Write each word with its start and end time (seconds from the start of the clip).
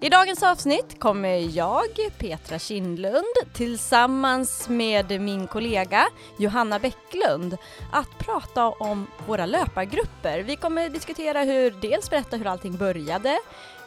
I 0.00 0.08
dagens 0.08 0.42
avsnitt 0.42 1.00
kommer 1.00 1.56
jag, 1.56 1.86
Petra 2.18 2.58
Kindlund, 2.58 3.34
tillsammans 3.52 4.68
med 4.68 5.20
min 5.20 5.46
kollega 5.46 6.06
Johanna 6.38 6.78
Bäcklund 6.78 7.56
att 7.92 8.18
prata 8.18 8.68
om 8.68 9.06
våra 9.26 9.46
löpargrupper. 9.46 10.40
Vi 10.40 10.56
kommer 10.56 10.88
diskutera 10.88 11.42
hur, 11.42 11.70
dels 11.70 12.10
berätta 12.10 12.36
hur 12.36 12.46
allting 12.46 12.76
började, 12.76 13.38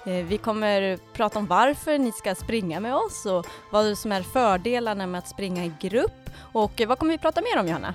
eh, 0.05 0.25
vi 0.25 0.37
kommer 0.37 0.97
prata 1.13 1.39
om 1.39 1.47
varför 1.47 1.97
ni 1.97 2.11
ska 2.11 2.35
springa 2.35 2.79
med 2.79 2.95
oss 2.95 3.25
och 3.25 3.45
vad 3.71 3.97
som 3.97 4.11
är 4.11 4.23
fördelarna 4.23 5.07
med 5.07 5.19
att 5.19 5.27
springa 5.27 5.65
i 5.65 5.71
grupp. 5.79 6.29
Och 6.53 6.81
vad 6.87 6.99
kommer 6.99 7.11
vi 7.11 7.17
prata 7.17 7.41
mer 7.41 7.59
om 7.59 7.67
Johanna? 7.67 7.93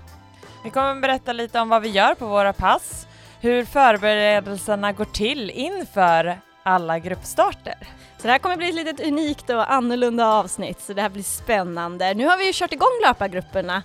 Vi 0.64 0.70
kommer 0.70 1.00
berätta 1.00 1.32
lite 1.32 1.60
om 1.60 1.68
vad 1.68 1.82
vi 1.82 1.88
gör 1.88 2.14
på 2.14 2.26
våra 2.26 2.52
pass, 2.52 3.06
hur 3.40 3.64
förberedelserna 3.64 4.92
går 4.92 5.04
till 5.04 5.50
inför 5.50 6.38
alla 6.64 6.98
gruppstarter. 6.98 7.74
Så 8.16 8.22
det 8.22 8.28
här 8.32 8.38
kommer 8.38 8.56
bli 8.56 8.68
ett 8.68 8.74
litet 8.74 9.06
unikt 9.06 9.50
och 9.50 9.72
annorlunda 9.72 10.26
avsnitt, 10.26 10.80
så 10.80 10.92
det 10.92 11.02
här 11.02 11.08
blir 11.08 11.22
spännande. 11.22 12.14
Nu 12.14 12.26
har 12.26 12.38
vi 12.38 12.46
ju 12.46 12.52
kört 12.54 12.72
igång 12.72 13.00
löpargrupperna. 13.02 13.82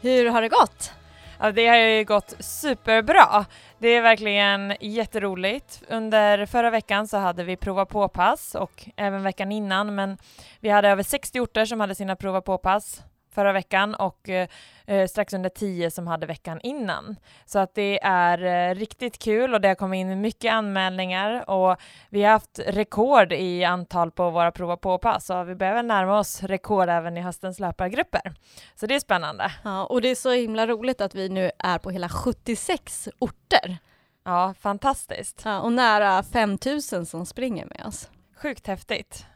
Hur 0.00 0.30
har 0.30 0.42
det 0.42 0.48
gått? 0.48 0.92
Ja, 1.40 1.52
det 1.52 1.66
har 1.66 1.76
ju 1.76 2.04
gått 2.04 2.34
superbra. 2.38 3.44
Det 3.78 3.88
är 3.88 4.02
verkligen 4.02 4.76
jätteroligt. 4.80 5.82
Under 5.88 6.46
förra 6.46 6.70
veckan 6.70 7.08
så 7.08 7.16
hade 7.16 7.44
vi 7.44 7.56
prova 7.56 7.86
på-pass 7.86 8.54
och 8.54 8.88
även 8.96 9.22
veckan 9.22 9.52
innan, 9.52 9.94
men 9.94 10.18
vi 10.60 10.68
hade 10.68 10.88
över 10.88 11.02
60 11.02 11.40
orter 11.40 11.64
som 11.64 11.80
hade 11.80 11.94
sina 11.94 12.16
prova 12.16 12.40
på-pass 12.40 13.02
förra 13.36 13.52
veckan 13.52 13.94
och 13.94 14.28
eh, 14.28 14.48
eh, 14.86 15.06
strax 15.06 15.34
under 15.34 15.48
10 15.48 15.90
som 15.90 16.06
hade 16.06 16.26
veckan 16.26 16.60
innan. 16.62 17.16
Så 17.44 17.58
att 17.58 17.74
det 17.74 18.00
är 18.02 18.44
eh, 18.70 18.74
riktigt 18.74 19.18
kul 19.18 19.54
och 19.54 19.60
det 19.60 19.68
har 19.68 19.74
kommit 19.74 19.98
in 19.98 20.20
mycket 20.20 20.52
anmälningar 20.52 21.50
och 21.50 21.76
vi 22.10 22.22
har 22.22 22.30
haft 22.30 22.58
rekord 22.66 23.32
i 23.32 23.64
antal 23.64 24.10
på 24.10 24.30
våra 24.30 24.52
prova 24.52 24.76
på-pass 24.76 25.26
så 25.26 25.44
vi 25.44 25.54
behöver 25.54 25.82
närma 25.82 26.18
oss 26.18 26.42
rekord 26.42 26.88
även 26.88 27.16
i 27.16 27.20
höstens 27.20 27.60
löpargrupper. 27.60 28.34
Så 28.74 28.86
det 28.86 28.94
är 28.94 29.00
spännande. 29.00 29.52
Ja, 29.64 29.84
och 29.84 30.02
det 30.02 30.08
är 30.08 30.14
så 30.14 30.30
himla 30.30 30.66
roligt 30.66 31.00
att 31.00 31.14
vi 31.14 31.28
nu 31.28 31.50
är 31.58 31.78
på 31.78 31.90
hela 31.90 32.08
76 32.08 33.08
orter. 33.18 33.78
Ja, 34.24 34.54
fantastiskt. 34.60 35.42
Ja, 35.44 35.60
och 35.60 35.72
nära 35.72 36.22
5000 36.22 37.06
som 37.06 37.26
springer 37.26 37.66
med 37.66 37.86
oss. 37.86 38.10
Sjukt 38.42 38.66
häftigt. 38.66 39.26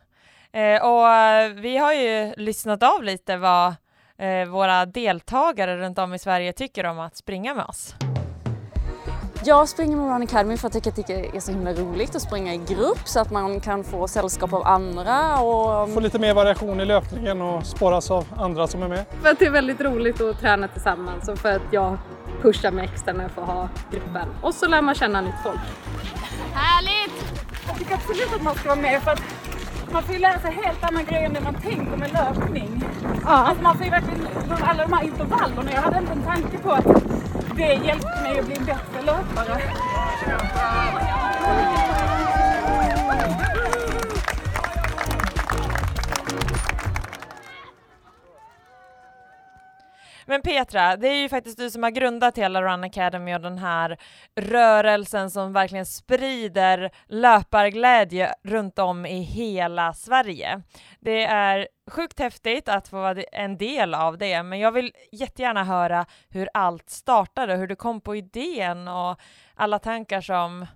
Eh, 0.52 0.82
och 0.82 1.06
vi 1.64 1.76
har 1.76 1.92
ju 1.92 2.34
lyssnat 2.36 2.82
av 2.82 3.02
lite 3.02 3.36
vad 3.36 3.74
våra 4.48 4.86
deltagare 4.86 5.76
runt 5.76 5.98
om 5.98 6.14
i 6.14 6.18
Sverige 6.18 6.52
tycker 6.52 6.86
om 6.86 6.98
att 6.98 7.16
springa 7.16 7.54
med 7.54 7.64
oss. 7.64 7.94
Jag 9.44 9.68
springer 9.68 9.96
med 9.96 10.12
Run 10.12 10.22
Academy 10.22 10.56
för 10.56 10.68
att 10.68 10.74
jag 10.74 10.96
tycker 10.96 11.16
det 11.16 11.36
är 11.36 11.40
så 11.40 11.52
himla 11.52 11.72
roligt 11.72 12.16
att 12.16 12.22
springa 12.22 12.54
i 12.54 12.56
grupp 12.56 13.00
så 13.04 13.20
att 13.20 13.30
man 13.30 13.60
kan 13.60 13.84
få 13.84 14.08
sällskap 14.08 14.52
av 14.52 14.66
andra. 14.66 15.40
Och... 15.40 15.90
Få 15.90 16.00
lite 16.00 16.18
mer 16.18 16.34
variation 16.34 16.80
i 16.80 16.84
löpningen 16.84 17.42
och 17.42 17.66
sporras 17.66 18.10
av 18.10 18.26
andra 18.36 18.66
som 18.66 18.82
är 18.82 18.88
med. 18.88 19.04
För 19.22 19.28
att 19.28 19.38
det 19.38 19.46
är 19.46 19.50
väldigt 19.50 19.80
roligt 19.80 20.20
att 20.20 20.40
träna 20.40 20.68
tillsammans 20.68 21.28
och 21.28 21.38
för 21.38 21.56
att 21.56 21.62
jag 21.70 21.98
pushar 22.42 22.70
mig 22.70 22.84
extra 22.84 23.14
med 23.14 23.26
att 23.26 23.32
få 23.32 23.40
ha 23.40 23.68
gruppen. 23.90 24.28
Och 24.42 24.54
så 24.54 24.68
lär 24.68 24.82
man 24.82 24.94
känna 24.94 25.20
nytt 25.20 25.34
folk. 25.42 25.60
Härligt! 26.52 27.42
Jag 27.66 27.78
tycker 27.78 27.94
absolut 27.94 28.34
att 28.34 28.42
man 28.42 28.54
ska 28.54 28.68
vara 28.68 28.80
med 28.80 29.02
för 29.02 29.10
att 29.10 29.22
man 29.92 30.02
får 30.02 30.14
ju 30.14 30.20
lära 30.20 30.40
sig 30.40 30.52
helt 30.62 30.84
andra 30.84 31.02
grejer 31.02 31.26
än 31.26 31.32
det 31.32 31.40
man 31.40 31.54
tänker 31.54 31.96
med 31.96 32.12
löpning. 32.12 32.84
Ja. 33.24 33.30
Alltså 33.30 33.62
man 33.62 33.76
får 33.76 33.84
ju 33.84 33.90
verkligen, 33.90 34.26
alla 34.62 34.86
de 34.86 34.92
här 34.92 35.04
intervallerna, 35.04 35.72
jag 35.72 35.82
hade 35.82 35.98
inte 35.98 36.12
en 36.12 36.22
tanke 36.22 36.58
på 36.58 36.72
att 36.72 36.86
det 37.56 37.74
hjälpte 37.74 38.22
mig 38.22 38.38
att 38.38 38.46
bli 38.46 38.56
en 38.56 38.64
bättre 38.64 39.02
löpare. 39.02 39.60
Men 50.30 50.42
Petra, 50.42 50.96
det 50.96 51.08
är 51.08 51.22
ju 51.22 51.28
faktiskt 51.28 51.58
du 51.58 51.70
som 51.70 51.82
har 51.82 51.90
grundat 51.90 52.38
hela 52.38 52.62
Run 52.62 52.84
Academy 52.84 53.34
och 53.34 53.40
den 53.40 53.58
här 53.58 53.98
rörelsen 54.36 55.30
som 55.30 55.52
verkligen 55.52 55.86
sprider 55.86 56.90
löparglädje 57.06 58.34
runt 58.42 58.78
om 58.78 59.06
i 59.06 59.20
hela 59.22 59.92
Sverige. 59.92 60.62
Det 61.00 61.24
är 61.24 61.68
sjukt 61.90 62.18
häftigt 62.18 62.68
att 62.68 62.88
få 62.88 62.96
vara 62.96 63.22
en 63.22 63.58
del 63.58 63.94
av 63.94 64.18
det, 64.18 64.42
men 64.42 64.58
jag 64.58 64.72
vill 64.72 64.92
jättegärna 65.12 65.64
höra 65.64 66.06
hur 66.28 66.48
allt 66.54 66.90
startade, 66.90 67.56
hur 67.56 67.66
du 67.66 67.76
kom 67.76 68.00
på 68.00 68.16
idén 68.16 68.88
och 68.88 69.20
alla 69.54 69.78
tankar 69.78 70.20
som 70.20 70.66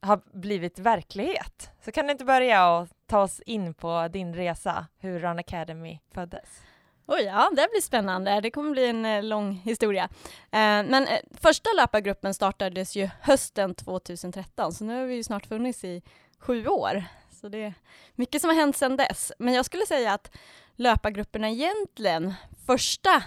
har 0.00 0.20
blivit 0.40 0.78
verklighet. 0.78 1.70
Så 1.84 1.92
kan 1.92 2.06
du 2.06 2.12
inte 2.12 2.24
börja 2.24 2.70
och 2.70 2.88
ta 3.06 3.22
oss 3.22 3.40
in 3.40 3.74
på 3.74 4.08
din 4.12 4.34
resa, 4.34 4.86
hur 4.98 5.18
Run 5.18 5.38
Academy 5.38 5.98
föddes? 6.14 6.64
Oj, 7.06 7.20
ja, 7.22 7.50
det 7.56 7.68
blir 7.70 7.80
spännande. 7.80 8.40
Det 8.40 8.50
kommer 8.50 8.70
bli 8.70 8.86
en 8.86 9.04
eh, 9.04 9.22
lång 9.22 9.52
historia. 9.52 10.04
Eh, 10.34 10.58
men 10.60 11.06
eh, 11.06 11.20
första 11.40 11.70
löpargruppen 11.76 12.34
startades 12.34 12.96
ju 12.96 13.10
hösten 13.20 13.74
2013, 13.74 14.72
så 14.72 14.84
nu 14.84 15.00
har 15.00 15.06
vi 15.06 15.14
ju 15.14 15.24
snart 15.24 15.46
funnits 15.46 15.84
i 15.84 16.02
sju 16.38 16.66
år. 16.66 17.04
Så 17.30 17.48
det 17.48 17.58
är 17.58 17.74
mycket 18.14 18.40
som 18.40 18.50
har 18.50 18.56
hänt 18.56 18.76
sedan 18.76 18.96
dess. 18.96 19.32
Men 19.38 19.54
jag 19.54 19.64
skulle 19.64 19.86
säga 19.86 20.12
att 20.12 20.36
löpargrupperna 20.76 21.50
egentligen, 21.50 22.34
första 22.66 23.22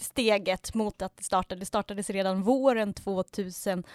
steget 0.00 0.74
mot 0.74 1.02
att 1.02 1.16
det 1.16 1.24
startade, 1.24 1.66
startades 1.66 2.10
redan 2.10 2.42
våren 2.42 2.94
2008. 2.94 3.86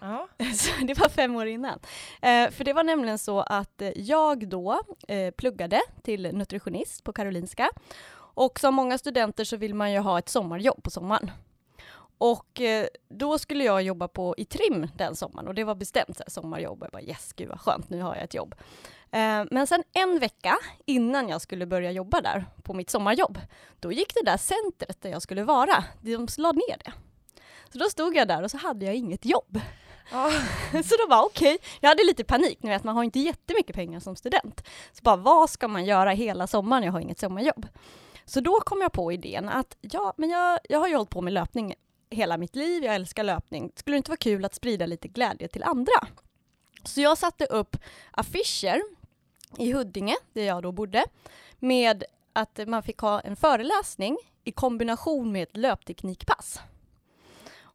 Ja. 0.00 0.28
Så 0.54 0.84
det 0.84 0.98
var 0.98 1.08
fem 1.08 1.36
år 1.36 1.46
innan. 1.46 1.78
Eh, 2.22 2.50
för 2.50 2.64
det 2.64 2.72
var 2.72 2.84
nämligen 2.84 3.18
så 3.18 3.40
att 3.40 3.82
eh, 3.82 3.92
jag 3.96 4.48
då 4.48 4.80
eh, 5.08 5.30
pluggade 5.30 5.80
till 6.02 6.22
nutritionist 6.32 7.04
på 7.04 7.12
Karolinska. 7.12 7.70
Och 8.34 8.60
som 8.60 8.74
många 8.74 8.98
studenter 8.98 9.44
så 9.44 9.56
vill 9.56 9.74
man 9.74 9.92
ju 9.92 9.98
ha 9.98 10.18
ett 10.18 10.28
sommarjobb 10.28 10.82
på 10.82 10.90
sommaren. 10.90 11.30
Och 12.18 12.60
eh, 12.60 12.86
då 13.08 13.38
skulle 13.38 13.64
jag 13.64 13.82
jobba 13.82 14.08
på 14.08 14.34
i 14.38 14.44
trim 14.44 14.88
den 14.96 15.16
sommaren 15.16 15.48
och 15.48 15.54
det 15.54 15.64
var 15.64 15.74
bestämt 15.74 16.16
så 16.16 16.22
här, 16.22 16.30
sommarjobb. 16.30 16.82
Jag 16.82 16.90
bara 16.90 17.02
yes, 17.02 17.32
gud 17.32 17.48
vad 17.48 17.60
skönt, 17.60 17.90
nu 17.90 18.02
har 18.02 18.14
jag 18.14 18.24
ett 18.24 18.34
jobb. 18.34 18.54
Eh, 19.10 19.44
men 19.50 19.66
sen 19.66 19.82
en 19.92 20.18
vecka 20.18 20.56
innan 20.86 21.28
jag 21.28 21.40
skulle 21.40 21.66
börja 21.66 21.90
jobba 21.90 22.20
där 22.20 22.44
på 22.62 22.74
mitt 22.74 22.90
sommarjobb, 22.90 23.38
då 23.80 23.92
gick 23.92 24.14
det 24.14 24.22
där 24.24 24.36
centret 24.36 25.02
där 25.02 25.10
jag 25.10 25.22
skulle 25.22 25.44
vara, 25.44 25.84
de 26.00 26.26
la 26.38 26.52
ner 26.52 26.78
det. 26.84 26.92
Så 27.72 27.78
då 27.78 27.84
stod 27.84 28.16
jag 28.16 28.28
där 28.28 28.42
och 28.42 28.50
så 28.50 28.56
hade 28.58 28.86
jag 28.86 28.94
inget 28.94 29.24
jobb. 29.24 29.60
Ja, 30.12 30.30
så 30.84 30.94
då 30.96 31.06
var 31.08 31.24
okej, 31.24 31.54
okay. 31.54 31.68
jag 31.80 31.88
hade 31.88 32.04
lite 32.04 32.24
panik, 32.24 32.58
ni 32.62 32.70
vet 32.70 32.84
man 32.84 32.96
har 32.96 33.04
inte 33.04 33.20
jättemycket 33.20 33.76
pengar 33.76 34.00
som 34.00 34.16
student. 34.16 34.66
Så 34.92 35.02
bara 35.02 35.16
vad 35.16 35.50
ska 35.50 35.68
man 35.68 35.84
göra 35.84 36.10
hela 36.10 36.46
sommaren, 36.46 36.84
jag 36.84 36.92
har 36.92 37.00
inget 37.00 37.18
sommarjobb. 37.18 37.66
Så 38.24 38.40
då 38.40 38.60
kom 38.60 38.80
jag 38.80 38.92
på 38.92 39.12
idén 39.12 39.48
att 39.48 39.76
ja, 39.80 40.14
men 40.16 40.30
jag, 40.30 40.58
jag 40.68 40.78
har 40.78 40.88
ju 40.88 40.94
hållit 40.94 41.10
på 41.10 41.20
med 41.20 41.32
löpning 41.32 41.74
hela 42.10 42.36
mitt 42.36 42.56
liv, 42.56 42.84
jag 42.84 42.94
älskar 42.94 43.24
löpning. 43.24 43.72
Skulle 43.76 43.94
det 43.94 43.98
inte 43.98 44.10
vara 44.10 44.16
kul 44.16 44.44
att 44.44 44.54
sprida 44.54 44.86
lite 44.86 45.08
glädje 45.08 45.48
till 45.48 45.62
andra? 45.62 46.06
Så 46.84 47.00
jag 47.00 47.18
satte 47.18 47.44
upp 47.44 47.76
affischer 48.10 48.82
i 49.58 49.72
Huddinge, 49.72 50.16
där 50.32 50.42
jag 50.42 50.62
då 50.62 50.72
bodde, 50.72 51.04
med 51.58 52.04
att 52.32 52.60
man 52.66 52.82
fick 52.82 52.98
ha 52.98 53.20
en 53.20 53.36
föreläsning 53.36 54.16
i 54.44 54.52
kombination 54.52 55.32
med 55.32 55.42
ett 55.42 55.56
löpteknikpass. 55.56 56.60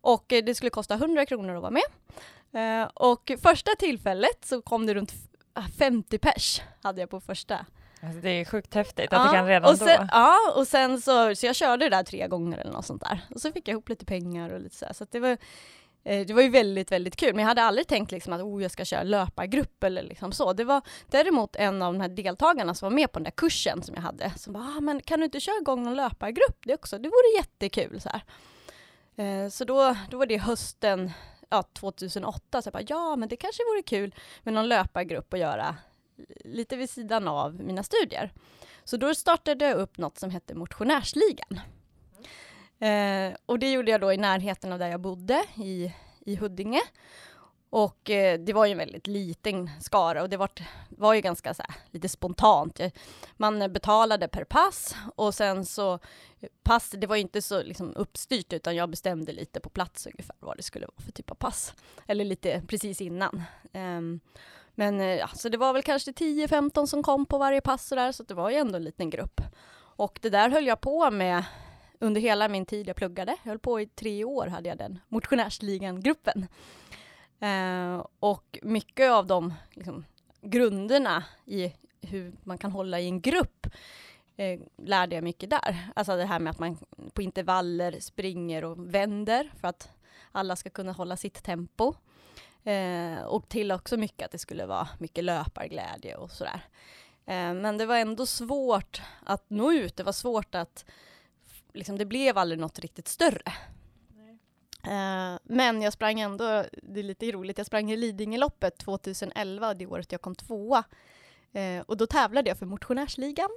Och 0.05 0.33
eh, 0.33 0.43
det 0.43 0.55
skulle 0.55 0.69
kosta 0.69 0.93
100 0.93 1.25
kronor 1.25 1.55
att 1.55 1.61
vara 1.61 1.71
med. 1.71 2.81
Eh, 2.81 2.89
och 2.93 3.31
första 3.41 3.71
tillfället 3.79 4.45
så 4.45 4.61
kom 4.61 4.85
det 4.85 4.93
runt 4.93 5.13
50 5.79 6.17
pers 6.17 6.61
hade 6.83 7.01
jag 7.01 7.09
på 7.09 7.21
första. 7.21 7.65
Alltså 8.01 8.19
det 8.19 8.29
är 8.29 8.45
sjukt 8.45 8.73
häftigt 8.73 9.13
att 9.13 9.19
ja, 9.19 9.31
det 9.31 9.37
kan 9.37 9.47
redan 9.47 9.71
och 9.71 9.77
sen, 9.77 9.99
då. 9.99 10.07
Ja, 10.11 10.37
och 10.55 10.67
sen 10.67 11.01
så, 11.01 11.35
så 11.35 11.45
jag 11.45 11.55
körde 11.55 11.85
det 11.85 11.89
där 11.95 12.03
tre 12.03 12.27
gånger 12.27 12.57
eller 12.57 12.71
något 12.71 12.85
sånt 12.85 13.01
där. 13.01 13.21
Och 13.35 13.41
så 13.41 13.51
fick 13.51 13.67
jag 13.67 13.73
ihop 13.73 13.89
lite 13.89 14.05
pengar 14.05 14.49
och 14.49 14.59
lite 14.59 14.75
så 14.75 14.85
här. 14.85 14.93
Så 14.93 15.05
det 15.11 15.19
var, 15.19 15.37
eh, 16.03 16.25
det 16.25 16.33
var 16.33 16.41
ju 16.41 16.49
väldigt, 16.49 16.91
väldigt 16.91 17.15
kul. 17.15 17.35
Men 17.35 17.41
jag 17.41 17.47
hade 17.47 17.63
aldrig 17.63 17.87
tänkt 17.87 18.11
liksom 18.11 18.33
att 18.33 18.41
oh, 18.41 18.61
jag 18.61 18.71
ska 18.71 18.85
köra 18.85 19.03
löpargrupp 19.03 19.83
eller 19.83 20.03
liksom 20.03 20.31
så. 20.31 20.53
Det 20.53 20.63
var 20.63 20.81
däremot 21.09 21.55
en 21.55 21.81
av 21.81 21.93
de 21.93 22.01
här 22.01 22.09
deltagarna 22.09 22.73
som 22.73 22.89
var 22.89 22.95
med 22.95 23.11
på 23.11 23.19
den 23.19 23.23
där 23.23 23.31
kursen 23.31 23.83
som 23.83 23.95
jag 23.95 24.01
hade 24.01 24.31
som 24.37 24.53
bara, 24.53 24.63
ah, 24.77 24.81
men 24.81 25.01
kan 25.01 25.19
du 25.19 25.25
inte 25.25 25.39
köra 25.39 25.57
igång 25.61 25.83
någon 25.83 25.95
löpargrupp 25.95 26.59
det 26.63 26.73
också? 26.73 26.97
Det 26.97 27.09
vore 27.09 27.37
jättekul 27.37 28.01
så 28.01 28.09
här. 28.09 28.21
Eh, 29.15 29.49
så 29.49 29.65
då, 29.65 29.95
då 30.09 30.17
var 30.17 30.25
det 30.25 30.37
hösten 30.37 31.11
ja, 31.49 31.63
2008, 31.73 32.61
så 32.61 32.67
jag 32.67 32.73
bara, 32.73 32.83
ja 32.87 33.15
men 33.15 33.29
det 33.29 33.35
kanske 33.35 33.63
vore 33.63 33.81
kul 33.81 34.15
med 34.43 34.53
någon 34.53 34.67
löpargrupp 34.67 35.33
att 35.33 35.39
göra 35.39 35.75
lite 36.45 36.75
vid 36.75 36.89
sidan 36.89 37.27
av 37.27 37.53
mina 37.53 37.83
studier. 37.83 38.31
Så 38.83 38.97
då 38.97 39.15
startade 39.15 39.65
jag 39.65 39.77
upp 39.77 39.97
något 39.97 40.17
som 40.17 40.29
hette 40.29 40.55
Motionärsligan. 40.55 41.59
Eh, 42.79 43.37
och 43.45 43.59
det 43.59 43.71
gjorde 43.71 43.91
jag 43.91 44.01
då 44.01 44.13
i 44.13 44.17
närheten 44.17 44.71
av 44.71 44.79
där 44.79 44.87
jag 44.87 45.01
bodde, 45.01 45.43
i, 45.55 45.93
i 46.19 46.35
Huddinge. 46.35 46.81
Och 47.75 48.09
eh, 48.09 48.39
det 48.39 48.53
var 48.53 48.65
ju 48.65 48.71
en 48.71 48.77
väldigt 48.77 49.07
liten 49.07 49.69
skara 49.81 50.21
och 50.21 50.29
det 50.29 50.37
var, 50.37 50.49
var 50.89 51.13
ju 51.13 51.21
ganska 51.21 51.53
så 51.53 51.63
här, 51.63 51.75
lite 51.91 52.09
spontant. 52.09 52.79
Eh, 52.79 52.91
man 53.37 53.73
betalade 53.73 54.27
per 54.27 54.43
pass 54.43 54.95
och 55.15 55.33
sen 55.33 55.65
så 55.65 55.93
eh, 55.93 56.49
pass, 56.63 56.89
det 56.89 57.07
var 57.07 57.15
ju 57.15 57.21
inte 57.21 57.41
så 57.41 57.63
liksom, 57.63 57.93
uppstyrt 57.95 58.53
utan 58.53 58.75
jag 58.75 58.89
bestämde 58.89 59.31
lite 59.31 59.59
på 59.59 59.69
plats 59.69 60.07
ungefär 60.07 60.35
vad 60.39 60.57
det 60.57 60.63
skulle 60.63 60.85
vara 60.85 61.05
för 61.05 61.11
typ 61.11 61.31
av 61.31 61.35
pass. 61.35 61.73
Eller 62.07 62.25
lite 62.25 62.61
precis 62.67 63.01
innan. 63.01 63.43
Um, 63.73 64.19
men 64.75 65.01
eh, 65.01 65.15
ja, 65.15 65.27
så 65.27 65.49
det 65.49 65.57
var 65.57 65.73
väl 65.73 65.83
kanske 65.83 66.11
10-15 66.11 66.85
som 66.85 67.03
kom 67.03 67.25
på 67.25 67.37
varje 67.37 67.61
pass 67.61 67.91
och 67.91 67.97
där, 67.97 68.11
så 68.11 68.23
det 68.23 68.33
var 68.33 68.49
ju 68.49 68.55
ändå 68.55 68.75
en 68.75 68.83
liten 68.83 69.09
grupp. 69.09 69.41
Och 69.77 70.19
det 70.21 70.29
där 70.29 70.49
höll 70.49 70.67
jag 70.67 70.81
på 70.81 71.11
med 71.11 71.43
under 71.99 72.21
hela 72.21 72.47
min 72.47 72.65
tid 72.65 72.87
jag 72.87 72.95
pluggade. 72.95 73.35
Jag 73.43 73.49
höll 73.49 73.59
på 73.59 73.81
i 73.81 73.85
tre 73.85 74.23
år 74.23 74.47
hade 74.47 74.69
jag 74.69 74.77
den 74.77 74.99
motionärsligan-gruppen. 75.07 76.47
Eh, 77.39 78.05
och 78.19 78.59
mycket 78.61 79.11
av 79.11 79.27
de 79.27 79.53
liksom, 79.73 80.05
grunderna 80.41 81.23
i 81.45 81.73
hur 82.01 82.33
man 82.43 82.57
kan 82.57 82.71
hålla 82.71 82.99
i 82.99 83.05
en 83.05 83.21
grupp 83.21 83.67
eh, 84.37 84.59
lärde 84.77 85.15
jag 85.15 85.23
mycket 85.23 85.49
där. 85.49 85.89
Alltså 85.95 86.15
det 86.15 86.25
här 86.25 86.39
med 86.39 86.51
att 86.51 86.59
man 86.59 86.77
på 87.13 87.21
intervaller 87.21 87.99
springer 87.99 88.63
och 88.63 88.95
vänder 88.95 89.51
för 89.61 89.67
att 89.67 89.89
alla 90.31 90.55
ska 90.55 90.69
kunna 90.69 90.91
hålla 90.91 91.17
sitt 91.17 91.43
tempo. 91.43 91.93
Eh, 92.63 93.23
och 93.23 93.49
till 93.49 93.71
också 93.71 93.97
mycket 93.97 94.25
att 94.25 94.31
det 94.31 94.37
skulle 94.37 94.65
vara 94.65 94.87
mycket 94.99 95.23
löparglädje 95.23 96.15
och 96.15 96.31
sådär. 96.31 96.61
Eh, 97.25 97.53
men 97.53 97.77
det 97.77 97.85
var 97.85 97.97
ändå 97.97 98.25
svårt 98.25 99.01
att 99.23 99.49
nå 99.49 99.73
ut. 99.73 99.95
Det 99.95 100.03
var 100.03 100.11
svårt 100.11 100.55
att, 100.55 100.85
liksom, 101.73 101.97
det 101.97 102.05
blev 102.05 102.37
aldrig 102.37 102.59
något 102.59 102.79
riktigt 102.79 103.07
större. 103.07 103.53
Uh, 104.87 105.37
men 105.43 105.81
jag 105.81 105.93
sprang 105.93 106.19
ändå, 106.19 106.63
det 106.83 106.99
är 106.99 107.03
lite 107.03 107.31
roligt, 107.31 107.57
jag 107.57 107.67
sprang 107.67 107.91
i 107.91 107.97
Lidingöloppet 107.97 108.77
2011, 108.77 109.73
det 109.73 109.85
året 109.85 110.11
jag 110.11 110.21
kom 110.21 110.35
tvåa. 110.35 110.83
Uh, 111.55 111.81
och 111.85 111.97
då 111.97 112.07
tävlade 112.07 112.49
jag 112.49 112.57
för 112.57 112.65
Motionärsligan. 112.65 113.49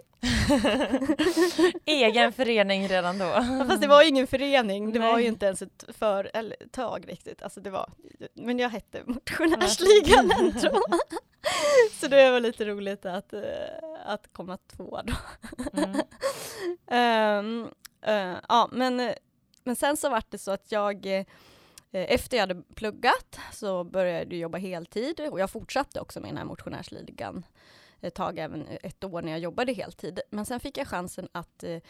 Egen 1.85 2.33
förening 2.33 2.89
redan 2.89 3.19
då? 3.19 3.25
Ja, 3.25 3.65
fast 3.69 3.81
det 3.81 3.89
var 3.89 4.03
ju 4.03 4.09
ingen 4.09 4.27
förening, 4.27 4.93
det 4.93 4.99
Nej. 4.99 5.13
var 5.13 5.19
ju 5.19 5.27
inte 5.27 5.47
ens 5.47 5.63
ett 5.63 5.85
företag 5.89 7.05
riktigt. 7.09 7.43
Alltså 7.43 7.61
det 7.61 7.71
var, 7.71 7.91
men 8.35 8.59
jag 8.59 8.69
hette 8.69 9.03
Motionärsligan 9.07 10.31
ändå. 10.39 10.81
Så 12.01 12.09
det 12.09 12.31
var 12.31 12.41
lite 12.41 12.65
roligt 12.65 13.07
att, 13.07 13.33
uh, 13.33 13.43
att 14.05 14.33
komma 14.33 14.57
tvåa 14.57 15.03
då. 15.03 15.15
Mm. 15.73 17.61
um, 17.61 17.71
ja, 18.49 18.69
men 18.73 19.15
men 19.69 19.77
sen 19.77 19.97
så 19.97 20.11
var 20.11 20.23
det 20.29 20.39
så 20.39 20.51
att 20.51 20.73
jag 20.73 21.07
eh, 21.07 21.25
efter 21.91 22.37
jag 22.37 22.43
hade 22.43 22.63
pluggat 22.75 23.39
så 23.53 23.85
började 23.85 24.35
jag 24.35 24.41
jobba 24.41 24.59
heltid 24.59 25.21
och 25.21 25.41
jag 25.41 25.51
fortsatte 25.51 26.01
också 26.01 26.21
med 26.21 26.31
den 26.31 26.37
här 26.37 26.45
motionärsligan 26.45 27.47
ett 28.01 28.15
tag, 28.15 28.39
även 28.39 28.67
ett 28.83 29.05
år 29.05 29.23
när 29.23 29.33
jag 29.33 29.41
jobbade 29.41 29.73
heltid. 29.73 30.21
Men 30.31 30.47
sen 30.47 30.61
fick 30.61 30.79
jag 30.79 30.89
chansen 30.89 31.29
att 31.33 31.65
eh, 31.65 31.81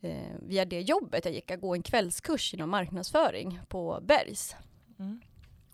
eh 0.00 0.32
via 0.38 0.64
det 0.64 0.80
jobbet, 0.80 1.24
jag 1.24 1.34
gick 1.34 1.50
att 1.50 1.60
gå 1.60 1.74
en 1.74 1.82
kvällskurs 1.82 2.54
inom 2.54 2.70
marknadsföring 2.70 3.60
på 3.68 3.98
Bergs. 4.02 4.56
Mm. 4.98 5.20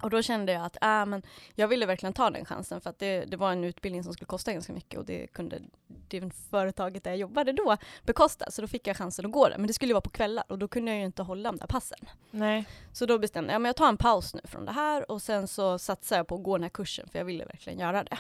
Och 0.02 0.10
då 0.10 0.22
kände 0.22 0.52
jag 0.52 0.64
att 0.64 0.82
äh, 0.82 1.06
men 1.06 1.22
jag 1.54 1.68
ville 1.68 1.86
verkligen 1.86 2.12
ta 2.12 2.30
den 2.30 2.44
chansen 2.44 2.80
för 2.80 2.90
att 2.90 2.98
det, 2.98 3.24
det 3.24 3.36
var 3.36 3.52
en 3.52 3.64
utbildning 3.64 4.04
som 4.04 4.12
skulle 4.12 4.26
kosta 4.26 4.52
ganska 4.52 4.72
mycket 4.72 4.98
och 4.98 5.04
det 5.04 5.26
kunde 5.26 5.60
det 6.08 6.30
företaget 6.50 7.04
där 7.04 7.10
jag 7.10 7.18
jobbade 7.18 7.52
då 7.52 7.76
bekosta. 8.02 8.50
Så 8.50 8.62
då 8.62 8.68
fick 8.68 8.86
jag 8.86 8.96
chansen 8.96 9.26
att 9.26 9.32
gå 9.32 9.48
där. 9.48 9.58
Men 9.58 9.66
det 9.66 9.72
skulle 9.72 9.94
vara 9.94 10.00
på 10.00 10.10
kvällar 10.10 10.44
och 10.48 10.58
då 10.58 10.68
kunde 10.68 10.90
jag 10.90 10.98
ju 10.98 11.06
inte 11.06 11.22
hålla 11.22 11.52
de 11.52 11.58
där 11.58 11.66
passen. 11.66 11.98
Nej. 12.30 12.64
Så 12.92 13.06
då 13.06 13.18
bestämde 13.18 13.52
jag, 13.52 13.62
men 13.62 13.68
jag 13.68 13.76
tar 13.76 13.88
en 13.88 13.96
paus 13.96 14.34
nu 14.34 14.40
från 14.44 14.64
det 14.64 14.72
här 14.72 15.10
och 15.10 15.22
sen 15.22 15.48
så 15.48 15.78
satsar 15.78 16.16
jag 16.16 16.26
på 16.26 16.34
att 16.34 16.42
gå 16.42 16.56
den 16.56 16.62
här 16.62 16.70
kursen 16.70 17.08
för 17.08 17.18
jag 17.18 17.26
ville 17.26 17.44
verkligen 17.44 17.78
göra 17.78 18.04
det. 18.04 18.18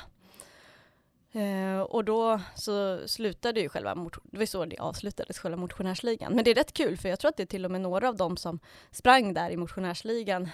Uh, 1.36 1.80
och 1.80 2.04
då 2.04 2.40
så 2.54 3.08
slutade 3.08 3.60
ju 3.60 3.68
själva, 3.68 3.94
det 4.22 4.38
var 4.38 4.46
så 4.46 4.64
det 4.64 4.78
avslutades, 4.78 5.38
själva 5.38 5.56
motionärsligan. 5.56 6.34
Men 6.34 6.44
det 6.44 6.50
är 6.50 6.54
rätt 6.54 6.72
kul 6.72 6.96
för 6.96 7.08
jag 7.08 7.18
tror 7.18 7.28
att 7.28 7.36
det 7.36 7.42
är 7.42 7.46
till 7.46 7.64
och 7.64 7.70
med 7.70 7.80
några 7.80 8.08
av 8.08 8.16
dem 8.16 8.36
som 8.36 8.60
sprang 8.90 9.34
där 9.34 9.50
i 9.50 9.56
motionärsligan 9.56 10.48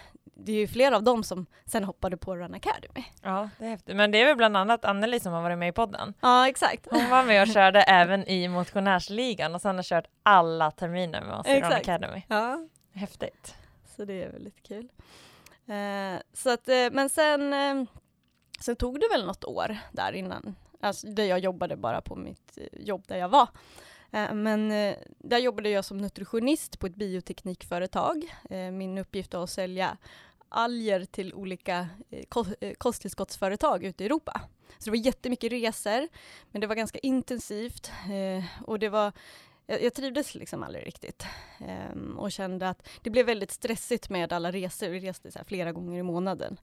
det 0.44 0.52
är 0.52 0.56
ju 0.56 0.66
flera 0.66 0.96
av 0.96 1.02
dem 1.02 1.25
som 1.25 1.46
sen 1.66 1.84
hoppade 1.84 2.16
på 2.16 2.37
Run 2.37 2.54
Academy. 2.54 3.04
Ja, 3.22 3.48
det 3.58 3.64
är 3.64 3.70
häftigt. 3.70 3.96
Men 3.96 4.10
det 4.10 4.20
är 4.20 4.26
väl 4.26 4.37
bland 4.37 4.56
annat 4.56 4.84
Anneli 4.84 5.20
som 5.20 5.32
har 5.32 5.42
varit 5.42 5.58
med 5.58 5.69
i 5.69 5.72
podden? 5.72 6.14
Ja, 6.20 6.48
exakt. 6.48 6.87
Hon 6.90 7.10
var 7.10 7.25
med 7.25 7.42
och 7.42 7.48
körde 7.48 7.82
även 7.87 8.28
i 8.28 8.48
motionärsligan 8.48 9.54
och 9.54 9.60
sen 9.60 9.76
har 9.76 9.82
kört 9.82 10.06
alla 10.22 10.70
terminer 10.70 11.20
med 11.25 11.34
oss 11.34 11.46
i 11.46 11.60
Run 11.60 11.72
Academy. 11.72 12.22
Ja. 12.28 12.66
Häftigt. 12.92 13.54
Så 13.96 14.04
det 14.04 14.22
är 14.22 14.32
väldigt 14.32 14.62
kul. 14.62 14.88
Eh, 15.66 16.20
så 16.32 16.50
att, 16.50 16.69
eh, 16.69 16.88
men 16.92 17.10
sen, 17.10 17.52
eh, 17.52 17.84
sen 18.60 18.76
tog 18.76 19.00
det 19.00 19.08
väl 19.12 19.26
något 19.26 19.44
år 19.44 19.76
där 19.92 20.12
innan, 20.12 20.54
alltså 20.81 21.06
där 21.06 21.25
jag 21.25 21.38
jobbade 21.38 21.76
bara 21.76 22.00
på 22.00 22.16
mitt 22.16 22.58
eh, 22.58 22.81
jobb 22.81 23.04
där 23.06 23.16
jag 23.16 23.28
var. 23.28 23.48
Eh, 24.12 24.32
men 24.34 24.72
eh, 24.72 24.96
där 25.19 25.38
jobbade 25.38 25.69
jag 25.70 25.84
som 25.84 25.98
nutritionist 25.98 26.78
på 26.78 26.87
ett 26.87 26.94
bioteknikföretag. 26.96 28.34
Min 28.72 28.98
uppgift 28.98 29.34
var 29.34 29.44
att 29.44 29.50
sälja 29.50 29.96
alger 30.50 31.05
till 31.05 31.35
olika 31.35 31.88
eh, 32.11 32.25
eh, 32.61 32.75
kosttillskottsföretag 32.79 33.85
ute 33.85 34.05
i 34.05 34.06
Europa. 34.06 34.41
Så 34.79 34.85
det 34.85 34.91
var 34.91 35.06
jättemycket 35.06 35.52
resor, 35.52 36.08
men 36.50 36.61
det 36.61 36.67
var 36.67 36.75
ganska 36.75 36.99
intensivt 36.99 37.93
eh, 38.11 38.44
och 38.67 38.79
det 38.79 38.88
var 38.88 39.12
jag, 39.79 39.94
trivdes 39.94 40.35
liksom 40.35 40.62
aldrig 40.62 40.87
riktigt 40.87 41.26
um, 41.93 42.19
och 42.19 42.32
kände 42.32 42.69
att 42.69 42.88
det 43.02 43.11
blev 43.11 43.26
väldigt 43.26 43.50
stressigt 43.50 44.11
med 44.11 44.32
alla 44.32 44.52
resor. 44.52 44.88
Vi 44.88 45.00
reste 45.00 45.31
så 45.31 45.38
flera 45.47 45.73
gånger 45.73 45.99
i 45.99 46.02
månaden. 46.02 46.61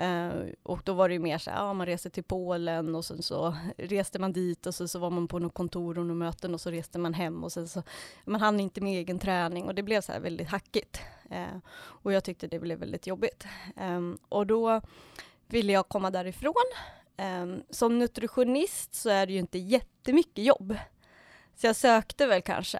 Uh, 0.00 0.52
och 0.62 0.80
då 0.84 0.92
var 0.92 1.08
det 1.08 1.14
ju 1.14 1.20
mer 1.20 1.38
så 1.38 1.50
här, 1.50 1.58
ja, 1.58 1.72
man 1.72 1.86
reste 1.86 2.10
till 2.10 2.24
Polen 2.24 2.94
och 2.94 3.04
sen 3.04 3.22
så 3.22 3.56
reste 3.76 4.18
man 4.18 4.32
dit 4.32 4.66
och 4.66 4.74
sen 4.74 4.88
så 4.88 4.98
var 4.98 5.10
man 5.10 5.28
på 5.28 5.38
något 5.38 5.54
kontor 5.54 5.98
och 5.98 6.06
något 6.06 6.16
möten 6.16 6.54
och 6.54 6.60
så 6.60 6.70
reste 6.70 6.98
man 6.98 7.14
hem 7.14 7.44
och 7.44 7.52
sen 7.52 7.68
så, 7.68 7.82
man 8.24 8.40
hann 8.40 8.60
inte 8.60 8.80
med 8.80 8.98
egen 8.98 9.18
träning 9.18 9.64
och 9.64 9.74
det 9.74 9.82
blev 9.82 10.00
så 10.00 10.12
här 10.12 10.20
väldigt 10.20 10.48
hackigt. 10.48 11.00
Eh, 11.32 11.56
och 11.74 12.12
jag 12.12 12.24
tyckte 12.24 12.46
det 12.46 12.58
blev 12.58 12.78
väldigt 12.78 13.06
jobbigt. 13.06 13.46
Eh, 13.76 14.00
och 14.28 14.46
då 14.46 14.80
ville 15.46 15.72
jag 15.72 15.88
komma 15.88 16.10
därifrån. 16.10 16.64
Eh, 17.16 17.46
som 17.70 17.98
nutritionist 17.98 18.94
så 18.94 19.10
är 19.10 19.26
det 19.26 19.32
ju 19.32 19.38
inte 19.38 19.58
jättemycket 19.58 20.44
jobb. 20.44 20.76
Så 21.54 21.66
jag 21.66 21.76
sökte 21.76 22.26
väl 22.26 22.42
kanske 22.42 22.78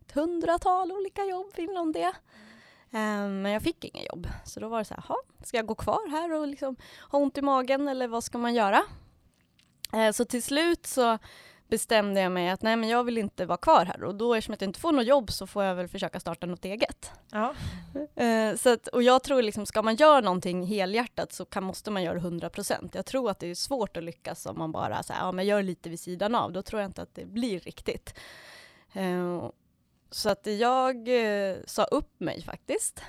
ett 0.00 0.12
hundratal 0.12 0.92
olika 0.92 1.24
jobb 1.24 1.52
inom 1.56 1.92
det. 1.92 2.12
Ehm, 2.90 3.42
men 3.42 3.52
jag 3.52 3.62
fick 3.62 3.84
inga 3.84 4.02
jobb, 4.02 4.28
så 4.44 4.60
då 4.60 4.68
var 4.68 4.78
det 4.78 4.84
så 4.84 4.94
här, 4.94 5.04
ska 5.42 5.56
jag 5.56 5.66
gå 5.66 5.74
kvar 5.74 6.10
här 6.10 6.32
och 6.32 6.48
liksom 6.48 6.76
ha 7.10 7.18
ont 7.18 7.38
i 7.38 7.42
magen 7.42 7.88
eller 7.88 8.08
vad 8.08 8.24
ska 8.24 8.38
man 8.38 8.54
göra? 8.54 8.82
Eh, 9.92 10.12
så 10.12 10.24
till 10.24 10.42
slut 10.42 10.86
så 10.86 11.18
bestämde 11.74 12.20
jag 12.20 12.32
mig 12.32 12.48
att 12.48 12.62
nej 12.62 12.76
men 12.76 12.88
jag 12.88 13.04
vill 13.04 13.18
inte 13.18 13.46
vara 13.46 13.58
kvar 13.58 13.84
här 13.84 14.04
och 14.04 14.14
då 14.14 14.34
eftersom 14.34 14.56
jag 14.60 14.68
inte 14.68 14.80
får 14.80 14.92
något 14.92 15.06
jobb 15.06 15.32
så 15.32 15.46
får 15.46 15.64
jag 15.64 15.74
väl 15.74 15.88
försöka 15.88 16.20
starta 16.20 16.46
något 16.46 16.64
eget. 16.64 17.10
Ja. 17.30 17.54
Uh, 18.20 18.56
så 18.56 18.72
att, 18.72 18.88
och 18.88 19.02
jag 19.02 19.22
tror 19.22 19.42
liksom, 19.42 19.66
ska 19.66 19.82
man 19.82 19.96
göra 19.96 20.20
någonting 20.20 20.66
helhjärtat 20.66 21.32
så 21.32 21.44
kan, 21.44 21.64
måste 21.64 21.90
man 21.90 22.02
göra 22.02 22.18
100%. 22.18 22.90
Jag 22.92 23.06
tror 23.06 23.30
att 23.30 23.38
det 23.38 23.46
är 23.46 23.54
svårt 23.54 23.96
att 23.96 24.04
lyckas 24.04 24.46
om 24.46 24.58
man 24.58 24.72
bara 24.72 25.02
så 25.02 25.12
här, 25.12 25.20
ja, 25.20 25.32
men 25.32 25.46
gör 25.46 25.62
lite 25.62 25.90
vid 25.90 26.00
sidan 26.00 26.34
av, 26.34 26.52
då 26.52 26.62
tror 26.62 26.82
jag 26.82 26.88
inte 26.88 27.02
att 27.02 27.14
det 27.14 27.26
blir 27.26 27.60
riktigt. 27.60 28.14
Uh, 28.96 29.50
så 30.10 30.30
att 30.30 30.46
jag 30.46 31.08
eh, 31.08 31.56
sa 31.66 31.84
upp 31.84 32.20
mig 32.20 32.42
faktiskt. 32.42 33.02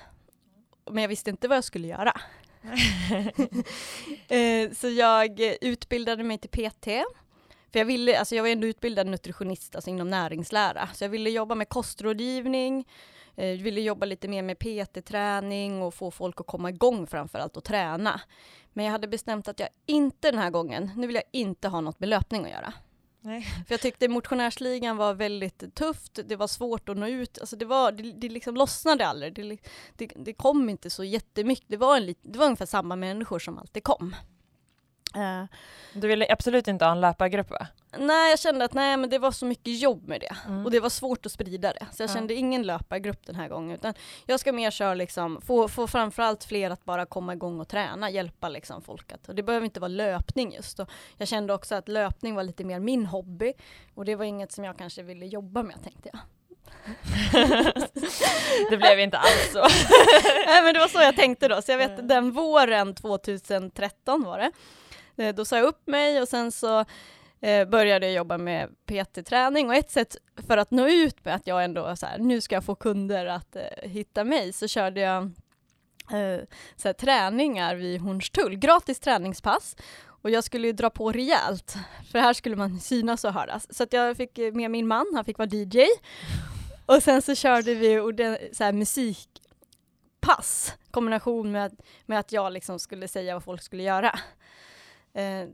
Men 0.91 1.01
jag 1.01 1.09
visste 1.09 1.29
inte 1.29 1.47
vad 1.47 1.57
jag 1.57 1.63
skulle 1.63 1.87
göra. 1.87 2.21
så 4.75 4.89
jag 4.89 5.39
utbildade 5.61 6.23
mig 6.23 6.37
till 6.37 6.49
PT. 6.49 6.87
För 7.75 7.79
jag, 7.79 7.85
ville, 7.85 8.19
alltså 8.19 8.35
jag 8.35 8.43
var 8.43 8.49
ändå 8.49 8.67
utbildad 8.67 9.07
nutritionist 9.07 9.75
alltså 9.75 9.89
inom 9.89 10.09
näringslära. 10.09 10.89
Så 10.93 11.03
jag 11.03 11.09
ville 11.09 11.29
jobba 11.29 11.55
med 11.55 11.69
kostrådgivning, 11.69 12.87
eh, 13.35 13.49
ville 13.49 13.81
jobba 13.81 14.05
lite 14.05 14.27
mer 14.27 14.41
med 14.41 14.59
PT-träning 14.59 15.81
och 15.81 15.93
få 15.93 16.11
folk 16.11 16.39
att 16.41 16.47
komma 16.47 16.69
igång 16.69 17.07
framförallt 17.07 17.57
och 17.57 17.63
träna. 17.63 18.21
Men 18.73 18.85
jag 18.85 18.91
hade 18.91 19.07
bestämt 19.07 19.47
att 19.47 19.59
jag 19.59 19.69
inte 19.85 20.31
den 20.31 20.39
här 20.39 20.49
gången, 20.49 20.91
nu 20.95 21.07
vill 21.07 21.15
jag 21.15 21.23
inte 21.31 21.67
ha 21.67 21.81
något 21.81 21.99
med 21.99 22.09
löpning 22.09 22.45
att 22.45 22.51
göra. 22.51 22.73
Nej. 23.21 23.41
För 23.41 23.73
jag 23.73 23.81
tyckte 23.81 24.07
motionärsligan 24.07 24.97
var 24.97 25.13
väldigt 25.13 25.75
tufft, 25.75 26.19
det 26.25 26.35
var 26.35 26.47
svårt 26.47 26.89
att 26.89 26.97
nå 26.97 27.07
ut, 27.07 27.39
alltså 27.39 27.55
det, 27.55 27.65
var, 27.65 27.91
det, 27.91 28.11
det 28.11 28.29
liksom 28.29 28.55
lossnade 28.55 29.07
aldrig, 29.07 29.33
det, 29.33 29.57
det, 29.95 30.11
det 30.15 30.33
kom 30.33 30.69
inte 30.69 30.89
så 30.89 31.03
jättemycket, 31.03 31.65
det 31.67 31.77
var, 31.77 31.97
en, 31.97 32.15
det 32.21 32.39
var 32.39 32.45
ungefär 32.45 32.65
samma 32.65 32.95
människor 32.95 33.39
som 33.39 33.57
alltid 33.57 33.83
kom. 33.83 34.15
Uh, 35.15 35.43
du 35.93 36.07
ville 36.07 36.27
absolut 36.29 36.67
inte 36.67 36.85
ha 36.85 36.91
en 36.91 37.01
löpargrupp 37.01 37.49
va? 37.49 37.67
Nej, 37.99 38.29
jag 38.29 38.39
kände 38.39 38.65
att 38.65 38.73
nej, 38.73 38.97
men 38.97 39.09
det 39.09 39.19
var 39.19 39.31
så 39.31 39.45
mycket 39.45 39.79
jobb 39.79 40.07
med 40.07 40.21
det 40.21 40.35
mm. 40.47 40.65
och 40.65 40.71
det 40.71 40.79
var 40.79 40.89
svårt 40.89 41.25
att 41.25 41.31
sprida 41.31 41.73
det. 41.73 41.85
Så 41.91 42.03
jag 42.03 42.09
kände 42.09 42.33
ingen 42.33 42.63
löpargrupp 42.63 43.25
den 43.25 43.35
här 43.35 43.47
gången 43.47 43.75
utan 43.75 43.93
jag 44.25 44.39
ska 44.39 44.53
mer 44.53 44.71
köra 44.71 44.93
liksom, 44.93 45.41
få, 45.41 45.67
få 45.67 45.87
framförallt 45.87 46.43
fler 46.43 46.69
att 46.69 46.85
bara 46.85 47.05
komma 47.05 47.33
igång 47.33 47.59
och 47.59 47.67
träna, 47.67 48.09
hjälpa 48.09 48.49
liksom 48.49 48.81
folk 48.81 49.11
att, 49.11 49.29
och 49.29 49.35
det 49.35 49.43
behöver 49.43 49.65
inte 49.65 49.79
vara 49.79 49.87
löpning 49.87 50.53
just. 50.53 50.79
Och 50.79 50.89
jag 51.17 51.27
kände 51.27 51.53
också 51.53 51.75
att 51.75 51.87
löpning 51.87 52.35
var 52.35 52.43
lite 52.43 52.63
mer 52.63 52.79
min 52.79 53.05
hobby 53.05 53.53
och 53.95 54.05
det 54.05 54.15
var 54.15 54.25
inget 54.25 54.51
som 54.51 54.63
jag 54.63 54.77
kanske 54.77 55.03
ville 55.03 55.25
jobba 55.25 55.63
med 55.63 55.83
tänkte 55.83 56.09
jag. 56.13 56.19
det 58.69 58.77
blev 58.77 58.99
inte 58.99 59.17
alls 59.17 59.51
så. 59.51 59.59
Nej 60.47 60.63
men 60.63 60.73
det 60.73 60.79
var 60.79 60.87
så 60.87 61.01
jag 61.01 61.15
tänkte 61.15 61.47
då, 61.47 61.61
så 61.61 61.71
jag 61.71 61.77
vet 61.77 62.07
den 62.07 62.31
våren 62.31 62.95
2013 62.95 64.23
var 64.23 64.39
det. 64.39 64.51
Eh, 65.17 65.35
då 65.35 65.45
sa 65.45 65.57
jag 65.57 65.65
upp 65.65 65.87
mig 65.87 66.21
och 66.21 66.27
sen 66.27 66.51
så 66.51 66.85
eh, 67.41 67.67
började 67.67 68.05
jag 68.05 68.15
jobba 68.15 68.37
med 68.37 68.69
PT-träning 68.85 69.67
och 69.67 69.75
ett 69.75 69.91
sätt 69.91 70.17
för 70.47 70.57
att 70.57 70.71
nå 70.71 70.87
ut 70.87 71.25
med 71.25 71.35
att 71.35 71.47
jag 71.47 71.63
ändå 71.63 71.95
så 71.95 72.05
här, 72.05 72.17
nu 72.17 72.41
ska 72.41 72.55
jag 72.55 72.63
få 72.63 72.75
kunder 72.75 73.25
att 73.25 73.55
eh, 73.55 73.89
hitta 73.89 74.23
mig 74.23 74.53
så 74.53 74.67
körde 74.67 74.99
jag 74.99 75.23
eh, 76.11 76.39
så 76.75 76.87
här, 76.87 76.93
träningar 76.93 77.75
vid 77.75 78.01
Hornstull, 78.01 78.55
gratis 78.55 78.99
träningspass. 78.99 79.75
Och 80.25 80.31
jag 80.31 80.43
skulle 80.43 80.67
ju 80.67 80.73
dra 80.73 80.89
på 80.89 81.11
rejält, 81.11 81.75
för 82.11 82.19
här 82.19 82.33
skulle 82.33 82.55
man 82.55 82.79
synas 82.79 83.23
och 83.23 83.33
höras. 83.33 83.75
Så 83.75 83.83
att 83.83 83.93
jag 83.93 84.17
fick 84.17 84.37
eh, 84.37 84.53
med 84.53 84.71
min 84.71 84.87
man, 84.87 85.05
han 85.15 85.25
fick 85.25 85.37
vara 85.37 85.49
DJ. 85.51 85.85
Och 86.85 87.03
sen 87.03 87.21
så 87.21 87.35
körde 87.35 87.75
vi 87.75 87.95
så 88.53 88.63
här, 88.63 88.73
musikpass, 88.73 90.73
kombination 90.91 91.51
med, 91.51 91.79
med 92.05 92.19
att 92.19 92.31
jag 92.31 92.53
liksom 92.53 92.79
skulle 92.79 93.07
säga 93.07 93.33
vad 93.33 93.43
folk 93.43 93.61
skulle 93.61 93.83
göra. 93.83 94.19
Eh, 95.15 95.47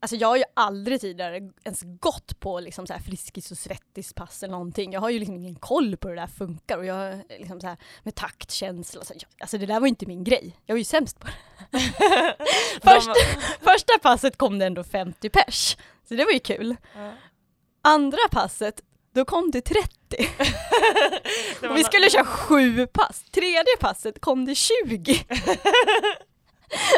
alltså 0.00 0.16
jag 0.16 0.28
har 0.28 0.36
ju 0.36 0.44
aldrig 0.54 1.00
tidigare 1.00 1.50
ens 1.64 1.82
gått 2.00 2.40
på 2.40 2.60
liksom 2.60 2.86
så 2.86 2.92
här 2.92 3.00
Friskis 3.00 3.50
och 3.50 3.56
Svettis-pass 3.56 4.42
eller 4.42 4.52
någonting. 4.52 4.92
Jag 4.92 5.00
har 5.00 5.10
ju 5.10 5.18
liksom 5.18 5.36
ingen 5.36 5.54
koll 5.54 5.96
på 5.96 6.08
hur 6.08 6.14
det 6.14 6.22
där 6.22 6.26
funkar 6.26 6.78
och 6.78 6.84
jag 6.84 7.20
liksom 7.28 7.60
så 7.60 7.66
här 7.66 7.76
med 8.02 8.14
taktkänsla. 8.14 9.04
Så, 9.04 9.14
alltså 9.38 9.58
det 9.58 9.66
där 9.66 9.80
var 9.80 9.86
inte 9.86 10.06
min 10.06 10.24
grej. 10.24 10.58
Jag 10.66 10.74
var 10.74 10.78
ju 10.78 10.84
sämst 10.84 11.20
på 11.20 11.26
det. 11.26 11.78
första, 12.82 13.14
första 13.60 13.98
passet 14.02 14.36
kom 14.36 14.58
det 14.58 14.66
ändå 14.66 14.84
50 14.84 15.30
pers, 15.30 15.76
så 16.08 16.14
det 16.14 16.24
var 16.24 16.32
ju 16.32 16.38
kul. 16.38 16.76
Ja. 16.94 17.12
Andra 17.82 18.28
passet, 18.30 18.80
då 19.14 19.24
kom 19.24 19.50
det 19.50 19.60
30. 19.60 19.90
Det 21.60 21.68
var 21.68 21.68
Och 21.68 21.76
vi 21.78 21.84
skulle 21.84 22.10
köra 22.10 22.24
sju 22.24 22.86
pass. 22.86 23.24
Tredje 23.30 23.76
passet 23.80 24.20
kom 24.20 24.44
det 24.44 24.54
20. 24.54 25.24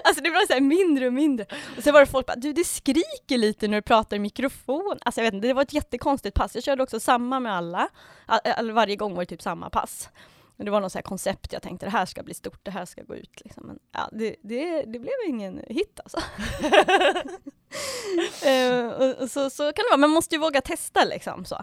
Alltså 0.05 0.23
det 0.23 0.31
var 0.31 0.55
så 0.55 0.63
mindre 0.63 1.07
och 1.07 1.13
mindre. 1.13 1.47
Och 1.77 1.83
sen 1.83 1.93
var 1.93 2.01
det 2.01 2.07
folk 2.07 2.27
bara, 2.27 2.37
du 2.37 2.53
det 2.53 2.65
skriker 2.65 3.39
lite 3.39 3.69
när 3.69 3.77
du 3.77 3.83
pratar 3.83 4.17
i 4.17 4.19
mikrofon. 4.19 4.99
Alltså 5.03 5.21
jag 5.21 5.25
vet 5.25 5.35
inte, 5.35 5.49
det 5.49 5.55
var 5.55 5.63
ett 5.63 5.73
jättekonstigt 5.73 6.37
pass. 6.37 6.55
Jag 6.55 6.65
körde 6.65 6.83
också 6.83 7.01
samma 7.01 7.41
med 7.41 7.53
alla. 7.53 7.89
All, 8.27 8.73
varje 8.73 8.97
gång 8.97 9.15
var 9.15 9.23
det 9.23 9.27
typ 9.27 9.43
samma 9.43 9.71
pass. 9.71 10.11
Men 10.57 10.65
det 10.65 10.71
var 10.71 10.81
något 10.81 10.93
så 10.93 10.99
här 10.99 11.03
koncept, 11.03 11.53
jag 11.53 11.63
tänkte 11.63 11.87
det 11.87 11.91
här 11.91 12.07
ska 12.07 12.23
bli 12.23 12.35
stort, 12.35 12.65
det 12.65 12.71
här 12.71 12.85
ska 12.85 13.03
gå 13.03 13.17
ut. 13.17 13.41
Liksom. 13.45 13.67
Men 13.67 13.79
ja, 13.93 14.09
det, 14.13 14.37
det, 14.43 14.83
det 14.83 14.99
blev 14.99 15.15
ingen 15.29 15.63
hit 15.69 16.01
alltså. 16.05 16.19
Eh, 18.43 18.87
och, 18.87 19.23
och 19.23 19.31
så, 19.31 19.51
så 19.51 19.63
kan 19.63 19.85
det 19.85 19.89
vara, 19.91 19.97
man 19.97 20.11
måste 20.11 20.35
ju 20.35 20.41
våga 20.41 20.61
testa 20.61 21.05
liksom. 21.05 21.45
Så, 21.45 21.55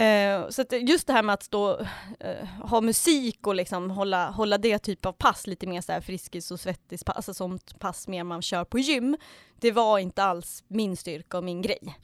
eh, 0.00 0.48
så 0.48 0.62
att 0.62 0.72
just 0.72 1.06
det 1.06 1.12
här 1.12 1.22
med 1.22 1.34
att 1.34 1.42
stå, 1.42 1.80
eh, 2.20 2.46
ha 2.62 2.80
musik 2.80 3.46
och 3.46 3.54
liksom 3.54 3.90
hålla, 3.90 4.30
hålla 4.30 4.58
det 4.58 4.78
typ 4.78 5.06
av 5.06 5.12
pass, 5.12 5.46
lite 5.46 5.66
mer 5.66 5.80
så 5.80 5.92
här 5.92 6.00
friskis 6.00 6.50
och 6.50 6.60
svettis, 6.60 7.02
alltså 7.06 7.34
sånt 7.34 7.78
pass 7.78 8.08
mer 8.08 8.24
man 8.24 8.42
kör 8.42 8.64
på 8.64 8.78
gym, 8.78 9.16
det 9.60 9.72
var 9.72 9.98
inte 9.98 10.24
alls 10.24 10.64
min 10.68 10.96
styrka 10.96 11.38
och 11.38 11.44
min 11.44 11.62
grej. 11.62 11.98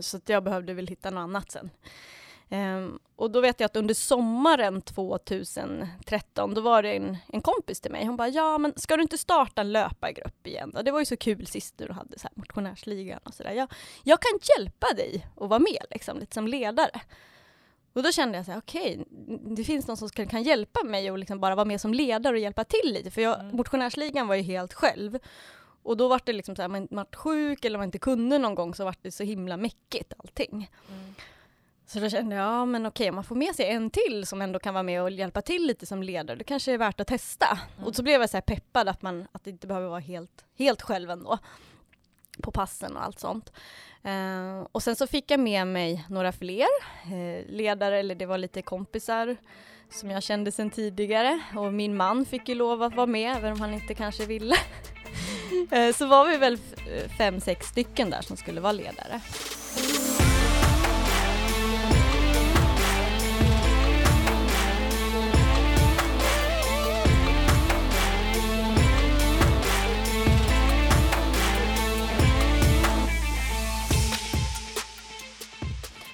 Så 0.00 0.16
att 0.16 0.28
jag 0.28 0.44
behövde 0.44 0.74
väl 0.74 0.86
hitta 0.86 1.10
något 1.10 1.22
annat 1.22 1.50
sen. 1.50 1.70
Ehm, 2.50 2.98
och 3.16 3.30
då 3.30 3.40
vet 3.40 3.60
jag 3.60 3.66
att 3.66 3.76
under 3.76 3.94
sommaren 3.94 4.82
2013, 4.82 6.54
då 6.54 6.60
var 6.60 6.82
det 6.82 6.92
en, 6.96 7.16
en 7.28 7.40
kompis 7.40 7.80
till 7.80 7.90
mig, 7.90 8.06
hon 8.06 8.16
bara 8.16 8.28
ja 8.28 8.58
men 8.58 8.72
ska 8.76 8.96
du 8.96 9.02
inte 9.02 9.18
starta 9.18 9.60
en 9.60 9.72
löpargrupp 9.72 10.46
igen 10.46 10.70
då? 10.74 10.82
Det 10.82 10.90
var 10.90 10.98
ju 10.98 11.04
så 11.06 11.16
kul 11.16 11.46
sist 11.46 11.78
du 11.78 11.92
hade 11.92 12.18
så 12.18 12.22
här 12.22 12.32
motionärsligan 12.34 13.20
och 13.24 13.34
sådär. 13.34 13.52
Jag, 13.52 13.72
jag 14.04 14.20
kan 14.20 14.38
hjälpa 14.58 14.86
dig 14.96 15.26
att 15.36 15.48
vara 15.48 15.58
med 15.58 15.84
liksom, 15.90 16.18
lite 16.18 16.34
som 16.34 16.48
ledare. 16.48 17.00
Och 17.92 18.02
då 18.02 18.12
kände 18.12 18.36
jag 18.38 18.44
så 18.46 18.52
här, 18.52 18.58
okej, 18.58 19.04
det 19.56 19.64
finns 19.64 19.86
någon 19.86 19.96
som 19.96 20.08
kan, 20.08 20.26
kan 20.28 20.42
hjälpa 20.42 20.84
mig 20.84 21.08
att 21.08 21.18
liksom 21.18 21.40
bara 21.40 21.54
vara 21.54 21.64
med 21.64 21.80
som 21.80 21.94
ledare 21.94 22.34
och 22.34 22.40
hjälpa 22.40 22.64
till 22.64 22.92
lite. 22.92 23.10
För 23.10 23.22
jag, 23.22 23.40
Mm. 23.40 23.56
motionärsligan 23.56 24.28
var 24.28 24.34
ju 24.34 24.42
helt 24.42 24.72
själv. 24.72 25.18
Och 25.82 25.96
då 25.96 26.08
var 26.08 26.20
det 26.24 26.32
liksom 26.32 26.56
så 26.56 26.62
här, 26.62 26.68
man 26.68 26.88
var 26.90 27.06
sjuk 27.16 27.64
eller 27.64 27.78
man 27.78 27.88
inte 27.88 27.98
kunde 27.98 28.38
någon 28.38 28.54
gång 28.54 28.74
så 28.74 28.84
var 28.84 28.94
det 29.02 29.10
så 29.10 29.24
himla 29.24 29.56
mäckigt 29.56 30.12
allting. 30.18 30.70
Mm. 30.88 31.14
Så 31.92 32.00
då 32.00 32.10
kände 32.10 32.36
jag, 32.36 32.44
ja 32.44 32.64
men 32.64 32.86
okej 32.86 33.08
om 33.08 33.14
man 33.14 33.24
får 33.24 33.34
med 33.34 33.54
sig 33.54 33.66
en 33.66 33.90
till 33.90 34.26
som 34.26 34.42
ändå 34.42 34.58
kan 34.58 34.74
vara 34.74 34.82
med 34.82 35.02
och 35.02 35.10
hjälpa 35.10 35.42
till 35.42 35.66
lite 35.66 35.86
som 35.86 36.02
ledare, 36.02 36.36
det 36.36 36.44
kanske 36.44 36.72
är 36.72 36.78
värt 36.78 37.00
att 37.00 37.06
testa. 37.06 37.58
Mm. 37.76 37.86
Och 37.86 37.96
så 37.96 38.02
blev 38.02 38.20
jag 38.20 38.30
så 38.30 38.40
peppad 38.40 38.88
att 38.88 39.02
man 39.02 39.28
att 39.32 39.44
det 39.44 39.50
inte 39.50 39.66
behöver 39.66 39.88
vara 39.88 40.00
helt, 40.00 40.44
helt 40.58 40.82
själv 40.82 41.10
ändå. 41.10 41.38
På 42.42 42.50
passen 42.50 42.96
och 42.96 43.04
allt 43.04 43.18
sånt. 43.18 43.52
Eh, 44.02 44.66
och 44.72 44.82
sen 44.82 44.96
så 44.96 45.06
fick 45.06 45.30
jag 45.30 45.40
med 45.40 45.66
mig 45.66 46.04
några 46.08 46.32
fler 46.32 46.66
eh, 47.04 47.46
ledare, 47.46 47.98
eller 47.98 48.14
det 48.14 48.26
var 48.26 48.38
lite 48.38 48.62
kompisar 48.62 49.36
som 49.90 50.10
jag 50.10 50.22
kände 50.22 50.52
sedan 50.52 50.70
tidigare. 50.70 51.40
Och 51.56 51.72
min 51.72 51.96
man 51.96 52.24
fick 52.24 52.48
ju 52.48 52.54
lov 52.54 52.82
att 52.82 52.94
vara 52.94 53.06
med, 53.06 53.36
även 53.36 53.52
om 53.52 53.60
han 53.60 53.74
inte 53.74 53.94
kanske 53.94 54.26
ville. 54.26 54.56
Eh, 55.70 55.94
så 55.94 56.06
var 56.06 56.28
vi 56.28 56.36
väl 56.36 56.58
fem, 57.18 57.40
sex 57.40 57.66
stycken 57.66 58.10
där 58.10 58.22
som 58.22 58.36
skulle 58.36 58.60
vara 58.60 58.72
ledare. 58.72 59.20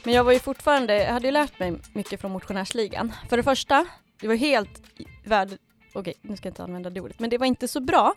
Men 0.06 0.14
jag 0.14 0.24
var 0.24 0.32
ju 0.32 0.38
fortfarande, 0.38 1.04
jag 1.04 1.12
hade 1.12 1.26
ju 1.26 1.32
lärt 1.32 1.58
mig 1.58 1.76
mycket 1.92 2.20
från 2.20 2.32
motionärsligan. 2.32 3.12
För 3.28 3.36
det 3.36 3.42
första, 3.42 3.86
det 4.20 4.28
var 4.28 4.34
helt 4.34 4.82
värd... 5.24 5.48
Okej, 5.94 6.14
nu 6.22 6.36
ska 6.36 6.46
jag 6.46 6.50
inte 6.50 6.62
använda 6.62 6.90
det 6.90 7.00
ordet, 7.00 7.18
men 7.18 7.30
det 7.30 7.38
var 7.38 7.46
inte 7.46 7.68
så 7.68 7.80
bra 7.80 8.14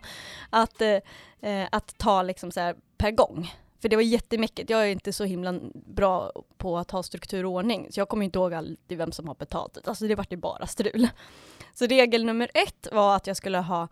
att, 0.50 0.82
eh, 0.82 1.68
att 1.70 1.98
ta 1.98 2.22
liksom 2.22 2.52
så 2.52 2.60
här 2.60 2.76
per 2.98 3.10
gång. 3.10 3.54
För 3.82 3.88
det 3.88 3.96
var 3.96 4.02
jättemäckigt. 4.02 4.70
Jag 4.70 4.82
är 4.82 4.86
inte 4.86 5.12
så 5.12 5.24
himla 5.24 5.60
bra 5.74 6.32
på 6.56 6.78
att 6.78 6.90
ha 6.90 7.02
struktur 7.02 7.46
och 7.46 7.52
ordning, 7.52 7.88
så 7.90 8.00
jag 8.00 8.08
kommer 8.08 8.24
inte 8.24 8.38
ihåg 8.38 8.54
alltid 8.54 8.98
vem 8.98 9.12
som 9.12 9.28
har 9.28 9.34
betalt. 9.34 9.88
Alltså 9.88 10.06
det 10.06 10.14
vart 10.14 10.32
ju 10.32 10.36
bara 10.36 10.66
strul. 10.66 11.08
Så 11.74 11.86
regel 11.86 12.24
nummer 12.24 12.50
ett 12.54 12.88
var 12.92 13.16
att 13.16 13.26
jag 13.26 13.36
skulle 13.36 13.58
ha 13.58 13.88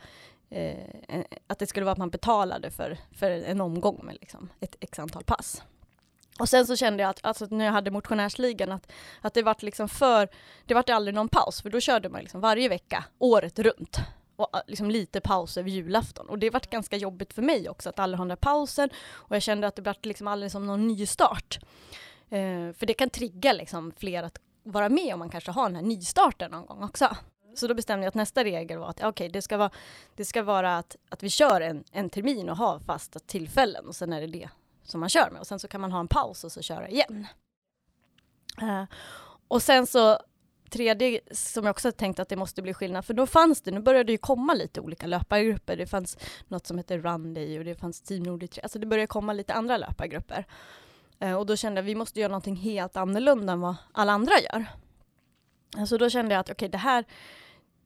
eh, 0.50 1.24
att 1.46 1.58
det 1.58 1.66
skulle 1.66 1.84
vara 1.84 1.92
att 1.92 1.98
man 1.98 2.10
betalade 2.10 2.70
för, 2.70 2.98
för 3.12 3.30
en 3.30 3.60
omgång 3.60 4.00
med 4.02 4.16
liksom 4.20 4.48
ett 4.60 4.76
x 4.80 4.98
antal 4.98 5.24
pass. 5.24 5.62
Och 6.38 6.48
sen 6.48 6.66
så 6.66 6.76
kände 6.76 7.02
jag 7.02 7.10
att 7.10 7.20
alltså, 7.22 7.46
när 7.50 7.64
jag 7.64 7.72
hade 7.72 7.90
motionärsligan 7.90 8.72
att, 8.72 8.92
att 9.20 9.34
det 9.34 9.42
vart 9.42 9.62
liksom 9.62 9.88
för, 9.88 10.28
det 10.66 10.74
vart 10.74 10.90
aldrig 10.90 11.14
någon 11.14 11.28
paus 11.28 11.62
för 11.62 11.70
då 11.70 11.80
körde 11.80 12.08
man 12.08 12.20
liksom 12.20 12.40
varje 12.40 12.68
vecka 12.68 13.04
året 13.18 13.58
runt. 13.58 13.98
Och 14.36 14.56
äh, 14.56 14.60
liksom 14.66 14.90
lite 14.90 15.20
paus 15.20 15.56
över 15.56 15.70
julafton. 15.70 16.28
Och 16.28 16.38
det 16.38 16.50
vart 16.50 16.70
ganska 16.70 16.96
jobbigt 16.96 17.32
för 17.32 17.42
mig 17.42 17.68
också 17.68 17.88
att 17.88 17.98
aldrig 17.98 18.18
ha 18.18 18.24
den 18.24 18.28
där 18.28 18.36
pausen. 18.36 18.90
Och 19.10 19.36
jag 19.36 19.42
kände 19.42 19.66
att 19.66 19.76
det 19.76 19.82
vart 19.82 20.04
liksom 20.04 20.26
aldrig 20.26 20.52
som 20.52 20.66
någon 20.66 20.88
nystart. 20.88 21.58
Eh, 22.30 22.72
för 22.72 22.86
det 22.86 22.94
kan 22.94 23.10
trigga 23.10 23.52
liksom 23.52 23.92
fler 23.96 24.22
att 24.22 24.38
vara 24.62 24.88
med 24.88 25.12
om 25.14 25.18
man 25.18 25.30
kanske 25.30 25.50
har 25.50 25.64
den 25.64 25.76
här 25.76 25.82
nystarten 25.82 26.50
någon 26.50 26.66
gång 26.66 26.82
också. 26.82 27.16
Så 27.54 27.66
då 27.66 27.74
bestämde 27.74 28.04
jag 28.04 28.08
att 28.08 28.14
nästa 28.14 28.44
regel 28.44 28.78
var 28.78 28.88
att 28.88 29.04
okej, 29.04 29.28
det 29.28 29.42
ska 29.42 29.56
vara, 29.56 29.70
det 30.16 30.24
ska 30.24 30.42
vara 30.42 30.78
att, 30.78 30.96
att 31.08 31.22
vi 31.22 31.30
kör 31.30 31.60
en, 31.60 31.84
en 31.92 32.10
termin 32.10 32.48
och 32.48 32.56
har 32.56 32.78
fasta 32.78 33.18
tillfällen 33.18 33.86
och 33.86 33.96
sen 33.96 34.12
är 34.12 34.20
det 34.20 34.26
det 34.26 34.48
som 34.90 35.00
man 35.00 35.08
kör 35.08 35.30
med 35.30 35.40
och 35.40 35.46
sen 35.46 35.58
så 35.58 35.68
kan 35.68 35.80
man 35.80 35.92
ha 35.92 36.00
en 36.00 36.08
paus 36.08 36.44
och 36.44 36.52
så 36.52 36.62
köra 36.62 36.88
igen. 36.88 37.26
Uh, 38.62 38.84
och 39.48 39.62
sen 39.62 39.86
så 39.86 40.18
tredje 40.70 41.20
som 41.30 41.64
jag 41.64 41.70
också 41.70 41.92
tänkt 41.92 42.18
att 42.18 42.28
det 42.28 42.36
måste 42.36 42.62
bli 42.62 42.74
skillnad 42.74 43.04
för 43.04 43.14
då 43.14 43.26
fanns 43.26 43.60
det, 43.62 43.70
nu 43.70 43.80
började 43.80 44.04
det 44.04 44.12
ju 44.12 44.18
komma 44.18 44.54
lite 44.54 44.80
olika 44.80 45.06
löpargrupper. 45.06 45.76
Det 45.76 45.86
fanns 45.86 46.18
något 46.48 46.66
som 46.66 46.78
hette 46.78 46.98
Run 46.98 47.34
Day 47.34 47.58
och 47.58 47.64
det 47.64 47.74
fanns 47.74 48.00
Team 48.00 48.22
Nordic, 48.22 48.58
alltså 48.62 48.78
det 48.78 48.86
började 48.86 49.06
komma 49.06 49.32
lite 49.32 49.54
andra 49.54 49.76
löpargrupper. 49.76 50.44
Uh, 51.24 51.34
och 51.34 51.46
då 51.46 51.56
kände 51.56 51.78
jag 51.78 51.82
att 51.82 51.88
vi 51.88 51.94
måste 51.94 52.20
göra 52.20 52.30
någonting 52.30 52.56
helt 52.56 52.96
annorlunda 52.96 53.52
än 53.52 53.60
vad 53.60 53.76
alla 53.92 54.12
andra 54.12 54.32
gör. 54.40 54.66
Alltså 55.76 55.98
då 55.98 56.10
kände 56.10 56.34
jag 56.34 56.40
att 56.40 56.50
okej 56.50 56.68
det 56.68 56.78
här 56.78 57.04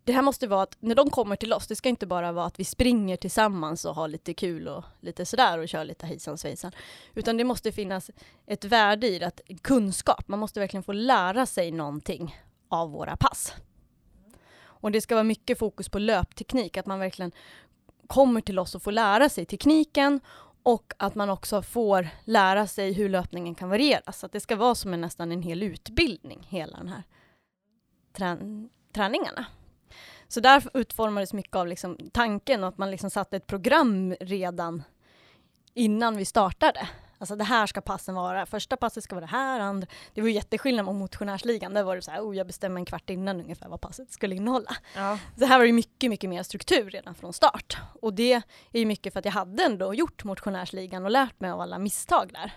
det 0.04 0.12
här 0.12 0.22
måste 0.22 0.46
vara 0.46 0.62
att 0.62 0.76
när 0.80 0.94
de 0.94 1.10
kommer 1.10 1.36
till 1.36 1.52
oss, 1.52 1.66
det 1.66 1.76
ska 1.76 1.88
inte 1.88 2.06
bara 2.06 2.32
vara 2.32 2.46
att 2.46 2.60
vi 2.60 2.64
springer 2.64 3.16
tillsammans 3.16 3.84
och 3.84 3.94
har 3.94 4.08
lite 4.08 4.34
kul 4.34 4.68
och 4.68 4.84
lite 5.00 5.26
sådär 5.26 5.58
och 5.58 5.68
kör 5.68 5.84
lite 5.84 6.06
hejsan 6.06 6.38
svejsan. 6.38 6.72
Utan 7.14 7.36
det 7.36 7.44
måste 7.44 7.72
finnas 7.72 8.10
ett 8.46 8.64
värde 8.64 9.08
i 9.08 9.18
det, 9.18 9.26
att 9.26 9.40
kunskap. 9.62 10.28
Man 10.28 10.38
måste 10.38 10.60
verkligen 10.60 10.82
få 10.82 10.92
lära 10.92 11.46
sig 11.46 11.70
någonting 11.70 12.36
av 12.68 12.90
våra 12.90 13.16
pass. 13.16 13.54
Och 14.62 14.92
det 14.92 15.00
ska 15.00 15.14
vara 15.14 15.24
mycket 15.24 15.58
fokus 15.58 15.88
på 15.88 15.98
löpteknik, 15.98 16.76
att 16.76 16.86
man 16.86 16.98
verkligen 16.98 17.32
kommer 18.06 18.40
till 18.40 18.58
oss 18.58 18.74
och 18.74 18.82
får 18.82 18.92
lära 18.92 19.28
sig 19.28 19.44
tekniken 19.44 20.20
och 20.62 20.92
att 20.96 21.14
man 21.14 21.30
också 21.30 21.62
får 21.62 22.08
lära 22.24 22.66
sig 22.66 22.92
hur 22.92 23.08
löpningen 23.08 23.54
kan 23.54 23.68
varieras. 23.68 24.18
Så 24.18 24.26
att 24.26 24.32
det 24.32 24.40
ska 24.40 24.56
vara 24.56 24.74
som 24.74 24.94
en, 24.94 25.00
nästan 25.00 25.32
en 25.32 25.42
hel 25.42 25.62
utbildning, 25.62 26.46
hela 26.48 26.76
den 26.76 26.88
här 26.88 27.02
trän- 28.12 28.68
träningarna. 28.92 29.46
Så 30.32 30.40
där 30.40 30.64
utformades 30.74 31.32
mycket 31.32 31.56
av 31.56 31.66
liksom 31.66 31.96
tanken 32.12 32.62
och 32.62 32.68
att 32.68 32.78
man 32.78 32.90
liksom 32.90 33.10
satte 33.10 33.36
ett 33.36 33.46
program 33.46 34.14
redan 34.20 34.82
innan 35.74 36.16
vi 36.16 36.24
startade. 36.24 36.88
Alltså 37.18 37.36
det 37.36 37.44
här 37.44 37.66
ska 37.66 37.80
passen 37.80 38.14
vara, 38.14 38.46
första 38.46 38.76
passet 38.76 39.04
ska 39.04 39.14
vara 39.14 39.26
det 39.26 39.32
här, 39.32 39.60
andra. 39.60 39.88
Det 40.14 40.20
var 40.20 40.28
ju 40.28 40.34
jätteskillnad 40.34 40.84
mot 40.84 40.96
motionärsligan, 40.96 41.74
där 41.74 41.82
var 41.82 41.96
det 41.96 42.02
så 42.02 42.10
här, 42.10 42.20
oh, 42.20 42.36
jag 42.36 42.46
bestämmer 42.46 42.80
en 42.80 42.84
kvart 42.84 43.10
innan 43.10 43.40
ungefär 43.40 43.68
vad 43.68 43.80
passet 43.80 44.12
skulle 44.12 44.34
innehålla. 44.34 44.76
Ja. 44.96 45.18
Så 45.38 45.44
här 45.44 45.58
var 45.58 45.66
det 45.66 45.72
mycket, 45.72 46.10
mycket 46.10 46.30
mer 46.30 46.42
struktur 46.42 46.90
redan 46.90 47.14
från 47.14 47.32
start. 47.32 47.76
Och 48.00 48.14
det 48.14 48.32
är 48.72 48.80
ju 48.80 48.86
mycket 48.86 49.12
för 49.12 49.18
att 49.18 49.24
jag 49.24 49.32
hade 49.32 49.62
ändå 49.62 49.94
gjort 49.94 50.24
motionärsligan 50.24 51.04
och 51.04 51.10
lärt 51.10 51.40
mig 51.40 51.50
av 51.50 51.60
alla 51.60 51.78
misstag 51.78 52.30
där. 52.32 52.52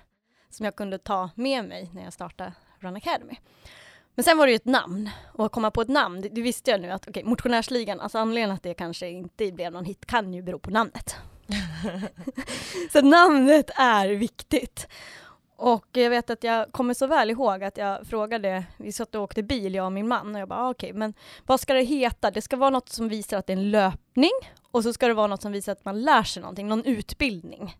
Som 0.49 0.65
jag 0.65 0.75
kunde 0.75 0.97
ta 0.97 1.29
med 1.35 1.65
mig 1.65 1.89
när 1.93 2.03
jag 2.03 2.13
startade 2.13 2.53
Run 2.79 2.95
Academy. 2.95 3.37
Men 4.15 4.23
sen 4.23 4.37
var 4.37 4.45
det 4.45 4.51
ju 4.51 4.55
ett 4.55 4.65
namn 4.65 5.09
och 5.33 5.45
att 5.45 5.51
komma 5.51 5.71
på 5.71 5.81
ett 5.81 5.87
namn, 5.87 6.21
det, 6.21 6.29
det 6.29 6.41
visste 6.41 6.71
jag 6.71 6.81
nu 6.81 6.91
att 6.91 7.07
okej, 7.07 7.21
okay, 7.21 7.29
motionärsligan, 7.29 7.99
alltså 7.99 8.17
anledningen 8.17 8.51
att 8.51 8.63
det 8.63 8.73
kanske 8.73 9.09
inte 9.09 9.51
blev 9.51 9.71
någon 9.71 9.85
hit 9.85 10.05
kan 10.05 10.33
ju 10.33 10.41
bero 10.41 10.59
på 10.59 10.71
namnet. 10.71 11.15
så 12.91 13.01
namnet 13.01 13.69
är 13.75 14.07
viktigt. 14.07 14.87
Och 15.57 15.85
jag 15.91 16.09
vet 16.09 16.29
att 16.29 16.43
jag 16.43 16.71
kommer 16.71 16.93
så 16.93 17.07
väl 17.07 17.31
ihåg 17.31 17.63
att 17.63 17.77
jag 17.77 18.07
frågade, 18.07 18.65
vi 18.77 18.91
satt 18.91 19.15
och 19.15 19.21
åkte 19.21 19.43
bil 19.43 19.75
jag 19.75 19.85
och 19.85 19.91
min 19.91 20.07
man 20.07 20.35
och 20.35 20.41
jag 20.41 20.47
bara 20.47 20.59
ah, 20.59 20.69
okej 20.69 20.89
okay, 20.89 20.99
men 20.99 21.13
vad 21.45 21.59
ska 21.59 21.73
det 21.73 21.83
heta? 21.83 22.31
Det 22.31 22.41
ska 22.41 22.57
vara 22.57 22.69
något 22.69 22.89
som 22.89 23.09
visar 23.09 23.37
att 23.37 23.47
det 23.47 23.53
är 23.53 23.57
en 23.57 23.71
löpning 23.71 24.31
och 24.71 24.83
så 24.83 24.93
ska 24.93 25.07
det 25.07 25.13
vara 25.13 25.27
något 25.27 25.41
som 25.41 25.51
visar 25.51 25.71
att 25.71 25.85
man 25.85 26.01
lär 26.01 26.23
sig 26.23 26.41
någonting, 26.41 26.67
någon 26.67 26.85
utbildning. 26.85 27.77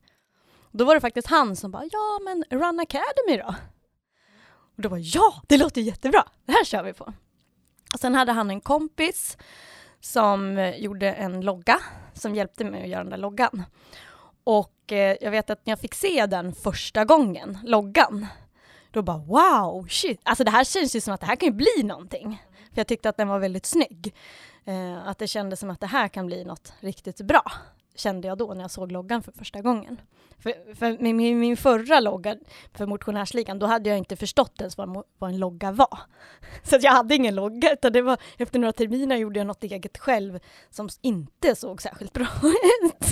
Då 0.72 0.86
var 0.86 0.96
det 0.96 1.02
faktiskt 1.02 1.28
han 1.28 1.56
som 1.56 1.72
bara 1.72 1.84
ja 1.92 2.20
men 2.24 2.44
Run 2.50 2.80
Academy 2.80 3.38
då? 3.38 3.56
Och 4.76 4.82
då 4.82 4.90
var 4.90 5.00
ja, 5.16 5.42
det 5.48 5.58
låter 5.58 5.82
jättebra, 5.82 6.24
det 6.46 6.52
här 6.52 6.64
kör 6.64 6.84
vi 6.84 6.94
på. 6.94 7.14
Och 7.94 8.00
sen 8.00 8.16
hade 8.16 8.32
han 8.32 8.50
en 8.50 8.62
kompis 8.62 9.38
som 10.00 10.74
gjorde 10.78 11.12
en 11.12 11.42
logga 11.42 11.80
som 12.14 12.36
hjälpte 12.36 12.66
mig 12.66 12.84
att 12.84 12.90
göra 12.90 13.04
den 13.04 13.12
där 13.12 13.18
loggan. 13.18 13.64
Och 14.44 14.92
eh, 14.92 15.18
jag 15.22 15.32
vet 15.32 15.50
att 15.50 15.66
när 15.66 15.72
jag 15.72 15.80
fick 15.80 15.94
se 15.94 16.26
den 16.26 16.56
första 16.56 17.06
gången, 17.06 17.58
loggan, 17.64 18.28
då 18.92 19.02
bara 19.02 19.18
wow, 19.18 19.88
shit, 19.88 20.20
alltså 20.24 20.44
det 20.44 20.52
här 20.52 20.64
känns 20.64 20.96
ju 20.96 21.02
som 21.02 21.14
att 21.14 21.20
det 21.20 21.26
här 21.26 21.36
kan 21.36 21.48
ju 21.48 21.54
bli 21.54 21.84
någonting. 21.84 22.44
För 22.74 22.80
jag 22.80 22.88
tyckte 22.88 23.10
att 23.10 23.18
den 23.18 23.28
var 23.28 23.40
väldigt 23.40 23.66
snygg. 23.66 24.16
Eh, 24.66 25.08
att 25.08 25.18
det 25.18 25.28
kändes 25.28 25.60
som 25.60 25.70
att 25.70 25.80
det 25.80 25.88
här 25.88 26.08
kan 26.08 26.26
bli 26.26 26.44
något 26.44 26.74
riktigt 26.80 27.22
bra 27.22 27.52
kände 27.96 28.28
jag 28.28 28.38
då 28.38 28.54
när 28.54 28.62
jag 28.62 28.72
såg 28.72 28.92
loggan 28.92 29.24
för 29.24 29.32
första 29.32 29.62
gången. 29.62 30.02
För, 30.40 30.76
för 30.76 30.98
min, 31.00 31.40
min, 31.40 31.58
förra 31.58 32.00
logga 32.00 32.36
för 32.74 32.86
motionärsligan, 32.86 33.60
då 33.60 33.66
hade 33.66 33.90
jag 33.90 33.98
inte 33.98 34.16
förstått 34.16 34.60
ens 34.60 34.78
vad, 34.78 35.04
vad 35.18 35.30
en 35.30 35.40
logga 35.40 35.72
var. 35.72 36.00
Så 36.64 36.78
jag 36.82 36.92
hade 36.92 37.16
ingen 37.16 37.36
logga, 37.36 37.74
utan 37.74 37.94
det 37.94 38.02
var 38.02 38.18
efter 38.38 38.60
några 38.60 38.72
terminer 38.72 39.16
gjorde 39.16 39.40
jag 39.40 39.48
något 39.48 39.64
eget 39.64 39.98
själv 39.98 40.40
som 40.70 40.90
inte 41.02 41.56
såg 41.56 41.82
särskilt 41.82 42.14
bra 42.14 42.26
ut. 42.84 43.06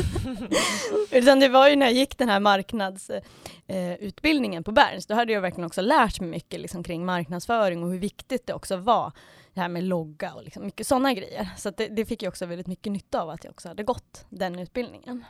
utan 1.12 1.40
det 1.40 1.48
var 1.48 1.70
ju 1.70 1.76
när 1.76 1.86
jag 1.86 1.96
gick 1.96 2.18
den 2.18 2.30
här 2.30 2.40
marknadsutbildningen 2.40 4.62
eh, 4.62 4.64
på 4.64 4.72
Berns, 4.72 5.06
då 5.06 5.16
hade 5.16 5.34
jag 5.34 5.42
verkligen 5.42 5.68
också 5.68 5.82
lärt 5.82 6.20
mig 6.20 6.30
mycket 6.30 6.60
liksom, 6.60 6.84
kring 6.84 7.06
marknadsföring 7.06 7.84
och 7.84 7.90
hur 7.90 8.00
viktigt 8.00 8.48
det 8.48 8.54
också 8.54 8.78
var 8.78 9.12
det 9.54 9.62
här 9.62 9.70
med 9.70 9.84
logga 9.84 10.34
och 10.34 10.44
liksom 10.44 10.66
mycket 10.66 10.88
sådana 10.88 11.14
grejer. 11.14 11.50
Så 11.58 11.70
det, 11.70 11.88
det, 11.88 12.06
fick 12.06 12.24
jag 12.24 12.30
också 12.30 12.46
väldigt 12.46 12.68
mycket 12.68 12.92
nytta 12.92 13.22
av 13.22 13.30
att 13.30 13.44
jag 13.44 13.52
också 13.52 13.68
hade 13.68 13.84
gått 13.84 14.26
den 14.30 14.60
utbildningen. 14.60 15.26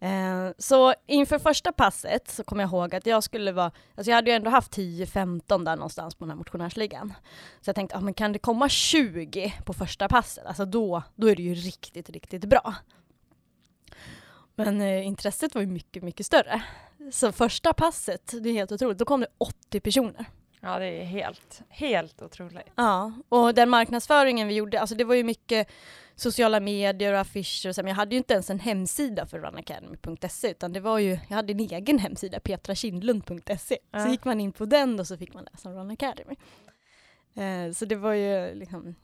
Eh, 0.00 0.50
så 0.58 0.94
inför 1.06 1.38
första 1.38 1.72
passet 1.72 2.30
så 2.30 2.44
kom 2.44 2.60
jag 2.60 2.68
ihåg 2.68 2.94
att 2.94 3.06
jag 3.06 3.24
skulle 3.24 3.52
vara, 3.52 3.72
alltså 3.94 4.10
jag 4.10 4.16
hade 4.16 4.30
ju 4.30 4.36
ändå 4.36 4.50
haft 4.50 4.76
10-15 4.76 5.64
där 5.64 5.76
någonstans 5.76 6.14
på 6.14 6.24
den 6.24 6.30
här 6.30 6.36
motionärsligan. 6.36 7.14
Så 7.60 7.68
jag 7.68 7.76
tänkte, 7.76 7.96
ah, 7.96 8.00
men 8.00 8.14
kan 8.14 8.32
det 8.32 8.38
komma 8.38 8.68
20 8.68 9.54
på 9.64 9.72
första 9.72 10.08
passet, 10.08 10.46
alltså 10.46 10.64
då, 10.64 11.02
då 11.14 11.30
är 11.30 11.36
det 11.36 11.42
ju 11.42 11.54
riktigt, 11.54 12.10
riktigt 12.10 12.44
bra. 12.44 12.74
Men 14.54 14.80
eh, 14.80 15.06
intresset 15.06 15.54
var 15.54 15.62
ju 15.62 15.66
mycket, 15.66 16.02
mycket 16.02 16.26
större. 16.26 16.62
Så 17.12 17.32
första 17.32 17.72
passet, 17.72 18.34
det 18.42 18.48
är 18.48 18.52
helt 18.52 18.72
otroligt, 18.72 18.98
då 18.98 19.04
kom 19.04 19.20
det 19.20 19.26
80 19.38 19.80
personer. 19.80 20.26
Ja, 20.64 20.78
det 20.78 20.86
är 20.86 21.04
helt, 21.04 21.62
helt 21.68 22.22
otroligt. 22.22 22.66
Ja, 22.74 23.12
och 23.28 23.54
den 23.54 23.70
marknadsföringen 23.70 24.48
vi 24.48 24.54
gjorde, 24.54 24.80
alltså 24.80 24.94
det 24.94 25.04
var 25.04 25.14
ju 25.14 25.24
mycket 25.24 25.68
sociala 26.14 26.60
medier 26.60 27.12
och 27.12 27.20
affischer 27.20 27.68
och 27.68 27.74
så, 27.74 27.82
men 27.82 27.88
jag 27.88 27.96
hade 27.96 28.14
ju 28.14 28.18
inte 28.18 28.34
ens 28.34 28.50
en 28.50 28.58
hemsida 28.58 29.26
för 29.26 29.38
runacademy.se 29.38 30.50
utan 30.50 30.72
det 30.72 30.80
var 30.80 30.98
ju, 30.98 31.18
jag 31.28 31.36
hade 31.36 31.52
en 31.52 31.60
egen 31.60 31.98
hemsida, 31.98 32.40
petrakindlund.se. 32.40 33.78
Ja. 33.90 34.04
Så 34.04 34.08
gick 34.08 34.24
man 34.24 34.40
in 34.40 34.52
på 34.52 34.64
den 34.64 35.00
och 35.00 35.06
så 35.06 35.16
fick 35.16 35.34
man 35.34 35.44
läsa 35.52 35.68
om 35.68 35.74
Run 35.74 35.90
Academy. 35.90 36.36
Eh, 37.34 37.72
så 37.72 37.84
det 37.84 37.96
var 37.96 38.12
ju 38.12 38.54
liksom 38.54 38.94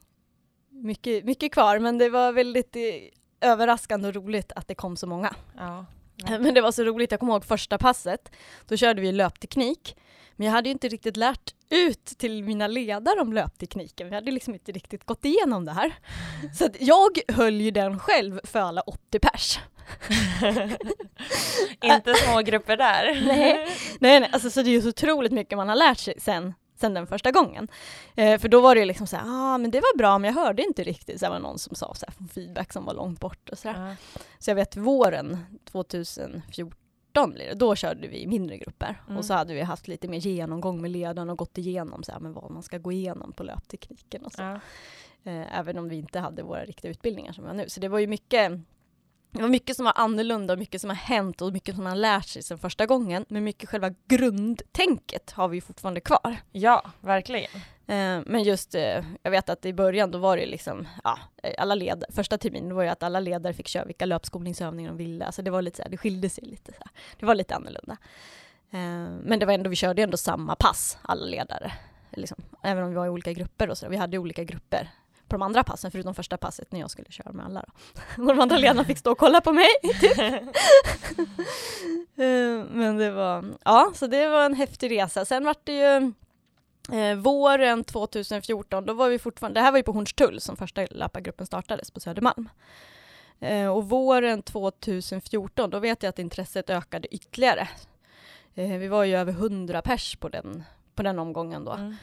mycket, 0.71 1.25
mycket 1.25 1.53
kvar, 1.53 1.79
men 1.79 1.99
det 1.99 2.09
var 2.09 2.33
väldigt 2.33 2.77
eh, 2.77 3.51
överraskande 3.51 4.09
och 4.09 4.15
roligt 4.15 4.53
att 4.53 4.69
det 4.69 4.75
kom 4.75 4.97
så 4.97 5.07
många. 5.07 5.35
Ja. 5.57 5.87
Men 6.41 6.55
det 6.55 6.61
var 6.61 6.73
så 6.73 6.85
roligt, 6.85 7.11
jag 7.11 7.21
kommer 7.21 7.33
ihåg 7.33 7.45
första 7.45 7.79
passet, 7.79 8.33
då 8.69 8.77
körde 8.77 9.01
vi 9.01 9.13
löpteknik 9.13 9.97
men 10.39 10.47
jag 10.47 10.53
hade 10.53 10.69
ju 10.69 10.73
inte 10.73 10.89
riktigt 10.89 11.17
lärt 11.17 11.55
ut 11.71 12.05
till 12.05 12.45
mina 12.45 12.67
ledare 12.67 13.21
om 13.21 13.33
löptekniken. 13.33 14.09
Vi 14.09 14.15
hade 14.15 14.31
liksom 14.31 14.55
inte 14.55 14.73
riktigt 14.73 15.05
gått 15.05 15.25
igenom 15.25 15.65
det 15.65 15.73
här. 15.73 15.95
Så 16.55 16.65
att 16.65 16.81
jag 16.81 17.19
höll 17.29 17.61
ju 17.61 17.71
den 17.71 17.99
själv 17.99 18.41
för 18.45 18.61
alla 18.61 18.81
80 18.81 19.19
pers. 19.19 19.59
inte 21.83 22.15
små 22.15 22.41
grupper 22.41 22.77
där. 22.77 23.23
nej, 23.27 23.69
nej, 24.01 24.21
nej. 24.21 24.31
Alltså, 24.33 24.51
så 24.51 24.63
det 24.63 24.71
är 24.71 24.73
ju 24.73 24.83
så 24.83 24.89
otroligt 24.89 25.33
mycket 25.33 25.59
man 25.59 25.69
har 25.69 25.77
lärt 25.77 25.99
sig 25.99 26.15
sen 26.19 26.55
sen 26.81 26.95
den 26.95 27.07
första 27.07 27.31
gången. 27.31 27.69
Eh, 28.15 28.39
för 28.39 28.49
då 28.49 28.61
var 28.61 28.75
det 28.75 28.85
liksom 28.85 29.07
så 29.07 29.17
här, 29.17 29.25
ah, 29.27 29.59
men 29.59 29.71
det 29.71 29.81
var 29.81 29.99
bra 29.99 30.19
men 30.19 30.35
jag 30.35 30.43
hörde 30.43 30.63
inte 30.63 30.83
riktigt, 30.83 31.21
det 31.21 31.29
var 31.29 31.39
någon 31.39 31.59
som 31.59 31.77
sa 31.77 31.95
så 31.95 32.07
här, 32.07 32.27
feedback 32.29 32.73
som 32.73 32.85
var 32.85 32.95
långt 32.95 33.21
bort 33.21 33.49
och 33.49 33.59
så 33.59 33.69
uh. 33.69 33.93
Så 34.39 34.51
jag 34.51 34.55
vet 34.55 34.77
våren 34.77 35.39
2014 35.65 37.33
blir 37.33 37.47
det. 37.47 37.55
Då 37.55 37.75
körde 37.75 38.09
vi 38.09 38.27
mindre 38.27 38.57
grupper 38.59 39.01
mm. 39.07 39.19
och 39.19 39.25
så 39.25 39.35
hade 39.35 39.55
vi 39.55 39.63
haft 39.63 39.89
lite 39.89 40.09
mer 40.09 40.19
genomgång 40.19 40.81
med 40.81 40.91
ledaren 40.91 41.31
och 41.31 41.39
gått 41.39 41.59
igenom 41.59 42.03
så 42.03 42.13
här, 42.13 42.21
men 42.21 42.33
vad 42.33 42.51
man 42.51 42.63
ska 42.63 42.79
gå 42.79 42.93
igenom 42.93 43.33
på 43.33 43.43
löptekniken 43.43 44.25
och 44.25 44.33
så. 44.33 44.43
Ja. 44.43 44.61
Eh, 45.25 45.59
även 45.59 45.79
om 45.79 45.89
vi 45.89 45.97
inte 45.97 46.21
hade 46.21 46.43
våra 46.43 46.65
riktiga 46.65 46.91
utbildningar 46.91 47.33
som 47.33 47.45
vi 47.45 47.49
har 47.49 47.57
nu. 47.57 47.69
Så 47.69 47.81
det 47.81 47.89
var 47.89 47.99
ju 47.99 48.07
mycket 48.07 48.53
det 49.31 49.43
var 49.43 49.49
mycket 49.49 49.77
som 49.77 49.85
var 49.85 49.93
annorlunda 49.97 50.53
och 50.53 50.59
mycket 50.59 50.81
som 50.81 50.91
har 50.91 50.97
hänt 50.97 51.43
och 51.43 51.53
mycket 51.53 51.75
som 51.75 51.85
man 51.85 51.91
har 51.91 51.99
lärt 51.99 52.27
sig 52.27 52.43
sedan 52.43 52.59
första 52.59 52.87
gången. 52.87 53.25
Men 53.29 53.45
mycket 53.45 53.69
själva 53.69 53.91
grundtänket 54.07 55.31
har 55.31 55.49
vi 55.49 55.61
fortfarande 55.61 56.01
kvar. 56.01 56.37
Ja, 56.53 56.91
verkligen. 57.01 57.51
Eh, 57.87 58.21
men 58.27 58.43
just, 58.43 58.75
eh, 58.75 59.05
jag 59.23 59.31
vet 59.31 59.49
att 59.49 59.67
i 59.67 59.73
början 59.73 60.11
då 60.11 60.19
var 60.19 60.37
det 60.37 60.47
liksom, 60.47 60.89
ja, 61.05 61.19
alla 61.59 61.75
led, 61.75 62.05
första 62.09 62.39
terminen 62.39 62.75
var 62.75 62.83
ju 62.83 62.89
att 62.89 63.03
alla 63.03 63.21
ledare 63.21 63.55
fick 63.55 63.69
köra 63.69 63.85
vilka 63.85 64.07
löpskolningsövningar 64.07 64.91
de 64.91 64.97
ville. 64.97 65.25
Alltså 65.25 65.43
det 65.43 65.51
var 65.51 65.63
lite 65.63 65.77
så 65.77 65.83
här, 65.83 65.91
det 65.91 65.97
skilde 65.97 66.31
sig 66.31 66.45
lite. 66.45 66.73
Så 66.73 66.79
här. 66.79 66.91
Det 67.19 67.27
var 67.27 67.35
lite 67.35 67.55
annorlunda. 67.55 67.97
Eh, 68.71 68.79
men 69.23 69.39
det 69.39 69.47
var 69.47 69.53
ändå, 69.53 69.71
vi 69.71 69.77
körde 69.77 70.03
ändå 70.03 70.17
samma 70.17 70.55
pass, 70.55 70.99
alla 71.03 71.27
ledare. 71.27 71.73
Liksom, 72.11 72.37
även 72.63 72.85
om 72.85 72.91
vi 72.91 72.97
var 72.97 73.07
i 73.07 73.09
olika 73.09 73.33
grupper 73.33 73.71
och 73.71 73.79
så. 73.79 73.89
Vi 73.89 73.97
hade 73.97 74.19
olika 74.19 74.45
grupper 74.45 74.91
på 75.29 75.37
de 75.37 75.43
andra 75.43 75.65
passen, 75.65 75.91
förutom 75.91 76.15
första 76.15 76.37
passet 76.37 76.73
när 76.73 76.81
jag 76.81 76.91
skulle 76.91 77.11
köra 77.11 77.33
med 77.33 77.45
alla. 77.47 77.65
Då. 78.17 78.23
De 78.27 78.41
andra 78.41 78.59
ledarna 78.59 78.85
fick 78.85 78.99
stå 78.99 79.13
och 79.13 79.19
kolla 79.19 79.41
på 79.41 79.53
mig. 79.53 79.69
Typ. 80.01 80.17
Men 82.71 82.97
det 82.97 83.11
var, 83.11 83.45
ja, 83.65 83.93
så 83.95 84.07
det 84.07 84.29
var 84.29 84.45
en 84.45 84.55
häftig 84.55 84.91
resa. 84.91 85.25
Sen 85.25 85.45
var 85.45 85.57
det 85.65 85.73
ju 85.73 86.13
Eh, 86.93 87.17
våren 87.17 87.85
2014, 87.85 88.87
då 88.87 88.93
var 88.93 89.09
vi 89.09 89.19
fortfarande, 89.19 89.61
det 89.61 89.65
här 89.65 89.71
var 89.71 89.79
ju 89.79 89.83
på 89.83 89.93
Hornstull 89.93 90.41
som 90.41 90.57
första 90.57 90.87
löpargruppen 90.91 91.47
startades 91.47 91.91
på 91.91 92.01
Södermalm. 92.01 92.49
Eh, 93.41 93.67
och 93.67 93.89
våren 93.89 94.43
2014, 94.43 95.71
då 95.71 95.79
vet 95.79 96.03
jag 96.03 96.11
att 96.11 96.19
intresset 96.19 96.71
ökade 96.71 97.15
ytterligare. 97.15 97.69
Eh, 98.55 98.79
vi 98.79 98.89
var 98.89 99.05
ju 99.05 99.17
över 99.17 99.33
100 99.33 99.83
pers 99.83 100.17
på 100.17 100.29
den, 100.29 100.65
på 100.95 101.03
den 101.03 101.19
omgången 101.19 101.65
då. 101.65 101.73
Mm. 101.73 101.97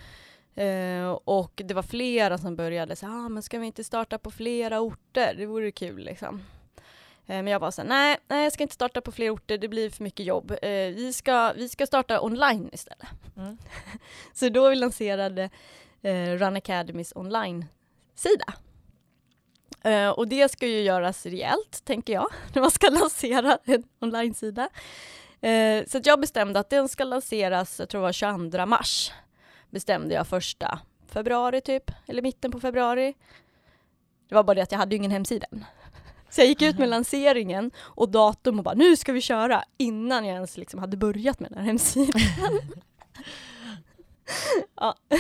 Eh, 0.56 1.10
och 1.26 1.62
det 1.66 1.74
var 1.74 1.84
flera 1.84 2.38
som 2.38 2.56
började 2.56 2.96
säga, 2.96 3.12
ah, 3.12 3.30
men 3.30 3.44
ska 3.44 3.60
vi 3.60 3.66
inte 3.66 3.84
starta 3.84 4.18
på 4.18 4.32
flera 4.32 4.80
orter? 4.80 5.34
Det 5.38 5.46
vore 5.46 5.72
kul 5.72 6.04
liksom. 6.04 6.44
Eh, 7.28 7.36
men 7.36 7.48
jag 7.48 7.60
var 7.60 7.72
såhär, 7.72 7.90
nej, 7.90 8.18
nej, 8.28 8.44
jag 8.44 8.54
ska 8.54 8.64
inte 8.64 8.76
starta 8.76 9.02
på 9.02 9.12
fler 9.12 9.36
orter, 9.36 9.58
det 9.58 9.68
blir 9.68 9.90
för 9.90 10.04
mycket 10.04 10.26
jobb. 10.26 10.52
Eh, 10.52 10.70
vi, 10.70 11.14
ska, 11.14 11.54
vi 11.56 11.70
ska 11.70 11.88
starta 11.88 12.22
online 12.22 12.70
istället. 12.74 13.08
Mm. 13.38 13.58
så 14.34 14.50
då 14.50 14.70
vi 14.70 14.76
lanserade 14.76 15.50
eh, 16.02 16.32
Run 16.32 16.56
Academys 16.56 17.14
online-sida. 17.16 18.54
Uh, 19.86 20.10
och 20.10 20.28
det 20.28 20.52
ska 20.52 20.68
ju 20.68 20.82
göras 20.82 21.26
rejält, 21.26 21.82
tänker 21.84 22.14
jag, 22.14 22.28
när 22.54 22.62
man 22.62 22.72
ska 22.72 22.90
lansera 22.90 23.58
en 23.66 23.84
online-sida. 24.00 24.70
Uh, 25.44 25.86
så 25.88 26.00
jag 26.04 26.20
bestämde 26.20 26.60
att 26.60 26.70
den 26.70 26.90
ska 26.90 27.04
lanseras, 27.04 27.80
jag 27.80 27.90
tror 27.90 28.02
det 28.02 28.06
var 28.06 28.12
22 28.12 28.66
mars, 28.66 29.12
bestämde 29.76 30.14
jag 30.14 30.28
första 30.28 30.80
februari 31.08 31.62
typ, 31.62 31.92
eller 32.08 32.22
mitten 32.22 32.52
på 32.52 32.60
februari. 32.60 33.14
Det 34.30 34.36
var 34.36 34.44
bara 34.44 34.54
det 34.54 34.62
att 34.62 34.72
jag 34.72 34.80
hade 34.80 34.96
ju 34.96 34.98
ingen 34.98 35.12
hemsida 35.12 35.48
så 36.30 36.42
jag 36.42 36.48
gick 36.48 36.62
ut 36.62 36.78
med 36.78 36.90
lanseringen 36.90 37.72
och 37.78 38.10
datum 38.10 38.58
och 38.58 38.64
bara 38.64 38.76
nu 38.76 38.98
ska 38.98 39.14
vi 39.14 39.22
köra 39.22 39.64
innan 39.78 40.26
jag 40.26 40.36
ens 40.36 40.58
liksom 40.58 40.80
hade 40.80 40.98
börjat 40.98 41.40
med 41.40 41.52
den 41.52 41.60
här 41.60 41.66
hemsidan. 41.66 42.22
ja. 44.76 44.96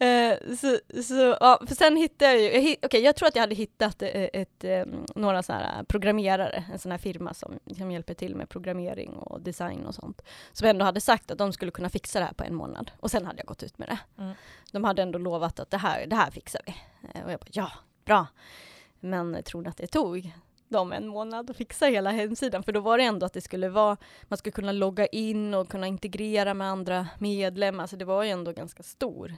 Eh, 0.00 0.38
så, 0.56 0.78
så, 1.02 1.36
ja, 1.40 1.60
för 1.66 1.74
sen 1.74 1.96
hittade 1.96 2.32
jag 2.32 2.40
ju, 2.40 2.52
jag, 2.52 2.60
hitt, 2.60 2.84
okay, 2.84 3.00
jag 3.00 3.16
tror 3.16 3.28
att 3.28 3.34
jag 3.34 3.42
hade 3.42 3.54
hittat 3.54 4.02
ett, 4.02 4.30
ett, 4.32 4.64
ehm, 4.64 5.04
några 5.14 5.42
så 5.42 5.52
här 5.52 5.84
programmerare, 5.84 6.64
en 6.72 6.78
sån 6.78 6.92
här 6.92 6.98
firma 6.98 7.34
som, 7.34 7.58
som 7.76 7.90
hjälper 7.90 8.14
till 8.14 8.34
med 8.34 8.48
programmering 8.48 9.10
och 9.10 9.40
design 9.40 9.86
och 9.86 9.94
sånt, 9.94 10.22
som 10.52 10.68
ändå 10.68 10.84
hade 10.84 11.00
sagt 11.00 11.30
att 11.30 11.38
de 11.38 11.52
skulle 11.52 11.70
kunna 11.70 11.88
fixa 11.88 12.18
det 12.18 12.24
här 12.24 12.32
på 12.32 12.44
en 12.44 12.54
månad. 12.54 12.90
Och 13.00 13.10
sen 13.10 13.26
hade 13.26 13.38
jag 13.38 13.46
gått 13.46 13.62
ut 13.62 13.78
med 13.78 13.88
det. 13.88 14.22
Mm. 14.22 14.34
De 14.72 14.84
hade 14.84 15.02
ändå 15.02 15.18
lovat 15.18 15.60
att 15.60 15.70
det 15.70 15.78
här, 15.78 16.06
det 16.06 16.16
här 16.16 16.30
fixar 16.30 16.60
vi. 16.66 16.74
Eh, 17.14 17.24
och 17.24 17.32
jag 17.32 17.40
bara, 17.40 17.50
ja, 17.52 17.70
bra. 18.04 18.26
Men 19.00 19.42
tror 19.42 19.62
ni 19.62 19.68
att 19.68 19.76
det 19.76 19.86
tog 19.86 20.32
dem 20.68 20.92
en 20.92 21.08
månad 21.08 21.50
att 21.50 21.56
fixa 21.56 21.86
hela 21.86 22.10
hemsidan, 22.10 22.62
för 22.62 22.72
då 22.72 22.80
var 22.80 22.98
det 22.98 23.04
ändå 23.04 23.26
att 23.26 23.32
det 23.32 23.40
skulle 23.40 23.68
vara, 23.68 23.96
man 24.22 24.36
skulle 24.36 24.52
kunna 24.52 24.72
logga 24.72 25.06
in 25.06 25.54
och 25.54 25.68
kunna 25.68 25.86
integrera 25.86 26.54
med 26.54 26.68
andra 26.68 27.08
medlemmar, 27.18 27.86
så 27.86 27.96
det 27.96 28.04
var 28.04 28.22
ju 28.22 28.30
ändå 28.30 28.52
ganska 28.52 28.82
stor 28.82 29.34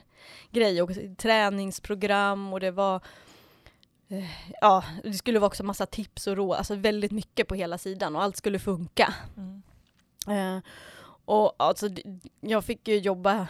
grej 0.51 0.81
och 0.81 0.91
träningsprogram 1.17 2.53
och 2.53 2.59
det 2.59 2.71
var 2.71 2.95
eh, 4.07 4.25
Ja, 4.61 4.83
det 5.03 5.13
skulle 5.13 5.39
vara 5.39 5.47
också 5.47 5.63
massa 5.63 5.85
tips 5.85 6.27
och 6.27 6.35
råd, 6.35 6.57
alltså 6.57 6.75
väldigt 6.75 7.11
mycket 7.11 7.47
på 7.47 7.55
hela 7.55 7.77
sidan 7.77 8.15
och 8.15 8.23
allt 8.23 8.37
skulle 8.37 8.59
funka. 8.59 9.13
Mm. 9.37 9.61
Eh, 10.27 10.63
och 11.25 11.55
alltså, 11.57 11.89
jag 12.39 12.65
fick 12.65 12.87
ju 12.87 12.97
jobba 12.97 13.47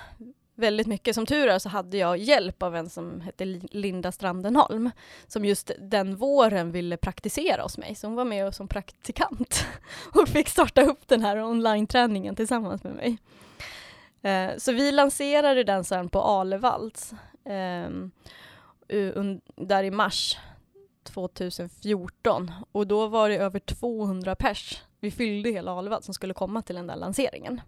väldigt 0.56 0.88
mycket. 0.88 1.16
Som 1.16 1.26
tur 1.26 1.48
är 1.48 1.60
så 1.60 1.70
hade 1.70 1.98
jag 1.98 2.18
hjälp 2.18 2.64
av 2.64 2.76
en 2.76 2.90
som 2.90 3.22
hette 3.22 3.46
Linda 3.46 4.12
Strandenholm, 4.12 4.92
som 5.28 5.46
just 5.46 5.72
den 5.80 6.16
våren 6.16 6.72
ville 6.72 6.98
praktisera 6.98 7.62
hos 7.62 7.78
mig, 7.78 7.96
så 7.96 8.08
hon 8.08 8.16
var 8.16 8.26
med 8.26 8.56
som 8.56 8.68
praktikant 8.68 9.66
och 10.14 10.30
fick 10.30 10.50
starta 10.50 10.82
upp 10.82 11.08
den 11.08 11.22
här 11.22 11.44
online-träningen 11.44 12.36
tillsammans 12.36 12.84
med 12.84 12.96
mig. 12.96 13.18
Eh, 14.22 14.58
så 14.58 14.72
vi 14.72 14.92
lanserade 14.92 15.64
den 15.64 15.84
sen 15.84 16.10
på 16.10 16.22
Alevalls 16.22 17.14
ehm, 17.46 18.12
där 19.56 19.84
i 19.84 19.92
mars 19.92 20.38
2014 21.04 22.52
och 22.72 22.88
då 22.88 23.08
var 23.08 23.30
det 23.30 23.38
över 23.38 23.60
200 23.60 24.36
pers. 24.36 24.84
Vi 25.00 25.12
fyllde 25.12 25.50
hela 25.50 25.72
Alevall 25.72 26.04
som 26.04 26.14
skulle 26.14 26.34
komma 26.34 26.62
till 26.62 26.76
den 26.76 26.88
där 26.88 26.96
lanseringen. 26.96 27.62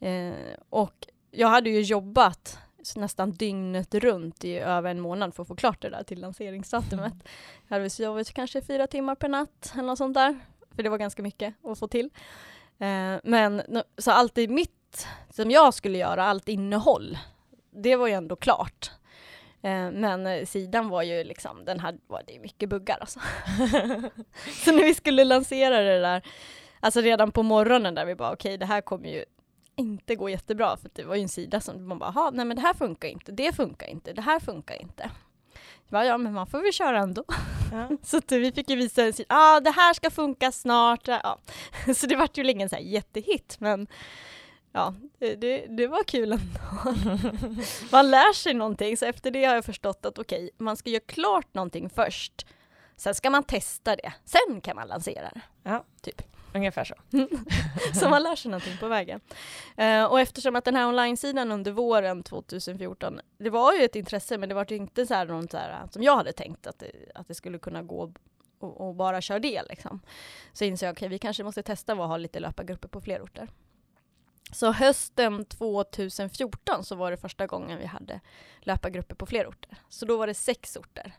Eh, 0.00 0.34
och 0.70 1.06
jag 1.30 1.48
hade 1.48 1.70
ju 1.70 1.80
jobbat 1.80 2.58
nästan 2.96 3.32
dygnet 3.32 3.94
runt 3.94 4.44
i 4.44 4.58
över 4.58 4.90
en 4.90 5.00
månad 5.00 5.34
för 5.34 5.42
att 5.42 5.48
få 5.48 5.56
klart 5.56 5.82
det 5.82 5.90
där 5.90 6.02
till 6.02 6.20
lanseringsdatumet. 6.20 7.12
Mm. 7.12 7.26
Jag 7.68 7.76
hade 7.76 7.90
sovit 7.90 8.32
kanske 8.32 8.62
fyra 8.62 8.86
timmar 8.86 9.14
per 9.14 9.28
natt 9.28 9.72
eller 9.74 9.82
något 9.82 9.98
sånt 9.98 10.14
där, 10.14 10.38
för 10.74 10.82
det 10.82 10.88
var 10.88 10.98
ganska 10.98 11.22
mycket 11.22 11.54
att 11.64 11.78
få 11.78 11.88
till. 11.88 12.10
Eh, 12.78 13.16
men 13.24 13.62
så 13.98 14.10
allt 14.10 14.38
i 14.38 14.48
mitt, 14.48 15.06
som 15.30 15.50
jag 15.50 15.74
skulle 15.74 15.98
göra, 15.98 16.24
allt 16.24 16.48
innehåll, 16.48 17.18
det 17.70 17.96
var 17.96 18.06
ju 18.06 18.12
ändå 18.12 18.36
klart. 18.36 18.90
Eh, 19.62 19.90
men 19.90 20.46
sidan 20.46 20.88
var 20.88 21.02
ju 21.02 21.24
liksom, 21.24 21.64
den 21.64 21.80
hade, 21.80 21.98
var 22.06 22.22
det 22.26 22.40
mycket 22.40 22.68
buggar 22.68 22.98
alltså. 23.00 23.20
så 24.64 24.72
när 24.72 24.84
vi 24.84 24.94
skulle 24.94 25.24
lansera 25.24 25.80
det 25.80 26.00
där, 26.00 26.26
alltså 26.80 27.00
redan 27.00 27.32
på 27.32 27.42
morgonen 27.42 27.94
där 27.94 28.04
vi 28.04 28.14
bara 28.14 28.32
okej 28.32 28.48
okay, 28.48 28.56
det 28.56 28.66
här 28.66 28.80
kommer 28.80 29.08
ju 29.08 29.24
inte 29.80 30.16
gå 30.16 30.28
jättebra 30.28 30.76
för 30.76 30.90
det 30.92 31.04
var 31.04 31.14
ju 31.14 31.22
en 31.22 31.28
sida 31.28 31.60
som 31.60 31.88
man 31.88 31.98
bara, 31.98 32.30
nej 32.30 32.44
men 32.44 32.56
det 32.56 32.62
här 32.62 32.74
funkar 32.74 33.08
inte, 33.08 33.32
det 33.32 33.52
funkar 33.52 33.86
inte, 33.86 34.12
det 34.12 34.22
här 34.22 34.40
funkar 34.40 34.82
inte. 34.82 35.10
Bara, 35.88 36.04
ja 36.04 36.18
men 36.18 36.32
man 36.32 36.46
får 36.46 36.62
väl 36.62 36.72
köra 36.72 36.98
ändå. 36.98 37.24
Ja. 37.72 37.88
så 38.02 38.20
vi 38.28 38.52
fick 38.52 38.70
ju 38.70 38.76
visa 38.76 39.04
en 39.04 39.12
sida, 39.12 39.26
ah, 39.28 39.60
det 39.60 39.70
här 39.70 39.94
ska 39.94 40.10
funka 40.10 40.52
snart. 40.52 41.08
Ja. 41.08 41.38
så 41.94 42.06
det 42.06 42.16
vart 42.16 42.38
ju 42.38 42.50
ingen 42.50 42.68
så 42.68 42.76
här 42.76 42.82
jättehit 42.82 43.56
men 43.60 43.86
ja, 44.72 44.94
det, 45.18 45.66
det 45.68 45.86
var 45.86 46.04
kul 46.04 46.32
ändå. 46.32 46.60
man 47.92 48.10
lär 48.10 48.32
sig 48.32 48.54
någonting 48.54 48.96
så 48.96 49.06
efter 49.06 49.30
det 49.30 49.44
har 49.44 49.54
jag 49.54 49.64
förstått 49.64 50.06
att 50.06 50.18
okej, 50.18 50.44
okay, 50.44 50.50
man 50.58 50.76
ska 50.76 50.90
göra 50.90 51.02
klart 51.06 51.54
någonting 51.54 51.90
först. 51.90 52.46
Sen 52.96 53.14
ska 53.14 53.30
man 53.30 53.44
testa 53.44 53.96
det, 53.96 54.12
sen 54.24 54.60
kan 54.60 54.76
man 54.76 54.88
lansera 54.88 55.30
det. 55.34 55.40
Ja. 55.62 55.84
Typ. 56.02 56.22
Ungefär 56.54 56.84
så. 56.84 56.94
så 58.00 58.08
man 58.08 58.22
lär 58.22 58.36
sig 58.36 58.50
någonting 58.50 58.76
på 58.80 58.88
vägen. 58.88 59.20
Eh, 59.76 60.04
och 60.04 60.20
eftersom 60.20 60.56
att 60.56 60.64
den 60.64 60.76
här 60.76 60.88
online-sidan 60.88 61.52
under 61.52 61.72
våren 61.72 62.22
2014, 62.22 63.20
det 63.38 63.50
var 63.50 63.72
ju 63.72 63.84
ett 63.84 63.96
intresse 63.96 64.38
men 64.38 64.48
det 64.48 64.54
var 64.54 64.72
inte 64.72 65.06
så 65.06 65.14
här 65.14 65.26
något 65.26 65.50
så 65.50 65.56
här, 65.56 65.88
som 65.90 66.02
jag 66.02 66.16
hade 66.16 66.32
tänkt 66.32 66.66
att 66.66 66.78
det, 66.78 66.92
att 67.14 67.28
det 67.28 67.34
skulle 67.34 67.58
kunna 67.58 67.82
gå 67.82 68.12
och, 68.58 68.88
och 68.88 68.94
bara 68.94 69.20
köra 69.20 69.38
det 69.38 69.62
liksom. 69.68 70.00
Så 70.52 70.64
insåg 70.64 70.86
jag, 70.86 70.92
okej 70.92 71.06
okay, 71.06 71.08
vi 71.08 71.18
kanske 71.18 71.44
måste 71.44 71.62
testa 71.62 71.92
att 71.92 71.98
ha 71.98 72.16
lite 72.16 72.40
löpargrupper 72.40 72.88
på 72.88 73.00
fler 73.00 73.22
orter. 73.22 73.48
Så 74.52 74.72
hösten 74.72 75.44
2014 75.44 76.84
så 76.84 76.94
var 76.94 77.10
det 77.10 77.16
första 77.16 77.46
gången 77.46 77.78
vi 77.78 77.86
hade 77.86 78.20
löpargrupper 78.60 79.14
på 79.14 79.26
fler 79.26 79.46
orter. 79.46 79.78
Så 79.88 80.06
då 80.06 80.16
var 80.16 80.26
det 80.26 80.34
sex 80.34 80.76
orter. 80.76 81.12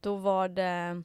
Då 0.00 0.16
var 0.16 0.48
det 0.48 1.02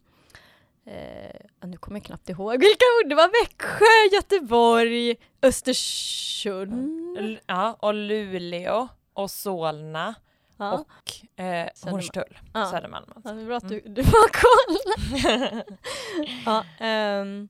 Eh, 0.88 1.68
nu 1.68 1.78
kommer 1.78 2.00
jag 2.00 2.06
knappt 2.06 2.30
ihåg 2.30 2.60
vilka 2.60 2.86
ord 3.04 3.10
det 3.10 3.16
var. 3.16 3.44
Växjö, 3.44 4.16
Göteborg, 4.16 5.16
Östersund. 5.42 7.40
Ja, 7.46 7.78
och 7.80 7.94
Luleå 7.94 8.88
och 9.14 9.32
Solna 9.32 10.16
ja. 10.58 10.74
och 10.74 11.42
eh, 11.44 11.70
Hornstull, 11.84 12.40
ja. 12.54 12.66
Södermalm. 12.66 13.06
Ja, 13.24 13.32
det 13.32 13.42
är 13.42 13.46
bra 13.46 13.58
att 13.58 13.70
du, 13.70 13.80
mm. 13.80 13.94
du 13.94 14.04
har 14.04 14.30
koll. 14.34 14.78
ja, 16.46 16.64
um, 17.22 17.50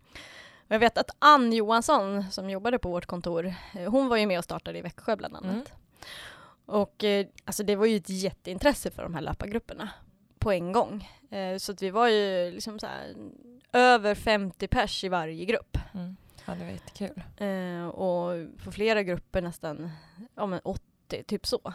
jag 0.68 0.80
vet 0.80 0.98
att 0.98 1.10
Ann 1.20 1.54
Johansson 1.54 2.32
som 2.32 2.50
jobbade 2.50 2.80
på 2.80 2.90
vårt 2.90 3.06
kontor, 3.06 3.54
eh, 3.74 3.92
hon 3.92 4.08
var 4.08 4.18
ju 4.18 4.26
med 4.26 4.38
och 4.38 4.44
startade 4.44 4.80
i 4.80 4.82
Växjö 4.82 5.16
bland 5.16 5.36
annat. 5.36 5.52
Mm. 5.52 5.66
Och 6.66 7.04
eh, 7.04 7.26
alltså 7.46 7.64
det 7.64 7.76
var 7.76 7.86
ju 7.86 7.98
ett 7.98 8.10
jätteintresse 8.10 8.92
för 8.92 9.04
de 9.04 9.14
här 9.14 9.22
löpargrupperna 9.22 9.90
på 10.48 10.52
en 10.52 10.72
gång. 10.72 11.10
Eh, 11.32 11.58
så 11.58 11.72
att 11.72 11.82
vi 11.82 11.90
var 11.90 12.08
ju 12.08 12.52
liksom 12.52 12.80
så 12.80 12.88
här, 12.88 13.16
över 13.74 14.16
50 14.16 14.68
pers 14.68 15.04
i 15.04 15.10
varje 15.10 15.46
grupp. 15.46 15.78
Mm. 15.94 16.18
Ja, 16.46 16.54
det 16.54 16.64
var 16.64 16.72
jättekul. 16.72 17.24
Eh, 17.38 17.88
och 17.88 18.48
på 18.64 18.72
flera 18.72 19.04
grupper 19.04 19.42
nästan 19.42 19.92
ja, 20.36 20.46
men 20.46 20.60
80, 20.64 21.24
typ 21.24 21.46
så. 21.46 21.74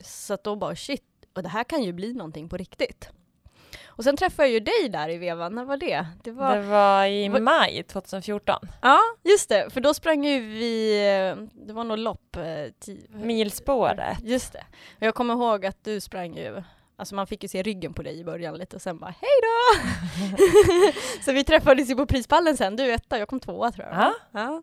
Så 0.00 0.34
att 0.34 0.44
då 0.44 0.56
bara 0.56 0.76
shit, 0.76 1.04
och 1.34 1.42
det 1.42 1.48
här 1.48 1.64
kan 1.64 1.82
ju 1.82 1.92
bli 1.92 2.12
någonting 2.12 2.48
på 2.48 2.56
riktigt. 2.56 3.10
Och 3.86 4.04
sen 4.04 4.16
träffade 4.16 4.48
jag 4.48 4.52
ju 4.52 4.60
dig 4.60 4.88
där 4.88 5.08
i 5.08 5.18
vevan, 5.18 5.54
när 5.54 5.64
var 5.64 5.76
det? 5.76 6.06
Det 6.22 6.30
var, 6.30 6.56
det 6.56 6.62
var 6.62 7.06
i 7.06 7.28
var... 7.28 7.40
maj 7.40 7.82
2014. 7.82 8.56
Ja, 8.82 8.98
just 9.24 9.48
det, 9.48 9.70
för 9.70 9.80
då 9.80 9.94
sprang 9.94 10.24
ju 10.24 10.40
vi, 10.40 10.98
det 11.52 11.72
var 11.72 11.84
nog 11.84 11.98
lopp. 11.98 12.36
Eh, 12.36 12.94
Milspåret. 13.08 14.18
Just 14.22 14.52
det. 14.52 14.64
Och 14.96 15.02
jag 15.02 15.14
kommer 15.14 15.34
ihåg 15.34 15.66
att 15.66 15.84
du 15.84 16.00
sprang 16.00 16.36
ju 16.36 16.62
Alltså 16.96 17.14
man 17.14 17.26
fick 17.26 17.42
ju 17.42 17.48
se 17.48 17.62
ryggen 17.62 17.94
på 17.94 18.02
dig 18.02 18.18
i 18.18 18.24
början 18.24 18.58
lite 18.58 18.76
och 18.76 18.82
sen 18.82 18.98
bara 18.98 19.14
hej 19.20 19.30
då! 19.42 19.82
så 21.24 21.32
vi 21.32 21.44
träffades 21.44 21.90
ju 21.90 21.96
på 21.96 22.06
prispallen 22.06 22.56
sen, 22.56 22.76
du 22.76 22.92
etta, 22.92 23.18
jag 23.18 23.28
kom 23.28 23.40
tvåa 23.40 23.72
tror 23.72 23.86
jag. 23.86 23.96
Ja. 23.96 24.14
ja. 24.32 24.62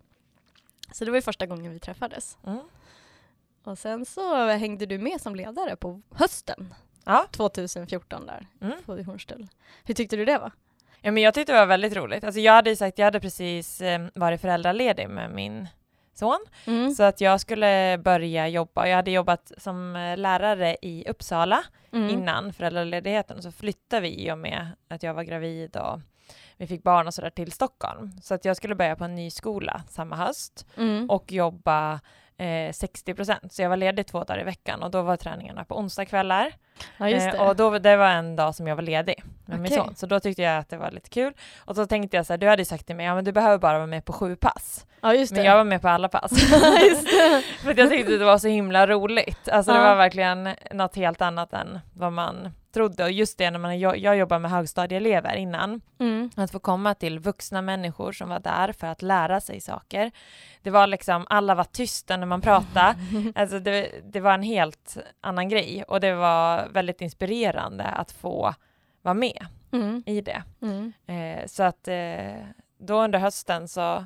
Så 0.91 1.05
det 1.05 1.11
var 1.11 1.17
ju 1.17 1.21
första 1.21 1.45
gången 1.45 1.71
vi 1.71 1.79
träffades. 1.79 2.37
Mm. 2.45 2.59
Och 3.63 3.77
sen 3.77 4.05
så 4.05 4.47
hängde 4.47 4.85
du 4.85 4.97
med 4.97 5.21
som 5.21 5.35
ledare 5.35 5.75
på 5.75 6.01
hösten 6.11 6.73
ja. 7.05 7.27
2014 7.31 8.25
där 8.25 8.47
mm. 8.61 8.83
på 8.85 8.95
Hornstull. 8.95 9.47
Hur 9.83 9.93
tyckte 9.93 10.15
du 10.15 10.25
det 10.25 10.37
var? 10.37 10.51
Ja, 11.01 11.11
men 11.11 11.23
jag 11.23 11.33
tyckte 11.33 11.53
det 11.53 11.59
var 11.59 11.65
väldigt 11.65 11.95
roligt. 11.95 12.23
Alltså 12.23 12.39
jag 12.39 12.53
hade 12.53 12.75
sagt, 12.75 12.97
jag 12.97 13.05
hade 13.05 13.19
precis 13.19 13.81
eh, 13.81 14.07
varit 14.13 14.41
föräldraledig 14.41 15.09
med 15.09 15.31
min 15.31 15.67
son. 16.13 16.39
Mm. 16.65 16.91
Så 16.91 17.03
att 17.03 17.21
jag 17.21 17.41
skulle 17.41 17.97
börja 17.97 18.47
jobba. 18.47 18.87
Jag 18.87 18.95
hade 18.95 19.11
jobbat 19.11 19.51
som 19.57 19.95
eh, 19.95 20.17
lärare 20.17 20.77
i 20.81 21.05
Uppsala 21.09 21.63
mm. 21.91 22.09
innan 22.09 22.53
föräldraledigheten 22.53 23.37
och 23.37 23.43
så 23.43 23.51
flyttade 23.51 24.01
vi 24.01 24.25
i 24.27 24.31
och 24.31 24.37
med 24.37 24.67
att 24.87 25.03
jag 25.03 25.13
var 25.13 25.23
gravid 25.23 25.75
och 25.75 25.99
vi 26.57 26.67
fick 26.67 26.83
barn 26.83 27.07
och 27.07 27.13
sådär 27.13 27.29
till 27.29 27.51
Stockholm. 27.51 28.11
Så 28.21 28.33
att 28.33 28.45
jag 28.45 28.57
skulle 28.57 28.75
börja 28.75 28.95
på 28.95 29.03
en 29.03 29.15
ny 29.15 29.29
skola 29.31 29.83
samma 29.89 30.15
höst 30.15 30.65
mm. 30.77 31.09
och 31.09 31.31
jobba 31.31 31.99
eh, 32.43 32.71
60 32.71 33.13
procent. 33.13 33.53
Så 33.53 33.61
jag 33.61 33.69
var 33.69 33.77
ledig 33.77 34.07
två 34.07 34.23
dagar 34.23 34.41
i 34.41 34.43
veckan 34.43 34.83
och 34.83 34.91
då 34.91 35.01
var 35.01 35.17
träningarna 35.17 35.65
på 35.65 35.77
onsdagskvällar. 35.77 36.51
Ja, 36.97 37.09
eh, 37.09 37.47
och 37.47 37.55
då, 37.55 37.79
det 37.79 37.95
var 37.95 38.09
en 38.09 38.35
dag 38.35 38.55
som 38.55 38.67
jag 38.67 38.75
var 38.75 38.83
ledig 38.83 39.23
med 39.45 39.59
okay. 39.59 39.61
min 39.61 39.71
son. 39.71 39.95
Så 39.95 40.05
då 40.05 40.19
tyckte 40.19 40.41
jag 40.41 40.57
att 40.57 40.69
det 40.69 40.77
var 40.77 40.91
lite 40.91 41.09
kul. 41.09 41.33
Och 41.57 41.75
så 41.75 41.85
tänkte 41.85 42.17
jag 42.17 42.25
så 42.25 42.33
här, 42.33 42.37
du 42.37 42.47
hade 42.47 42.65
sagt 42.65 42.87
till 42.87 42.95
mig, 42.95 43.05
ja 43.05 43.15
men 43.15 43.25
du 43.25 43.31
behöver 43.31 43.57
bara 43.57 43.77
vara 43.77 43.87
med 43.87 44.05
på 44.05 44.13
sju 44.13 44.35
pass. 44.35 44.85
Ja. 45.01 45.13
Men 45.31 45.43
jag 45.43 45.57
var 45.57 45.63
med 45.63 45.81
på 45.81 45.89
alla 45.89 46.09
pass. 46.09 46.31
För 47.63 47.79
jag 47.79 47.89
tyckte 47.89 48.17
det 48.17 48.25
var 48.25 48.37
så 48.37 48.47
himla 48.47 48.87
roligt. 48.87 49.49
Alltså 49.49 49.71
ja. 49.71 49.77
det 49.77 49.83
var 49.83 49.95
verkligen 49.95 50.49
något 50.71 50.95
helt 50.95 51.21
annat 51.21 51.53
än 51.53 51.79
vad 51.93 52.13
man 52.13 52.53
trodde. 52.73 53.03
Och 53.03 53.11
just 53.11 53.37
det 53.37 53.51
när 53.51 53.59
man, 53.59 53.79
jag, 53.79 53.97
jag 53.97 54.17
jobbar 54.17 54.39
med 54.39 54.51
högstadieelever 54.51 55.35
innan, 55.35 55.81
mm. 55.99 56.29
att 56.35 56.51
få 56.51 56.59
komma 56.59 56.95
till 56.95 57.19
vuxna 57.19 57.61
människor 57.61 58.11
som 58.11 58.29
var 58.29 58.39
där 58.39 58.71
för 58.71 58.87
att 58.87 59.01
lära 59.01 59.41
sig 59.41 59.61
saker. 59.61 60.11
Det 60.61 60.69
var 60.69 60.87
liksom, 60.87 61.25
alla 61.29 61.55
var 61.55 61.63
tysta 61.63 62.17
när 62.17 62.25
man 62.25 62.41
pratade. 62.41 62.95
alltså 63.35 63.59
det, 63.59 63.91
det 64.03 64.19
var 64.19 64.33
en 64.33 64.43
helt 64.43 64.97
annan 65.21 65.49
grej 65.49 65.83
och 65.87 65.99
det 65.99 66.15
var 66.15 66.67
väldigt 66.69 67.01
inspirerande 67.01 67.83
att 67.83 68.11
få 68.11 68.53
vara 69.01 69.13
med 69.13 69.45
mm. 69.71 70.03
i 70.05 70.21
det. 70.21 70.43
Mm. 70.61 70.93
Eh, 71.07 71.45
så 71.47 71.63
att 71.63 71.87
eh, 71.87 72.45
då 72.77 73.03
under 73.03 73.19
hösten 73.19 73.67
så 73.67 74.05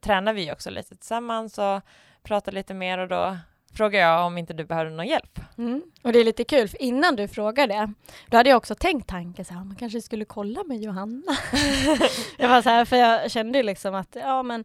tränade 0.00 0.32
vi 0.32 0.52
också 0.52 0.70
lite 0.70 0.96
tillsammans 0.96 1.58
och 1.58 1.80
pratade 2.22 2.54
lite 2.54 2.74
mer 2.74 2.98
och 2.98 3.08
då 3.08 3.36
frågade 3.74 4.04
jag 4.04 4.26
om 4.26 4.38
inte 4.38 4.52
du 4.52 4.64
behövde 4.64 4.90
någon 4.90 5.06
hjälp. 5.06 5.40
Mm. 5.58 5.82
Och 6.02 6.12
det 6.12 6.18
är 6.18 6.24
lite 6.24 6.44
kul, 6.44 6.68
för 6.68 6.82
innan 6.82 7.16
du 7.16 7.28
frågade 7.28 7.92
då 8.26 8.36
hade 8.36 8.50
jag 8.50 8.56
också 8.56 8.74
tänkt 8.74 9.08
tanken 9.08 9.44
så 9.44 9.54
här, 9.54 9.64
man 9.64 9.76
kanske 9.76 10.02
skulle 10.02 10.24
kolla 10.24 10.64
med 10.64 10.80
Johanna. 10.80 11.36
jag 12.38 12.48
var 12.48 12.62
så 12.62 12.70
här, 12.70 12.84
för 12.84 12.96
jag 12.96 13.30
kände 13.30 13.58
ju 13.58 13.64
liksom 13.64 13.94
att, 13.94 14.16
ja 14.20 14.42
men 14.42 14.64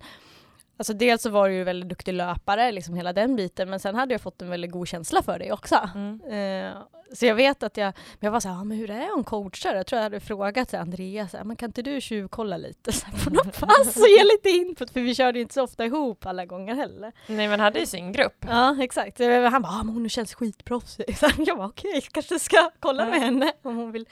Alltså 0.78 0.94
dels 0.94 1.22
så 1.22 1.30
var 1.30 1.50
du 1.50 1.56
ju 1.56 1.64
väldigt 1.64 1.90
duktig 1.90 2.14
löpare, 2.14 2.72
liksom 2.72 2.96
hela 2.96 3.14
den 3.14 3.36
biten, 3.36 3.70
men 3.70 3.80
sen 3.80 3.96
hade 3.96 4.14
jag 4.14 4.22
fått 4.22 4.42
en 4.42 4.50
väldigt 4.50 4.72
god 4.72 4.88
känsla 4.88 5.24
för 5.24 5.40
dig 5.40 5.52
också. 5.52 5.90
Mm. 5.96 6.22
Eh, 6.22 6.78
så 7.14 7.26
jag 7.26 7.36
vet 7.36 7.64
att 7.64 7.78
jag, 7.78 7.94
men 8.14 8.28
jag 8.28 8.32
var 8.32 8.40
så 8.40 8.50
här, 8.50 8.56
ah, 8.56 8.64
men 8.64 8.78
hur 8.78 8.92
är 8.92 9.16
hon 9.16 9.24
coachar? 9.24 9.76
Jag 9.76 9.88
tror 9.88 9.98
jag 9.98 10.04
hade 10.04 10.20
frågat 10.20 10.70
så 10.70 10.78
här, 10.78 10.82
Andreas, 10.82 11.34
här, 11.34 11.44
men 11.44 11.56
kan 11.56 11.70
inte 11.70 11.82
du 11.82 12.02
tjuvkolla 12.02 12.58
lite 12.58 12.92
så 12.94 13.06
här, 13.06 13.24
på 13.24 13.30
något 13.30 13.60
pass 13.60 13.98
och 13.98 14.08
ge 14.08 14.24
lite 14.24 14.50
input? 14.50 14.92
För 14.92 15.02
vi 15.02 15.16
körde 15.16 15.38
ju 15.38 15.42
inte 15.42 15.54
så 15.54 15.64
ofta 15.64 15.86
ihop 15.86 16.26
alla 16.26 16.46
gånger 16.46 16.76
heller. 16.76 17.12
Nej 17.28 17.48
men 17.48 17.60
hade 17.60 17.80
ju 17.80 17.86
sin 17.86 18.12
grupp. 18.12 18.46
Ja, 18.50 18.78
exakt. 18.84 19.20
Han 19.20 19.62
bara, 19.62 19.74
ah, 19.74 19.84
men 19.84 19.94
hon 19.94 20.10
känns 20.10 20.34
skitproffsig. 20.34 21.18
Så 21.18 21.28
jag 21.38 21.58
bara, 21.58 21.68
okej, 21.68 21.90
okay, 21.90 22.02
kanske 22.02 22.40
ska 22.40 22.70
kolla 22.80 23.06
med 23.06 23.22
henne 23.22 23.54
om 23.62 23.76
hon 23.76 23.92
vill 23.92 24.06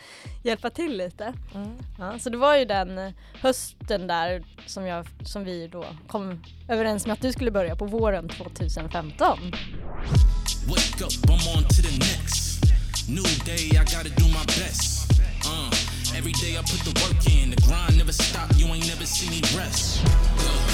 hjälpa 0.43 0.69
till 0.69 0.97
lite. 0.97 1.34
Mm. 1.56 1.78
Ja, 1.99 2.19
så 2.19 2.30
det 2.30 2.38
var 2.38 2.56
ju 2.56 2.65
den 2.65 2.97
eh, 2.97 3.13
hösten 3.41 4.08
där 4.08 4.43
som, 4.67 4.86
jag, 4.86 5.06
som 5.26 5.43
vi 5.43 5.67
då 5.67 5.86
kom 6.08 6.43
överens 6.67 7.05
med 7.05 7.13
att 7.13 7.21
du 7.21 7.31
skulle 7.31 7.51
börja 7.51 7.75
på 7.75 7.85
våren 7.85 8.29
2015. 8.29 9.39
Wake 10.67 11.03
up, 11.03 11.11
I'm 11.11 11.57
on 11.57 11.63
to 11.63 11.81
the 11.81 11.97
next. 11.97 12.63
New 13.09 13.23
day, 13.45 13.67
I 13.71 13.83
gotta 13.83 14.09
do 14.17 14.25
my 14.27 14.45
best. 14.45 15.11
Uh, 15.45 16.17
every 16.17 16.31
day 16.31 16.53
I 16.53 16.61
put 16.61 16.81
the 16.85 16.93
work 17.03 17.27
in, 17.27 17.51
the 17.51 17.61
grind 17.67 17.97
never 17.97 18.13
stop, 18.13 18.49
you 18.57 18.67
ain't 18.67 18.87
never 18.87 19.05
see 19.05 19.29
me 19.29 19.41
rest. 19.57 20.72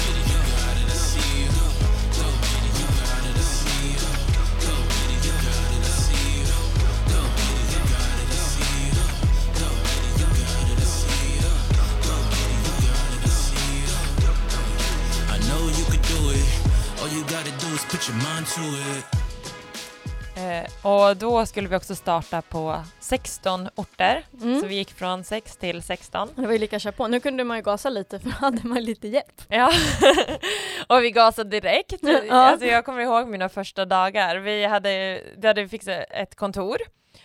Eh, 20.36 20.86
och 20.86 21.16
då 21.16 21.46
skulle 21.46 21.68
vi 21.68 21.76
också 21.76 21.94
starta 21.94 22.42
på 22.42 22.84
16 23.00 23.68
orter, 23.74 24.24
mm. 24.42 24.60
så 24.60 24.66
vi 24.66 24.74
gick 24.74 24.90
från 24.90 25.24
6 25.24 25.56
till 25.56 25.82
16. 25.82 26.28
Det 26.36 26.46
var 26.46 26.52
ju 26.52 26.58
lika 26.58 26.78
kör 26.78 26.90
på. 26.92 27.08
Nu 27.08 27.20
kunde 27.20 27.44
man 27.44 27.56
ju 27.56 27.62
gasa 27.62 27.90
lite 27.90 28.18
för 28.18 28.28
då 28.28 28.36
hade 28.36 28.68
man 28.68 28.84
lite 28.84 29.08
hjälp. 29.08 29.42
Ja, 29.48 29.72
och 30.86 31.02
vi 31.02 31.10
gasade 31.10 31.50
direkt. 31.50 31.94
Ja. 32.02 32.34
Alltså 32.34 32.66
jag 32.66 32.84
kommer 32.84 33.02
ihåg 33.02 33.28
mina 33.28 33.48
första 33.48 33.84
dagar. 33.84 34.36
Vi 34.36 34.64
hade, 34.64 35.22
vi 35.36 35.46
hade 35.46 35.68
fixat 35.68 36.04
ett 36.10 36.34
kontor 36.34 36.78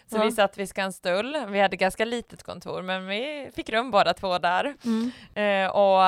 så 0.09 0.17
ja. 0.17 0.23
vi 0.23 0.31
satt 0.31 0.57
vid 0.57 0.69
Skanstull, 0.69 1.37
vi 1.49 1.61
hade 1.61 1.75
ganska 1.75 2.05
litet 2.05 2.43
kontor 2.43 2.81
men 2.81 3.07
vi 3.07 3.49
fick 3.55 3.69
rum 3.69 3.91
båda 3.91 4.13
två 4.13 4.37
där. 4.37 4.75
Mm. 4.85 5.11
Eh, 5.35 5.69
och 5.69 6.03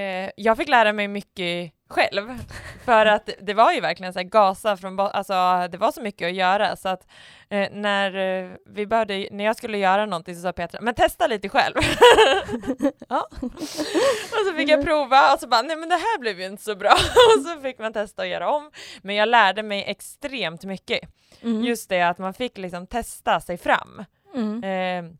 eh, 0.00 0.30
jag 0.36 0.56
fick 0.56 0.68
lära 0.68 0.92
mig 0.92 1.08
mycket 1.08 1.72
själv. 1.90 2.38
För 2.84 3.06
att 3.06 3.30
det 3.40 3.54
var 3.54 3.72
ju 3.72 3.80
verkligen 3.80 4.12
så 4.12 4.18
här 4.18 4.26
gasa 4.26 4.76
från 4.76 5.00
alltså 5.00 5.68
det 5.70 5.78
var 5.78 5.92
så 5.92 6.02
mycket 6.02 6.28
att 6.28 6.34
göra 6.34 6.76
så 6.76 6.88
att 6.88 7.06
eh, 7.48 7.68
när 7.72 8.16
eh, 8.16 8.50
vi 8.66 8.86
började, 8.86 9.28
när 9.30 9.44
jag 9.44 9.56
skulle 9.56 9.78
göra 9.78 10.06
någonting 10.06 10.34
så 10.34 10.40
sa 10.40 10.52
Petra, 10.52 10.80
men 10.80 10.94
testa 10.94 11.26
lite 11.26 11.48
själv. 11.48 11.74
ja. 13.08 13.28
och 13.40 14.46
så 14.46 14.54
fick 14.56 14.68
jag 14.68 14.84
prova 14.84 15.34
och 15.34 15.40
så 15.40 15.48
bara, 15.48 15.62
nej 15.62 15.76
men 15.76 15.88
det 15.88 15.94
här 15.94 16.18
blev 16.18 16.40
ju 16.40 16.46
inte 16.46 16.62
så 16.62 16.76
bra. 16.76 16.92
och 17.36 17.42
så 17.44 17.60
fick 17.62 17.78
man 17.78 17.92
testa 17.92 18.22
att 18.22 18.28
göra 18.28 18.50
om. 18.50 18.70
Men 19.02 19.14
jag 19.14 19.28
lärde 19.28 19.62
mig 19.62 19.84
extremt 19.86 20.64
mycket. 20.64 21.00
Mm. 21.42 21.64
Just 21.64 21.88
det 21.88 22.02
att 22.02 22.18
man 22.18 22.34
fick 22.34 22.58
liksom 22.58 22.86
testa 22.86 23.40
sig 23.40 23.58
fram. 23.58 24.04
Mm. 24.34 24.64
Eh, 24.64 25.12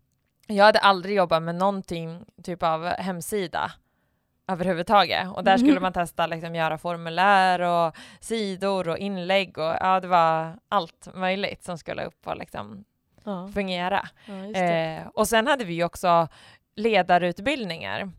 jag 0.57 0.65
hade 0.65 0.79
aldrig 0.79 1.17
jobbat 1.17 1.43
med 1.43 1.55
någonting 1.55 2.25
typ 2.43 2.63
av 2.63 2.85
hemsida 2.87 3.73
överhuvudtaget. 4.51 5.29
Och 5.35 5.45
där 5.45 5.57
skulle 5.57 5.71
mm. 5.71 5.83
man 5.83 5.93
testa 5.93 6.27
liksom 6.27 6.55
göra 6.55 6.79
formulär 6.79 7.61
och 7.61 7.97
sidor 8.21 8.89
och 8.89 8.99
inlägg 8.99 9.59
och 9.59 9.75
ja, 9.81 10.01
det 10.01 10.09
var 10.09 10.57
allt 10.69 11.09
möjligt 11.15 11.65
som 11.65 11.79
skulle 11.79 12.05
upp 12.05 12.27
och 12.27 12.37
liksom 12.37 12.85
ja. 13.25 13.51
fungera. 13.55 14.09
Ja, 14.27 14.61
eh, 14.61 15.07
och 15.15 15.29
sen 15.29 15.47
hade 15.47 15.65
vi 15.65 15.85
också 15.85 16.29
ledarutbildningar. 16.77 18.11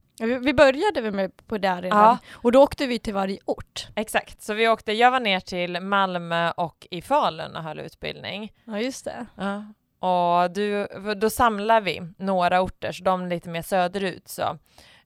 Vi 0.41 0.53
började 0.53 1.11
med 1.11 1.47
på 1.47 1.57
det 1.57 1.81
redan 1.81 1.99
ja. 1.99 2.17
och 2.33 2.51
då 2.51 2.63
åkte 2.63 2.87
vi 2.87 2.99
till 2.99 3.13
varje 3.13 3.39
ort. 3.45 3.87
Exakt, 3.95 4.41
så 4.41 4.53
vi 4.53 4.67
åkte, 4.67 4.93
jag 4.93 5.11
var 5.11 5.19
ner 5.19 5.39
till 5.39 5.79
Malmö 5.79 6.51
och 6.51 6.87
i 6.91 7.01
Falun 7.01 7.55
och 7.55 7.63
höll 7.63 7.79
utbildning. 7.79 8.53
Ja, 8.65 8.79
just 8.79 9.05
det. 9.05 9.25
Ja. 9.35 9.65
Och 10.07 10.51
du, 10.51 10.87
då 11.15 11.29
samlar 11.29 11.81
vi 11.81 12.01
några 12.17 12.61
orter, 12.61 12.91
så 12.91 13.03
de 13.03 13.27
lite 13.27 13.49
mer 13.49 13.61
söderut 13.61 14.27
så 14.27 14.57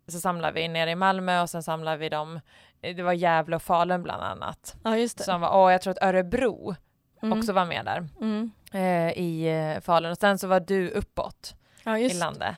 så 0.08 0.20
samlade 0.20 0.54
vi 0.54 0.68
nere 0.68 0.92
i 0.92 0.96
Malmö 0.96 1.42
och 1.42 1.50
sen 1.50 1.64
samlade 1.64 1.98
vi 1.98 2.10
dem, 2.10 2.40
det 2.82 3.04
var 3.04 3.14
Gävle 3.14 3.56
och 3.56 3.62
Falun 3.62 4.04
bland 4.04 4.24
annat. 4.24 4.76
Ja 4.84 4.98
just 4.98 5.18
det. 5.18 5.24
Som 5.24 5.42
var, 5.42 5.50
och 5.50 5.72
jag 5.72 5.82
tror 5.82 5.92
att 5.92 6.04
Örebro 6.04 6.76
mm. 7.22 7.40
också 7.40 7.54
var 7.54 7.66
med 7.66 7.86
där 7.86 8.08
mm. 8.22 8.52
eh, 8.72 9.18
i 9.18 9.48
eh, 9.48 9.82
Falun 9.82 10.12
och 10.12 10.18
sen 10.18 10.40
så 10.40 10.48
var 10.48 10.60
du 10.60 10.90
uppåt 10.90 11.56
ja, 11.84 11.98
i 11.98 12.14
landet. 12.14 12.56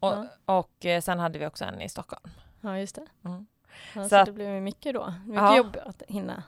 Och, 0.00 0.12
ja. 0.12 0.26
och 0.44 0.86
eh, 0.86 1.00
sen 1.00 1.18
hade 1.18 1.38
vi 1.38 1.46
också 1.46 1.64
en 1.64 1.80
i 1.80 1.88
Stockholm. 1.88 2.30
Ja 2.60 2.78
just 2.78 2.94
det. 2.94 3.06
Mm. 3.24 3.46
Ja, 3.94 4.02
så, 4.02 4.08
så 4.08 4.16
att, 4.16 4.26
det 4.26 4.32
blev 4.32 4.62
mycket 4.62 4.94
då, 4.94 5.14
mycket 5.26 5.42
ja. 5.42 5.56
jobb 5.56 5.76
att 5.84 6.02
hinna 6.08 6.42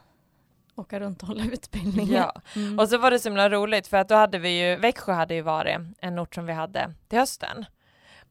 åka 0.75 0.99
runt 0.99 1.21
och 1.21 1.27
hålla 1.27 1.43
utbildningen. 1.43 2.13
Ja, 2.13 2.41
mm. 2.55 2.79
och 2.79 2.89
så 2.89 2.97
var 2.97 3.11
det 3.11 3.19
så 3.19 3.29
himla 3.29 3.49
roligt 3.49 3.87
för 3.87 3.97
att 3.97 4.09
då 4.09 4.15
hade 4.15 4.39
vi 4.39 4.69
ju, 4.69 4.75
Växjö 4.75 5.13
hade 5.13 5.33
ju 5.33 5.41
varit 5.41 5.77
en 5.99 6.19
ort 6.19 6.35
som 6.35 6.45
vi 6.45 6.53
hade 6.53 6.93
till 7.07 7.19
hösten. 7.19 7.65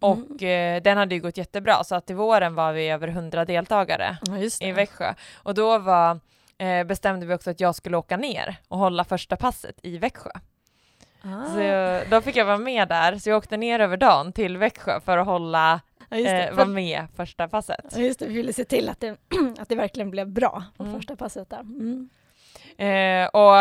Och 0.00 0.42
mm. 0.42 0.76
eh, 0.76 0.82
den 0.82 0.96
hade 0.96 1.14
ju 1.14 1.20
gått 1.20 1.36
jättebra 1.36 1.84
så 1.84 1.94
att 1.94 2.10
i 2.10 2.14
våren 2.14 2.54
var 2.54 2.72
vi 2.72 2.88
över 2.88 3.08
100 3.08 3.44
deltagare 3.44 4.18
ja, 4.26 4.66
i 4.66 4.72
Växjö. 4.72 5.14
Och 5.42 5.54
då 5.54 5.78
var, 5.78 6.20
eh, 6.58 6.84
bestämde 6.84 7.26
vi 7.26 7.34
också 7.34 7.50
att 7.50 7.60
jag 7.60 7.74
skulle 7.74 7.96
åka 7.96 8.16
ner 8.16 8.56
och 8.68 8.78
hålla 8.78 9.04
första 9.04 9.36
passet 9.36 9.80
i 9.82 9.98
Växjö. 9.98 10.30
Ah. 11.22 11.46
Så 11.46 12.10
då 12.10 12.20
fick 12.20 12.36
jag 12.36 12.44
vara 12.44 12.58
med 12.58 12.88
där, 12.88 13.18
så 13.18 13.30
jag 13.30 13.36
åkte 13.36 13.56
ner 13.56 13.80
över 13.80 13.96
dagen 13.96 14.32
till 14.32 14.56
Växjö 14.56 15.00
för 15.00 15.18
att 15.18 15.26
hålla 15.26 15.80
Ja, 16.10 16.18
eh, 16.18 16.54
vara 16.54 16.66
med 16.66 17.06
första 17.16 17.48
passet. 17.48 17.84
Ja, 17.90 17.98
just 17.98 18.18
det, 18.20 18.26
vi 18.26 18.34
ville 18.34 18.52
se 18.52 18.64
till 18.64 18.88
att 18.88 19.00
det, 19.00 19.16
att 19.58 19.68
det 19.68 19.74
verkligen 19.74 20.10
blev 20.10 20.28
bra 20.28 20.64
på 20.76 20.82
mm. 20.82 20.96
första 20.96 21.16
passet 21.16 21.50
där. 21.50 21.60
Mm. 21.60 22.08
Eh, 22.76 23.28
och 23.28 23.54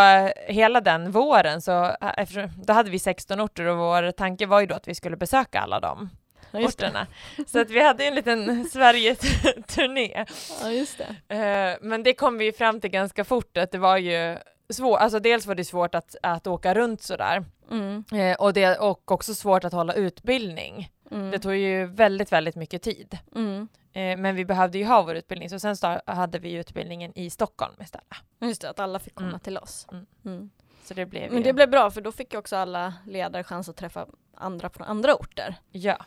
hela 0.47 0.81
den 0.81 1.11
våren 1.11 1.61
så, 1.61 1.85
eh, 1.85 2.47
då 2.55 2.73
hade 2.73 2.89
vi 2.89 2.99
16 2.99 3.41
orter 3.41 3.65
och 3.65 3.77
vår 3.77 4.11
tanke 4.11 4.45
var 4.45 4.59
ju 4.59 4.65
då 4.65 4.75
att 4.75 4.87
vi 4.87 4.95
skulle 4.95 5.17
besöka 5.17 5.59
alla 5.59 5.79
dem 5.79 6.09
orterna. 6.53 7.07
Så 7.47 7.59
att 7.59 7.69
vi 7.69 7.83
hade 7.83 8.05
en 8.05 8.15
liten 8.15 8.65
Sverige-turné. 8.71 10.25
Ja, 10.61 10.71
just 10.71 10.97
det. 10.97 11.35
Eh, 11.35 11.77
men 11.81 12.03
det 12.03 12.13
kom 12.13 12.37
vi 12.37 12.51
fram 12.51 12.81
till 12.81 12.89
ganska 12.89 13.23
fort 13.23 13.57
att 13.57 13.71
det 13.71 13.77
var 13.77 13.97
ju 13.97 14.37
svårt, 14.69 14.99
alltså 14.99 15.19
dels 15.19 15.45
var 15.45 15.55
det 15.55 15.65
svårt 15.65 15.95
att, 15.95 16.15
att 16.23 16.47
åka 16.47 16.73
runt 16.73 17.01
sådär 17.01 17.45
mm. 17.71 18.03
Eh, 18.13 18.35
och, 18.35 18.53
det, 18.53 18.77
och 18.77 19.11
också 19.11 19.35
svårt 19.35 19.63
att 19.63 19.73
hålla 19.73 19.93
utbildning. 19.93 20.91
Mm. 21.11 21.31
Det 21.31 21.39
tog 21.39 21.55
ju 21.55 21.85
väldigt, 21.85 22.31
väldigt 22.31 22.55
mycket 22.55 22.81
tid. 22.81 23.17
Mm. 23.35 23.67
Eh, 23.93 24.17
men 24.17 24.35
vi 24.35 24.45
behövde 24.45 24.77
ju 24.77 24.85
ha 24.85 25.01
vår 25.01 25.15
utbildning, 25.15 25.49
så 25.49 25.59
sen 25.59 25.75
hade 26.05 26.39
vi 26.39 26.53
utbildningen 26.53 27.17
i 27.17 27.29
Stockholm 27.29 27.73
istället. 27.81 28.07
Just 28.41 28.61
det, 28.61 28.69
att 28.69 28.79
alla 28.79 28.99
fick 28.99 29.15
komma 29.15 29.29
mm. 29.29 29.39
till 29.39 29.57
oss. 29.57 29.87
Mm. 29.91 30.05
Mm. 30.25 30.49
Så 30.83 30.93
det 30.93 31.05
blev 31.05 31.29
Men 31.29 31.37
ju... 31.37 31.43
det 31.43 31.53
blev 31.53 31.69
bra, 31.69 31.91
för 31.91 32.01
då 32.01 32.11
fick 32.11 32.33
också 32.33 32.55
alla 32.55 32.93
ledare 33.05 33.43
chans 33.43 33.69
att 33.69 33.75
träffa 33.75 34.05
andra 34.35 34.69
från 34.69 34.87
andra 34.87 35.15
orter. 35.15 35.55
Ja. 35.71 35.97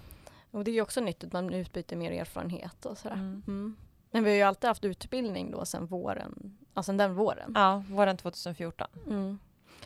Och 0.53 0.65
det 0.65 0.71
är 0.71 0.73
ju 0.73 0.83
också 0.83 1.01
nyttigt, 1.01 1.33
man 1.33 1.55
utbyter 1.55 1.97
mer 1.97 2.13
erfarenhet 2.13 2.87
och 2.87 2.99
sådär. 2.99 3.15
Mm. 3.15 3.43
Mm. 3.47 3.77
Men 4.11 4.25
vi 4.25 4.31
har 4.31 4.37
ju 4.37 4.43
alltid 4.43 4.69
haft 4.69 4.85
utbildning 4.85 5.51
då 5.51 5.65
sedan 5.65 5.87
våren, 5.87 6.59
ja 6.75 6.83
sen 6.83 6.97
den 6.97 7.15
våren. 7.15 7.53
Ja, 7.55 7.85
våren 7.89 8.17
2014. 8.17 8.87
Mm. 9.07 9.39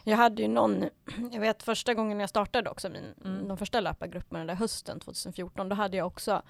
Jag 0.05 0.16
hade 0.16 0.42
ju 0.42 0.48
någon, 0.48 0.85
jag 1.33 1.40
vet 1.40 1.62
första 1.62 1.94
gången 1.94 2.20
jag 2.20 2.29
startade 2.29 2.70
också 2.70 2.88
min, 2.88 3.14
mm. 3.24 3.48
de 3.48 3.57
första 3.59 3.81
löpargrupperna 3.81 4.44
där 4.44 4.55
hösten 4.55 5.00
2014, 5.00 5.68
då 5.68 5.76
hade 5.76 5.96
jag 5.96 6.07
också 6.07 6.42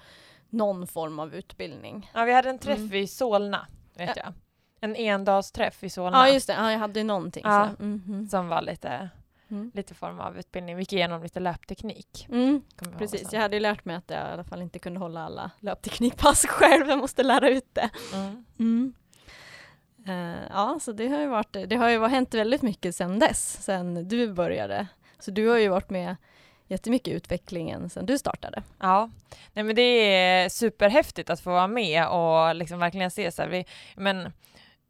någon 0.49 0.87
form 0.87 1.19
av 1.19 1.35
utbildning. 1.35 2.11
Ja, 2.13 2.23
vi 2.23 2.33
hade 2.33 2.49
en 2.49 2.59
träff 2.59 2.77
mm. 2.77 2.93
i 2.93 3.07
Solna, 3.07 3.67
vet 3.95 4.17
ja. 4.17 4.23
jag. 4.23 4.33
En 4.79 4.95
endagsträff 4.95 5.83
i 5.83 5.89
Solna. 5.89 6.17
Ja, 6.17 6.33
just 6.33 6.47
det. 6.47 6.53
Ja, 6.53 6.71
jag 6.71 6.79
hade 6.79 7.03
någonting. 7.03 7.43
Ja, 7.45 7.69
mm 7.79 8.27
Som 8.29 8.47
var 8.47 8.61
lite 8.61 9.09
Mm. 9.49 9.71
lite 9.73 9.93
form 9.93 10.19
av 10.19 10.37
utbildning. 10.37 10.75
Vi 10.75 10.81
gick 10.81 10.93
igenom 10.93 11.23
lite 11.23 11.39
löpteknik. 11.39 12.27
Mm. 12.29 12.61
Precis, 12.97 13.33
jag 13.33 13.41
hade 13.41 13.55
ju 13.55 13.59
lärt 13.59 13.85
mig 13.85 13.95
att 13.95 14.09
jag 14.09 14.29
i 14.29 14.31
alla 14.33 14.43
fall 14.43 14.61
inte 14.61 14.79
kunde 14.79 14.99
hålla 14.99 15.25
alla 15.25 15.51
löpteknikpass 15.59 16.45
själv. 16.49 16.89
Jag 16.89 16.99
måste 16.99 17.23
lära 17.23 17.49
ut 17.49 17.73
det. 17.73 17.89
Mm. 18.59 18.93
Uh, 20.07 20.47
ja, 20.51 20.79
så 20.81 20.91
det 20.91 21.07
har 21.07 21.19
ju 21.19 21.27
varit, 21.27 21.53
det 21.67 21.75
har 21.75 21.89
ju 21.89 22.07
hänt 22.07 22.33
väldigt 22.33 22.61
mycket 22.61 22.95
sedan 22.95 23.19
dess, 23.19 23.63
sedan 23.63 24.07
du 24.07 24.33
började. 24.33 24.87
Så 25.19 25.31
du 25.31 25.47
har 25.47 25.57
ju 25.57 25.67
varit 25.67 25.89
med 25.89 26.15
jättemycket 26.67 27.07
i 27.07 27.11
utvecklingen 27.11 27.89
sedan 27.89 28.05
du 28.05 28.17
startade. 28.17 28.63
Ja, 28.79 29.09
nej 29.53 29.63
men 29.63 29.75
det 29.75 29.81
är 29.81 30.49
superhäftigt 30.49 31.29
att 31.29 31.39
få 31.39 31.49
vara 31.49 31.67
med 31.67 32.07
och 32.07 32.55
liksom 32.55 32.79
verkligen 32.79 33.11
se 33.11 33.31
så 33.31 33.41
här, 33.41 33.49
vi, 33.49 33.65
men 33.95 34.31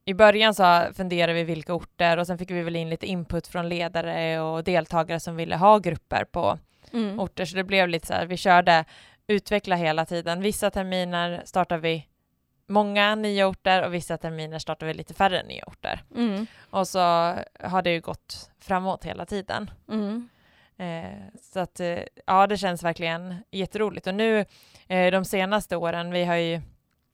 i 0.07 0.13
början 0.13 0.53
så 0.53 0.87
funderade 0.93 1.33
vi 1.33 1.43
vilka 1.43 1.73
orter 1.73 2.17
och 2.17 2.27
sen 2.27 2.37
fick 2.37 2.51
vi 2.51 2.61
väl 2.63 2.75
in 2.75 2.89
lite 2.89 3.05
input 3.05 3.47
från 3.47 3.69
ledare 3.69 4.39
och 4.41 4.63
deltagare 4.63 5.19
som 5.19 5.35
ville 5.35 5.55
ha 5.55 5.79
grupper 5.79 6.23
på 6.23 6.59
Mm. 6.93 7.19
orter, 7.19 7.45
så 7.45 7.55
det 7.55 7.63
blev 7.63 7.87
lite 7.87 8.07
så 8.07 8.13
här, 8.13 8.25
vi 8.25 8.37
körde 8.37 8.85
utveckla 9.27 9.75
hela 9.75 10.05
tiden. 10.05 10.41
Vissa 10.41 10.69
terminer 10.71 11.41
startar 11.45 11.77
vi 11.77 12.07
många 12.67 13.15
nya 13.15 13.47
orter 13.47 13.85
och 13.85 13.93
vissa 13.93 14.17
terminer 14.17 14.59
startar 14.59 14.87
vi 14.87 14.93
lite 14.93 15.13
färre 15.13 15.43
nya 15.43 15.63
orter. 15.67 16.03
Mm. 16.15 16.47
Och 16.69 16.87
så 16.87 16.99
har 17.59 17.81
det 17.81 17.91
ju 17.91 18.01
gått 18.01 18.49
framåt 18.59 19.05
hela 19.05 19.25
tiden. 19.25 19.71
Mm. 19.89 20.29
Eh, 20.77 21.39
så 21.41 21.59
att 21.59 21.79
eh, 21.79 21.99
ja, 22.25 22.47
det 22.47 22.57
känns 22.57 22.83
verkligen 22.83 23.35
jätteroligt. 23.51 24.07
Och 24.07 24.15
nu 24.15 24.45
eh, 24.87 25.11
de 25.11 25.25
senaste 25.25 25.75
åren, 25.75 26.11
vi 26.11 26.25
har 26.25 26.35
ju 26.35 26.61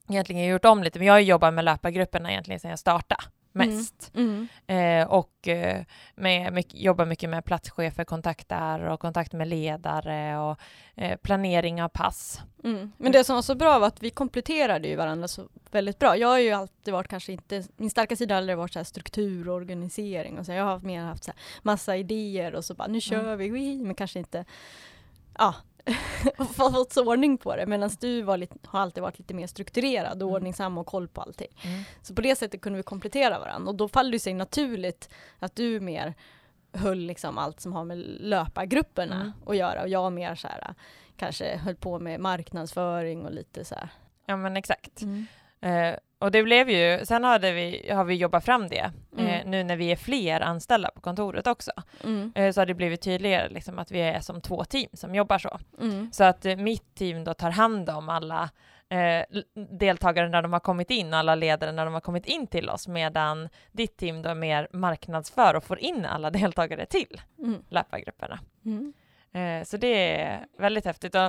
egentligen 0.10 0.46
gjort 0.46 0.66
om 0.66 0.84
lite, 0.84 1.00
men 1.00 1.08
jag 1.08 1.14
har 1.14 1.20
jobbat 1.20 1.54
med 1.54 1.66
löpargrupperna 1.66 2.32
egentligen 2.32 2.60
sedan 2.60 2.70
jag 2.70 2.80
startade 2.80 3.24
mest. 3.54 4.12
Mm. 4.16 4.48
Eh, 4.68 5.08
och 5.08 5.48
eh, 5.48 5.84
med, 6.16 6.54
mycket, 6.54 6.80
jobbar 6.80 7.06
mycket 7.06 7.30
med 7.30 7.46
platschefer, 7.46 8.04
kontakter 8.04 8.80
och 8.80 9.00
kontakt 9.00 9.34
med 9.34 9.48
ledare 9.48 10.38
och 10.38 10.60
eh, 10.96 11.18
planering 11.18 11.84
av 11.84 11.90
pass. 11.90 12.42
Mm. 12.64 12.92
Men 12.98 13.12
det 13.12 13.24
som 13.24 13.36
var 13.36 13.42
så 13.42 13.56
bra 13.56 13.80
var 13.80 13.88
att 13.88 14.04
vi 14.04 14.10
kompletterade 14.10 14.88
ju 14.88 14.96
varandra 14.96 15.28
så 15.28 15.48
väldigt 15.72 16.00
bra. 16.00 16.18
Jag 16.18 16.28
har 16.28 16.40
ju 16.40 16.52
alltid 16.52 16.94
varit 16.94 17.08
kanske 17.08 17.32
inte, 17.32 17.64
min 17.78 17.90
starka 17.90 18.16
sida 18.16 18.36
har 18.36 18.38
aldrig 18.38 18.58
varit 18.58 18.74
så 18.74 18.84
struktur 18.84 19.50
och 19.50 19.56
organisering 19.56 20.40
och 20.40 20.46
så. 20.46 20.52
Jag 20.52 20.64
har 20.64 20.80
mer 20.80 21.02
haft 21.02 21.24
så 21.24 21.32
massa 21.62 21.98
idéer 21.98 22.56
och 22.56 22.66
så 22.66 22.74
bara 22.74 22.88
nu 22.88 23.02
kör 23.02 23.36
vi, 23.36 23.52
ui, 23.52 23.84
men 23.84 23.96
kanske 23.96 24.20
inte, 24.20 24.46
ja, 25.38 25.56
fått 26.56 26.94
så 26.94 27.06
ordning 27.08 27.38
på 27.38 27.56
det. 27.56 27.66
Medan 27.66 27.90
du 28.00 28.22
var 28.22 28.38
lite, 28.38 28.56
har 28.64 28.80
alltid 28.80 29.04
varit 29.04 29.20
lite 29.20 29.34
mer 29.34 29.48
strukturerad 29.48 30.24
och 30.24 30.30
Mm. 30.30 30.34
ordningsam 30.36 30.78
och 30.78 30.88
koll 30.88 31.08
på 31.08 31.22
allting. 31.22 31.48
Så 32.02 32.16
på 32.16 32.22
det 32.22 32.36
sättet 32.36 32.62
kunde 32.62 32.78
vi 32.78 32.84
komplettera 32.84 33.40
varandra 33.40 33.70
och 33.70 33.76
då 33.76 33.88
faller 33.88 34.12
det 34.12 34.20
sig 34.20 34.34
naturligt 34.34 35.10
att 35.40 35.56
du 35.56 35.80
mer 35.80 36.14
höll 36.74 37.00
liksom 37.00 37.38
allt 37.38 37.60
som 37.62 37.74
har 37.74 37.84
med 37.86 37.98
löpargrupperna 38.20 39.16
Mm. 39.16 39.32
att 39.46 39.58
göra 39.58 39.82
och 39.82 39.90
jag 39.90 40.14
mer 40.14 40.36
så 40.36 40.48
här 40.48 40.74
kanske 41.18 41.58
höll 41.58 41.76
på 41.76 42.00
med 42.00 42.20
marknadsföring 42.20 43.26
och 43.26 43.32
lite 43.32 43.66
så 43.66 43.76
här. 43.76 43.90
Ja 44.26 44.38
men 44.38 44.58
exakt. 44.58 45.02
Eh, 45.62 45.96
och 46.24 46.32
det 46.32 46.44
blev 46.44 46.70
ju, 46.70 47.06
sen 47.06 47.24
hade 47.24 47.52
vi, 47.52 47.92
har 47.92 48.04
vi 48.04 48.16
jobbat 48.16 48.46
fram 48.46 48.68
det, 48.68 48.92
eh, 49.18 49.36
Mm. 49.36 49.52
nu 49.52 49.64
när 49.64 49.76
vi 49.76 49.92
är 49.92 49.96
fler 49.96 50.42
anställda 50.42 50.92
på 50.96 51.02
kontoret 51.02 51.48
också, 51.48 51.72
Mm. 52.04 52.32
eh, 52.36 52.52
så 52.52 52.62
har 52.62 52.66
det 52.66 52.74
blivit 52.74 53.02
tydligare 53.02 53.50
liksom, 53.50 53.80
att 53.80 53.92
vi 53.92 54.00
är 54.02 54.20
som 54.20 54.42
två 54.42 54.64
team 54.66 54.90
som 54.94 55.16
jobbar 55.16 55.38
så. 55.38 55.60
Mm. 55.82 56.12
Så 56.12 56.24
att 56.24 56.46
eh, 56.46 56.56
mitt 56.56 56.96
team 56.96 57.24
då 57.24 57.34
tar 57.34 57.52
hand 57.52 57.90
om 57.90 58.10
alla 58.10 58.50
eh, 58.90 59.26
deltagare 59.80 60.30
när 60.30 60.42
de 60.42 60.54
har 60.54 60.60
kommit 60.60 60.92
in, 60.92 61.14
alla 61.14 61.36
ledare 61.36 61.72
när 61.72 61.86
de 61.86 61.94
har 61.94 62.02
kommit 62.02 62.26
in 62.26 62.48
till 62.48 62.70
oss, 62.70 62.88
medan 62.88 63.50
ditt 63.72 63.98
team 63.98 64.22
då 64.22 64.34
mer 64.36 64.68
marknadsför 64.74 65.54
och 65.56 65.64
får 65.64 65.80
in 65.80 66.06
alla 66.06 66.30
deltagare 66.42 66.86
till 66.86 67.22
Mm. 67.40 67.64
löpargrupperna. 67.70 68.40
Mm. 68.66 68.94
Eh, 69.34 69.64
så 69.66 69.78
det 69.78 70.22
är 70.22 70.46
väldigt 70.58 70.86
häftigt. 70.86 71.16
Och, 71.16 71.22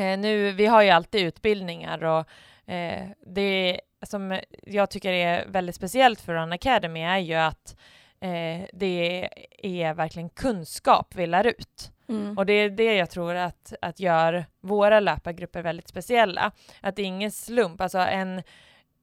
eh, 0.00 0.18
nu, 0.18 0.52
vi 0.52 0.66
har 0.66 0.82
ju 0.82 0.90
alltid 0.90 1.26
utbildningar 1.26 2.04
och 2.04 2.26
eh, 2.72 3.08
det 3.26 3.80
som 4.04 4.40
jag 4.62 4.90
tycker 4.90 5.12
är 5.12 5.46
väldigt 5.48 5.76
speciellt 5.76 6.20
för 6.20 6.34
Run 6.34 6.52
Academy 6.52 7.00
är 7.00 7.18
ju 7.18 7.34
att 7.34 7.76
eh, 8.20 8.66
det 8.72 9.28
är 9.62 9.94
verkligen 9.94 10.28
kunskap 10.28 11.14
vi 11.14 11.26
lär 11.26 11.46
ut. 11.46 11.90
Mm. 12.08 12.38
Och 12.38 12.46
det 12.46 12.52
är 12.52 12.70
det 12.70 12.94
jag 12.94 13.10
tror 13.10 13.34
att, 13.34 13.72
att 13.80 14.00
gör 14.00 14.44
våra 14.60 15.00
löpargrupper 15.00 15.62
väldigt 15.62 15.88
speciella. 15.88 16.52
Att 16.80 16.96
det 16.96 17.02
är 17.02 17.06
ingen 17.06 17.30
slump. 17.30 17.80
Alltså 17.80 17.98
en, 17.98 18.42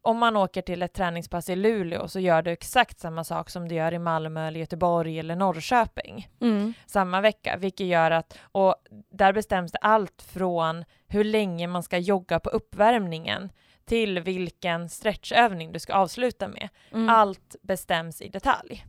om 0.02 0.18
man 0.18 0.38
åker 0.38 0.62
till 0.62 0.82
ett 0.82 0.94
träningspass 0.94 1.50
i 1.50 1.56
Luleå 1.56 2.08
så 2.08 2.20
gör 2.20 2.42
du 2.42 2.52
exakt 2.52 3.00
samma 3.00 3.24
sak 3.24 3.50
som 3.50 3.68
du 3.68 3.76
gör 3.76 3.94
i 3.94 4.00
Malmö, 4.00 4.48
eller 4.48 4.60
Göteborg 4.60 5.20
eller 5.20 5.36
Norrköping 5.36 6.30
Mm. 6.42 6.74
samma 6.86 7.22
vecka, 7.22 7.58
vilket 7.58 7.88
gör 7.88 8.12
att, 8.12 8.38
och 8.52 8.76
där 9.12 9.34
bestäms 9.34 9.72
det 9.72 9.78
allt 9.78 10.22
från 10.22 10.86
hur 11.08 11.24
länge 11.24 11.68
man 11.68 11.84
ska 11.84 11.98
jogga 11.98 12.40
på 12.40 12.50
uppvärmningen 12.50 13.50
till 13.86 14.20
vilken 14.20 14.90
stretchövning 14.90 15.72
du 15.72 15.80
ska 15.80 15.94
avsluta 15.94 16.48
med. 16.48 16.70
Mm. 16.92 17.10
Allt 17.10 17.56
bestäms 17.62 18.22
i 18.22 18.30
detalj. 18.30 18.86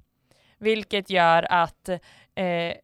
Vilket 0.58 1.10
gör 1.10 1.46
att 1.52 1.88
eh, 2.34 2.74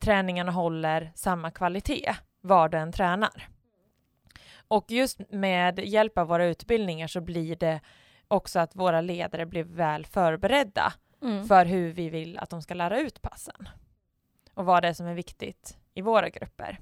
träningarna 0.00 0.52
håller 0.52 1.12
samma 1.14 1.50
kvalitet 1.50 2.14
var 2.40 2.68
du 2.68 2.78
än 2.78 2.92
tränar. 2.92 3.48
Och 4.68 4.90
just 4.90 5.20
med 5.30 5.78
hjälp 5.78 6.18
av 6.18 6.26
våra 6.26 6.44
utbildningar 6.44 7.06
så 7.06 7.20
blir 7.20 7.56
det 7.56 7.80
också 8.28 8.58
att 8.58 8.76
våra 8.76 9.00
ledare 9.00 9.46
blir 9.46 9.64
väl 9.64 10.06
förberedda 10.06 10.92
Mm. 11.22 11.44
för 11.44 11.64
hur 11.66 11.92
vi 11.92 12.08
vill 12.08 12.38
att 12.38 12.50
de 12.50 12.62
ska 12.62 12.74
lära 12.74 13.00
ut 13.00 13.22
passen. 13.22 13.68
Och 14.54 14.64
vad 14.64 14.82
det 14.82 14.88
är 14.88 14.92
som 14.92 15.06
är 15.06 15.14
viktigt 15.14 15.78
i 15.94 16.02
våra 16.02 16.28
grupper. 16.28 16.78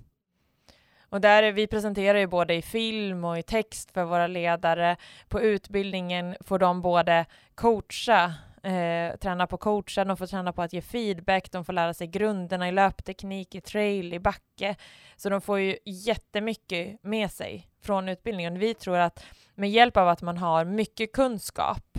Och 1.11 1.21
där 1.21 1.53
vi 1.53 1.67
presenterar 1.67 2.19
ju 2.19 2.27
både 2.27 2.55
i 2.55 2.63
film 2.63 3.25
och 3.25 3.39
i 3.39 3.43
text 3.43 3.91
för 3.91 4.05
våra 4.05 4.27
ledare. 4.27 4.97
På 5.29 5.41
utbildningen 5.41 6.37
får 6.41 6.59
de 6.59 6.83
både 6.83 7.27
coacha, 7.55 8.35
eh, 8.63 9.17
träna 9.17 9.47
på 9.47 9.57
coacha, 9.57 10.05
de 10.05 10.17
får 10.17 10.27
träna 10.27 10.53
på 10.53 10.63
att 10.63 10.73
ge 10.73 10.81
feedback, 10.81 11.51
de 11.53 11.65
får 11.65 11.73
lära 11.73 11.95
sig 11.95 12.07
grunderna 12.07 12.69
i 12.69 12.73
löpteknik, 12.73 13.55
i 13.55 13.61
trail, 13.61 14.15
i 14.15 14.19
backe. 14.19 14.77
Så 15.17 15.31
de 15.31 15.41
får 15.41 15.59
ju 15.59 15.77
jättemycket 15.85 17.03
med 17.03 17.31
sig 17.31 17.69
från 17.83 18.09
utbildningen. 18.09 18.59
Vi 18.59 18.75
tror 18.75 18.97
att 18.97 19.25
med 19.55 19.71
hjälp 19.71 19.97
av 19.97 20.09
att 20.09 20.23
man 20.23 20.39
har 20.39 20.65
mycket 20.65 21.13
kunskap 21.13 21.99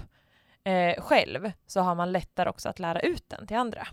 eh, 0.64 1.02
själv 1.02 1.52
så 1.68 1.82
har 1.82 1.96
man 1.96 2.12
lättare 2.12 2.50
också 2.50 2.70
att 2.70 2.80
lära 2.80 3.00
ut 3.00 3.30
den 3.30 3.48
till 3.48 3.58
andra. 3.58 3.88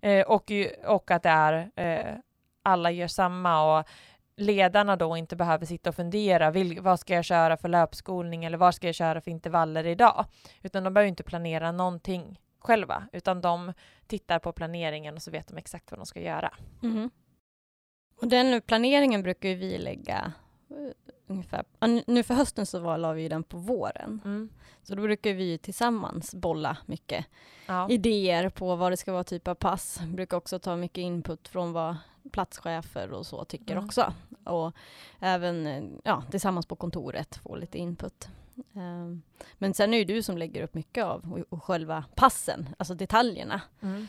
Eh, 0.00 0.26
och, 0.26 0.52
och 0.84 1.10
att 1.10 1.22
det 1.22 1.28
är 1.28 1.70
eh, 1.76 2.16
alla 2.62 2.90
gör 2.90 3.08
samma 3.08 3.78
och 3.78 3.86
ledarna 4.36 4.96
då 4.96 5.16
inte 5.16 5.36
behöver 5.36 5.66
sitta 5.66 5.88
och 5.90 5.96
fundera 5.96 6.50
vil, 6.50 6.80
vad 6.80 7.00
ska 7.00 7.14
jag 7.14 7.24
köra 7.24 7.56
för 7.56 7.68
löpskolning 7.68 8.44
eller 8.44 8.58
vad 8.58 8.74
ska 8.74 8.86
jag 8.88 8.94
köra 8.94 9.20
för 9.20 9.30
intervaller 9.30 9.86
idag? 9.86 10.24
Utan 10.62 10.84
de 10.84 10.94
behöver 10.94 11.08
inte 11.08 11.22
planera 11.22 11.72
någonting 11.72 12.40
själva 12.58 13.08
utan 13.12 13.40
de 13.40 13.72
tittar 14.06 14.38
på 14.38 14.52
planeringen 14.52 15.14
och 15.14 15.22
så 15.22 15.30
vet 15.30 15.48
de 15.48 15.56
exakt 15.58 15.90
vad 15.90 16.00
de 16.00 16.06
ska 16.06 16.20
göra. 16.20 16.54
Mhm. 16.80 17.10
Och 18.20 18.28
den 18.28 18.62
planeringen 18.62 19.22
brukar 19.22 19.48
ju 19.48 19.54
vi 19.54 19.78
lägga 19.78 20.32
eh, 20.70 20.76
ungefär, 21.26 21.64
nu- 22.06 22.22
för 22.22 22.34
hösten 22.34 22.66
så 22.66 22.78
var, 22.78 22.98
la 22.98 23.12
vi 23.12 23.28
den 23.28 23.42
på 23.42 23.56
våren. 23.56 24.48
Så 24.82 24.94
då 24.94 25.02
brukar 25.02 25.32
vi 25.32 25.58
tillsammans 25.58 26.34
bolla 26.34 26.76
mycket 26.86 27.26
Ja. 27.66 27.88
idéer 27.90 28.48
på 28.48 28.76
vad 28.76 28.92
det 28.92 28.96
ska 28.96 29.12
vara 29.12 29.24
typ 29.24 29.48
av 29.48 29.54
pass. 29.54 30.00
Brukar 30.06 30.36
också 30.36 30.58
ta 30.58 30.76
mycket 30.76 30.98
input 31.02 31.48
från 31.48 31.72
vad 31.72 31.96
platschefer 32.32 33.12
och 33.12 33.26
så 33.26 33.44
tycker 33.44 33.72
Mm. 33.72 33.84
också. 33.84 34.12
Och 34.44 34.72
även 35.20 35.66
eh, 35.66 35.82
ja, 36.04 36.22
tillsammans 36.30 36.66
på 36.66 36.76
kontoret 36.76 37.36
få 37.36 37.56
lite 37.56 37.78
input. 37.78 38.28
Ehm, 38.74 39.22
Men 39.58 39.74
sen 39.74 39.94
är 39.94 39.98
det 40.04 40.14
du 40.14 40.22
som 40.22 40.38
lägger 40.38 40.62
upp 40.62 40.74
mycket 40.74 41.04
av 41.04 41.32
och, 41.32 41.38
och 41.58 41.64
själva 41.64 42.04
passen, 42.14 42.68
alltså 42.78 42.94
detaljerna 42.94 43.60
Mm. 43.82 44.06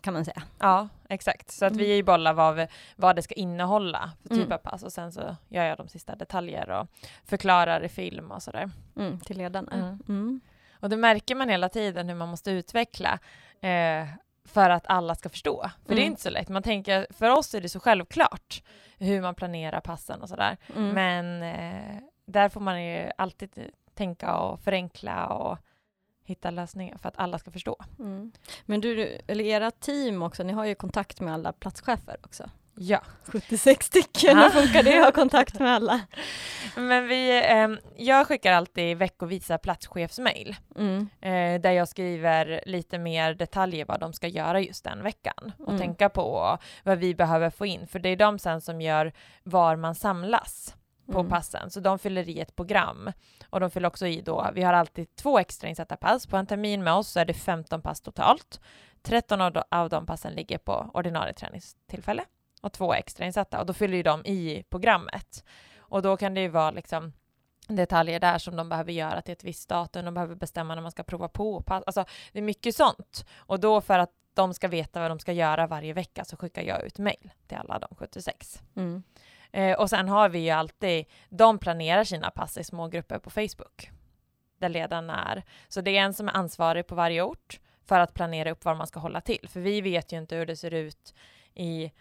kan 0.00 0.14
man 0.14 0.24
säga. 0.24 0.42
Ja, 0.58 0.88
exakt. 1.08 1.50
Så 1.50 1.64
att 1.64 1.72
Mm. 1.72 1.84
vi 1.84 2.02
bollar 2.02 2.32
vad, 2.34 2.54
vi- 2.56 2.68
vad 2.96 3.16
det 3.16 3.22
ska 3.22 3.34
innehålla 3.34 4.12
för 4.22 4.28
typ 4.28 4.38
Mm. 4.38 4.52
av 4.52 4.58
pass 4.58 4.82
och 4.82 4.92
sen 4.92 5.12
så 5.12 5.36
gör 5.48 5.64
jag 5.64 5.78
de 5.78 5.88
sista 5.88 6.14
detaljer 6.16 6.70
och 6.70 6.86
förklarar 7.24 7.84
i 7.84 7.88
film 7.88 8.30
och 8.30 8.42
sådär. 8.42 8.70
Mm, 8.96 9.20
till 9.20 9.38
ledarna. 9.38 9.72
Mm. 9.72 9.98
Mm. 10.08 10.40
Och 10.80 10.90
det 10.90 10.96
märker 10.96 11.34
man 11.34 11.48
hela 11.48 11.68
tiden 11.68 12.08
hur 12.08 12.14
man 12.16 12.28
måste 12.28 12.50
utveckla 12.50 13.18
eh, 13.60 14.06
för 14.46 14.70
att 14.70 14.86
alla 14.86 15.14
ska 15.14 15.28
förstå. 15.28 15.70
För 15.86 15.94
det 15.94 16.00
är 16.00 16.02
Mm. 16.02 16.10
inte 16.10 16.22
så 16.22 16.30
lätt. 16.30 16.48
Man 16.48 16.62
tänker, 16.62 17.06
för 17.10 17.30
oss 17.30 17.54
är 17.54 17.60
det 17.60 17.68
så 17.68 17.80
självklart 17.80 18.62
hur 18.98 19.20
man 19.22 19.34
planerar 19.34 19.80
passen 19.80 20.22
och 20.22 20.28
sådär. 20.28 20.56
Mm. 20.76 20.88
Men 20.94 21.42
eh, 21.42 22.02
där 22.26 22.48
får 22.48 22.60
man 22.60 22.84
ju 22.84 23.10
alltid 23.18 23.70
tänka 23.94 24.36
och 24.36 24.60
förenkla 24.60 25.26
och 25.26 25.58
hitta 26.24 26.50
lösningar 26.50 26.96
för 26.98 27.08
att 27.08 27.18
alla 27.18 27.38
ska 27.38 27.50
förstå. 27.50 27.76
Mm. 27.98 28.32
Men 28.64 28.80
du, 28.80 29.18
eller 29.26 29.44
era 29.44 29.70
team 29.70 30.22
också, 30.22 30.42
ni 30.42 30.52
har 30.52 30.64
ju 30.64 30.74
kontakt 30.74 31.20
med 31.20 31.34
alla 31.34 31.52
platschefer 31.52 32.16
också. 32.24 32.50
Ja. 32.78 33.00
76 33.24 33.86
stycken, 33.86 34.38
hur 34.38 34.48
funkar 34.50 34.82
det 34.82 34.98
att 34.98 35.04
ha 35.04 35.12
kontakt 35.12 35.58
med 35.60 35.74
alla? 35.74 36.00
Men 36.76 37.08
vi, 37.08 37.42
ehm, 37.44 37.78
jag 37.96 38.26
skickar 38.26 38.52
alltid 38.52 38.96
veckovisa 38.96 39.58
platschefsmail 39.58 40.56
Mm. 40.78 41.08
eh, 41.20 41.60
där 41.60 41.70
jag 41.72 41.88
skriver 41.88 42.60
lite 42.66 42.98
mer 42.98 43.34
detaljer 43.34 43.84
vad 43.84 44.00
de 44.00 44.12
ska 44.12 44.26
göra 44.28 44.60
just 44.60 44.84
den 44.84 45.02
veckan 45.02 45.52
och 45.58 45.68
Mm. 45.68 45.80
tänka 45.80 46.08
på 46.08 46.58
vad 46.84 46.98
vi 46.98 47.14
behöver 47.14 47.50
få 47.50 47.66
in 47.66 47.86
för 47.86 47.98
det 47.98 48.08
är 48.08 48.16
de 48.16 48.38
sen 48.38 48.60
som 48.60 48.80
gör 48.80 49.12
var 49.42 49.76
man 49.76 49.94
samlas 49.94 50.74
på 51.12 51.18
Mm. 51.20 51.30
passen 51.30 51.70
så 51.70 51.80
de 51.80 51.98
fyller 51.98 52.28
i 52.28 52.40
ett 52.40 52.56
program 52.56 53.12
och 53.50 53.60
de 53.60 53.70
fyller 53.70 53.88
också 53.88 54.06
i 54.06 54.20
då, 54.20 54.50
vi 54.54 54.62
har 54.62 54.72
alltid 54.72 55.16
två 55.16 55.38
extra 55.38 55.68
insatta 55.68 55.96
pass 55.96 56.26
på 56.26 56.36
en 56.36 56.46
termin 56.46 56.84
med 56.84 56.92
oss 56.94 57.08
så 57.08 57.20
är 57.20 57.24
det 57.24 57.34
15 57.34 57.82
pass 57.82 58.00
totalt 58.00 58.60
13 59.02 59.40
av 59.40 59.52
de, 59.52 59.62
av 59.70 59.88
de 59.88 60.06
passen 60.06 60.32
ligger 60.32 60.58
på 60.58 60.90
ordinarie 60.94 61.32
träningstillfälle 61.32 62.24
och 62.66 62.72
två 62.72 62.94
extra 62.94 63.26
insatta 63.26 63.60
och 63.60 63.66
då 63.66 63.72
fyller 63.72 63.96
ju 63.96 64.02
de 64.02 64.26
i 64.26 64.64
programmet 64.70 65.44
och 65.78 66.02
då 66.02 66.16
kan 66.16 66.34
det 66.34 66.40
ju 66.40 66.48
vara 66.48 66.70
liksom 66.70 67.12
detaljer 67.68 68.20
där 68.20 68.38
som 68.38 68.56
de 68.56 68.68
behöver 68.68 68.92
göra 68.92 69.22
till 69.22 69.32
ett 69.32 69.44
visst 69.44 69.68
datum. 69.68 70.04
De 70.04 70.14
behöver 70.14 70.34
bestämma 70.34 70.74
när 70.74 70.82
man 70.82 70.90
ska 70.90 71.02
prova 71.02 71.28
på. 71.28 71.64
Alltså, 71.66 72.04
det 72.32 72.38
är 72.38 72.42
mycket 72.42 72.76
sånt. 72.76 73.26
Och 73.36 73.60
då 73.60 73.80
för 73.80 73.98
att 73.98 74.10
de 74.34 74.54
ska 74.54 74.68
veta 74.68 75.00
vad 75.00 75.10
de 75.10 75.18
ska 75.18 75.32
göra 75.32 75.66
varje 75.66 75.92
vecka 75.92 76.24
så 76.24 76.36
skickar 76.36 76.62
jag 76.62 76.86
ut 76.86 76.98
mejl 76.98 77.30
till 77.46 77.56
alla 77.56 77.78
de 77.78 77.96
76. 77.96 78.62
Mm. 78.76 79.02
Eh, 79.52 79.78
och 79.78 79.90
sen 79.90 80.08
har 80.08 80.28
vi 80.28 80.38
ju 80.38 80.50
alltid, 80.50 81.06
de 81.28 81.58
planerar 81.58 82.04
sina 82.04 82.30
pass 82.30 82.58
i 82.58 82.64
små 82.64 82.88
grupper 82.88 83.18
på 83.18 83.30
Facebook 83.30 83.90
där 84.58 84.68
ledarna 84.68 85.24
är. 85.24 85.42
Så 85.68 85.80
det 85.80 85.96
är 85.96 86.02
en 86.02 86.14
som 86.14 86.28
är 86.28 86.32
ansvarig 86.32 86.86
på 86.86 86.94
varje 86.94 87.22
ort 87.22 87.60
för 87.84 88.00
att 88.00 88.14
planera 88.14 88.50
upp 88.50 88.64
var 88.64 88.74
man 88.74 88.86
ska 88.86 89.00
hålla 89.00 89.20
till. 89.20 89.48
För 89.48 89.60
vi 89.60 89.80
vet 89.80 90.12
ju 90.12 90.18
inte 90.18 90.36
hur 90.36 90.46
det 90.46 90.56
ser 90.56 90.74
ut 90.74 91.14
i 91.54 91.92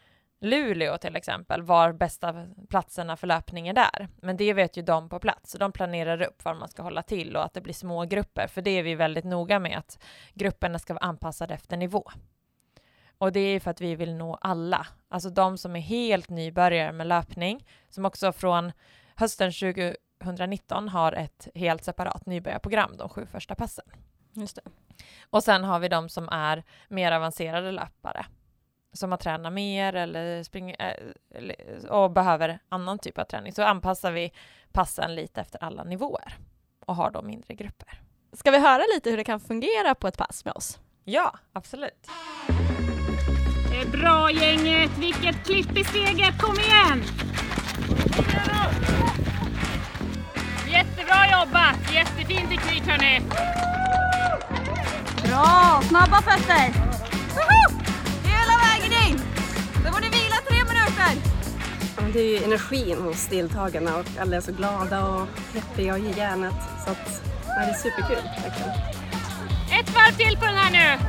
Luleå 0.46 0.98
till 0.98 1.16
exempel, 1.16 1.62
var 1.62 1.92
bästa 1.92 2.48
platserna 2.70 3.18
för 3.18 3.28
löpning 3.28 3.68
är 3.68 3.74
där. 3.74 4.08
Men 4.22 4.38
det 4.38 4.54
vet 4.54 4.78
ju 4.78 4.82
de 4.82 5.10
på 5.10 5.20
plats. 5.20 5.52
Så 5.52 5.58
de 5.58 5.72
planerar 5.72 6.22
upp 6.22 6.46
var 6.46 6.54
man 6.54 6.70
ska 6.70 6.84
hålla 6.84 7.02
till 7.02 7.36
och 7.36 7.46
att 7.46 7.54
det 7.54 7.62
blir 7.62 7.74
små 7.74 8.06
grupper. 8.06 8.48
För 8.48 8.62
det 8.62 8.72
är 8.72 8.84
vi 8.84 8.96
väldigt 8.96 9.26
noga 9.26 9.60
med 9.60 9.78
att 9.78 10.00
grupperna 10.34 10.80
ska 10.80 10.94
vara 10.94 11.06
anpassade 11.06 11.54
efter 11.54 11.78
nivå. 11.78 12.12
Och 13.18 13.32
det 13.32 13.40
är 13.40 13.60
för 13.60 13.72
att 13.72 13.82
vi 13.82 13.96
vill 13.96 14.16
nå 14.16 14.38
alla. 14.42 14.88
Alltså 15.10 15.30
de 15.30 15.58
som 15.58 15.76
är 15.76 15.80
helt 15.80 16.30
nybörjare 16.30 16.92
med 16.92 17.08
löpning, 17.08 17.68
som 17.90 18.06
också 18.06 18.32
från 18.32 18.72
hösten 19.16 19.52
2019 19.52 20.90
har 20.90 21.12
ett 21.12 21.48
helt 21.56 21.84
separat 21.84 22.26
nybörjarprogram, 22.26 22.98
de 22.98 23.10
sju 23.10 23.26
första 23.26 23.56
passen. 23.56 23.86
Just 24.34 24.56
det. 24.56 24.62
Och 25.30 25.44
sen 25.44 25.64
har 25.64 25.80
vi 25.80 25.88
de 25.88 26.10
som 26.10 26.30
är 26.30 26.64
mer 26.90 27.12
avancerade 27.12 27.72
löpare 27.72 28.26
som 28.96 29.12
har 29.12 29.18
tränat 29.18 29.54
mer 29.54 29.94
eller 29.96 30.44
springer 30.44 30.98
äh, 31.30 31.90
och 31.90 32.12
behöver 32.12 32.60
annan 32.70 33.00
typ 33.00 33.18
av 33.18 33.24
träning 33.24 33.54
så 33.54 33.64
anpassar 33.64 34.12
vi 34.12 34.32
passen 34.72 35.16
lite 35.16 35.42
efter 35.42 35.64
alla 35.64 35.84
nivåer 35.84 36.38
och 36.86 36.96
har 36.96 37.12
då 37.12 37.22
mindre 37.22 37.54
grupper. 37.54 38.02
Ska 38.34 38.52
vi 38.52 38.60
höra 38.60 38.84
lite 38.96 39.10
hur 39.10 39.18
det 39.18 39.24
kan 39.24 39.40
fungera 39.40 39.96
på 39.96 40.08
ett 40.08 40.18
pass 40.18 40.46
med 40.46 40.54
oss? 40.54 40.80
Ja, 41.04 41.40
absolut. 41.54 42.08
Det 43.70 43.82
är 43.82 43.88
bra 44.02 44.32
gänget, 44.32 44.92
vilket 44.98 45.46
klipp 45.46 45.78
i 45.78 45.84
steget, 45.84 46.42
kom 46.42 46.56
igen! 46.60 47.04
Jättebra 50.68 51.32
jobbat, 51.32 51.94
jättefin 51.94 52.50
teknik 52.50 52.84
hörni! 52.88 53.22
Bra, 55.24 55.82
snabba 55.84 56.22
fötter! 56.22 56.66
In! 57.36 57.85
Sen 59.86 59.94
får 59.94 60.02
ni 60.02 60.10
vila 60.10 60.36
tre 60.48 60.58
minuter. 60.58 61.14
Det 62.14 62.20
är 62.20 62.40
ju 62.40 62.44
energin 62.44 63.02
hos 63.02 63.28
deltagarna 63.28 63.98
och 63.98 64.06
alla 64.20 64.36
är 64.36 64.42
så 64.42 64.52
glada 64.52 65.08
och 65.08 65.28
peppiga 65.54 65.94
och 65.94 66.00
ger 66.00 66.18
järnet. 66.18 66.54
Så 66.86 66.92
att, 66.92 67.24
det 67.46 67.52
är 67.52 67.74
superkul 67.74 68.24
verkligen. 68.44 68.70
Ett 69.80 69.96
varv 69.96 70.16
till 70.18 70.38
på 70.38 70.46
den 70.46 70.56
här 70.56 70.72
nu! 70.72 71.04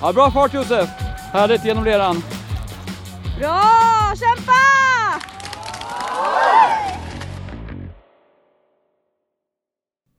Ja, 0.00 0.12
bra 0.12 0.30
fart 0.30 0.54
Josef! 0.54 0.88
Härligt 1.32 1.64
genom 1.64 1.84
leran. 1.84 2.22
Bra, 3.38 3.62
kämpa! 4.16 4.52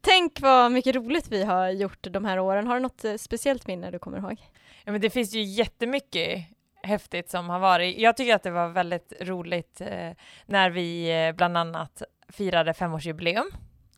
Tänk 0.02 0.42
vad 0.42 0.72
mycket 0.72 0.96
roligt 0.96 1.28
vi 1.32 1.44
har 1.44 1.70
gjort 1.70 2.08
de 2.12 2.26
här 2.26 2.40
åren. 2.40 2.68
Har 2.68 2.76
du 2.76 2.82
något 2.82 3.06
eh, 3.06 3.16
speciellt 3.16 3.68
minne 3.68 3.92
du 3.92 4.00
kommer 4.00 4.18
ihåg? 4.18 4.38
Ja, 4.86 4.92
men 4.92 5.02
det 5.02 5.10
finns 5.10 5.34
ju 5.34 5.42
jättemycket 5.42 6.46
häftigt 6.84 7.30
som 7.30 7.50
har 7.50 7.60
varit. 7.60 7.98
Jag 7.98 8.18
tycker 8.18 8.36
att 8.36 8.44
det 8.44 8.52
var 8.52 8.68
väldigt 8.70 9.14
roligt 9.22 9.82
eh, 9.82 10.12
när 10.46 10.70
vi 10.70 11.12
eh, 11.28 11.36
bland 11.36 11.58
annat 11.58 12.02
firade 12.30 12.74
femårsjubileum 12.74 13.52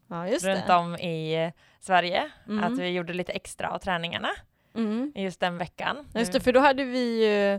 ja, 0.07 0.27
just 0.27 0.45
runt 0.45 0.67
det. 0.67 0.75
om 0.75 0.95
i 0.95 1.51
Sverige. 1.79 2.31
Mm. 2.47 2.63
Att 2.63 2.79
vi 2.79 2.87
gjorde 2.89 3.13
lite 3.13 3.31
extra 3.31 3.69
av 3.69 3.79
träningarna 3.79 4.29
Mm. 4.75 5.11
just 5.15 5.39
den 5.39 5.57
veckan. 5.57 6.07
Just 6.15 6.33
det, 6.33 6.39
för 6.39 6.53
då 6.53 6.59
hade 6.59 6.83
vi 6.83 7.25
ju 7.25 7.53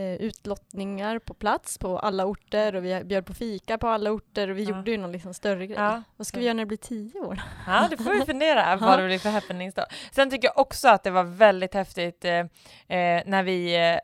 eh, 0.00 0.14
utlottningar 0.20 1.18
på 1.18 1.34
plats 1.34 1.78
på 1.78 1.98
alla 1.98 2.24
orter 2.26 2.74
och 2.76 2.84
vi 2.84 3.04
bjöd 3.04 3.26
på 3.26 3.34
fika 3.34 3.78
på 3.78 3.88
alla 3.88 4.10
orter 4.10 4.50
och 4.50 4.58
vi 4.58 4.62
Ja. 4.64 4.76
gjorde 4.76 4.90
ju 4.90 4.96
någon 4.96 5.12
liksom 5.12 5.34
större 5.34 5.66
grej. 5.66 5.76
Ja. 5.78 6.02
Vad 6.16 6.26
ska 6.26 6.38
vi 6.38 6.44
göra 6.44 6.54
när 6.54 6.62
det 6.62 6.66
blir 6.66 6.76
tio 6.78 7.20
år? 7.20 7.40
Ja, 7.66 7.86
det 7.90 7.96
får 7.96 8.10
vi 8.10 8.20
fundera 8.26 8.76
vad 8.80 8.98
det 8.98 9.06
blir 9.06 9.18
för 9.18 9.30
happenings 9.30 9.74
då. 9.74 9.84
Sen 10.12 10.30
tycker 10.30 10.48
jag 10.48 10.58
också 10.58 10.88
att 10.88 11.02
det 11.04 11.10
var 11.10 11.24
väldigt 11.24 11.74
häftigt 11.74 12.24
eh, 12.24 12.32
eh, 12.34 13.22
när 13.26 13.42
vi 13.42 13.74
eh, 13.76 13.82
eh, 13.82 13.98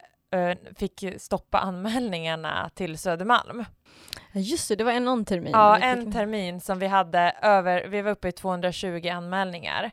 fick 0.77 1.05
stoppa 1.19 1.59
anmälningarna 1.59 2.71
till 2.75 2.99
Södermalm. 2.99 3.65
Just 4.33 4.69
det, 4.69 4.77
det 4.77 4.85
var 4.85 4.93
en 4.93 5.05
någon 5.05 5.25
termin. 5.25 5.53
Ja, 5.53 5.79
en 5.79 6.13
termin 6.13 6.61
som 6.61 6.79
vi 6.79 6.87
hade 6.87 7.37
över, 7.43 7.89
vi 7.89 8.03
var 8.03 8.11
uppe 8.11 8.29
i 8.29 8.33
220 8.33 9.09
anmälningar. 9.09 9.91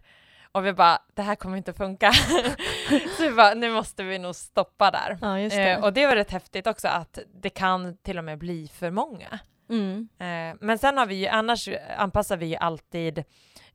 Och 0.51 0.65
vi 0.65 0.73
bara, 0.73 0.99
det 1.13 1.21
här 1.21 1.35
kommer 1.35 1.57
inte 1.57 1.73
funka. 1.73 2.11
så 3.17 3.23
vi 3.23 3.31
bara, 3.31 3.53
nu 3.53 3.71
måste 3.71 4.03
vi 4.03 4.19
nog 4.19 4.35
stoppa 4.35 4.91
där. 4.91 5.17
Ja, 5.21 5.39
just 5.39 5.55
det. 5.55 5.71
Eh, 5.71 5.83
och 5.83 5.93
det 5.93 6.05
var 6.05 6.15
rätt 6.15 6.31
häftigt 6.31 6.67
också 6.67 6.87
att 6.87 7.19
det 7.41 7.49
kan 7.49 7.97
till 7.97 8.17
och 8.17 8.23
med 8.23 8.37
bli 8.37 8.67
för 8.67 8.91
många. 8.91 9.39
Mm. 9.69 10.09
Eh, 10.19 10.57
men 10.59 10.77
sen 10.77 10.97
har 10.97 11.05
vi 11.05 11.15
ju, 11.15 11.27
annars 11.27 11.69
anpassar 11.97 12.37
vi 12.37 12.45
ju 12.45 12.55
alltid 12.55 13.23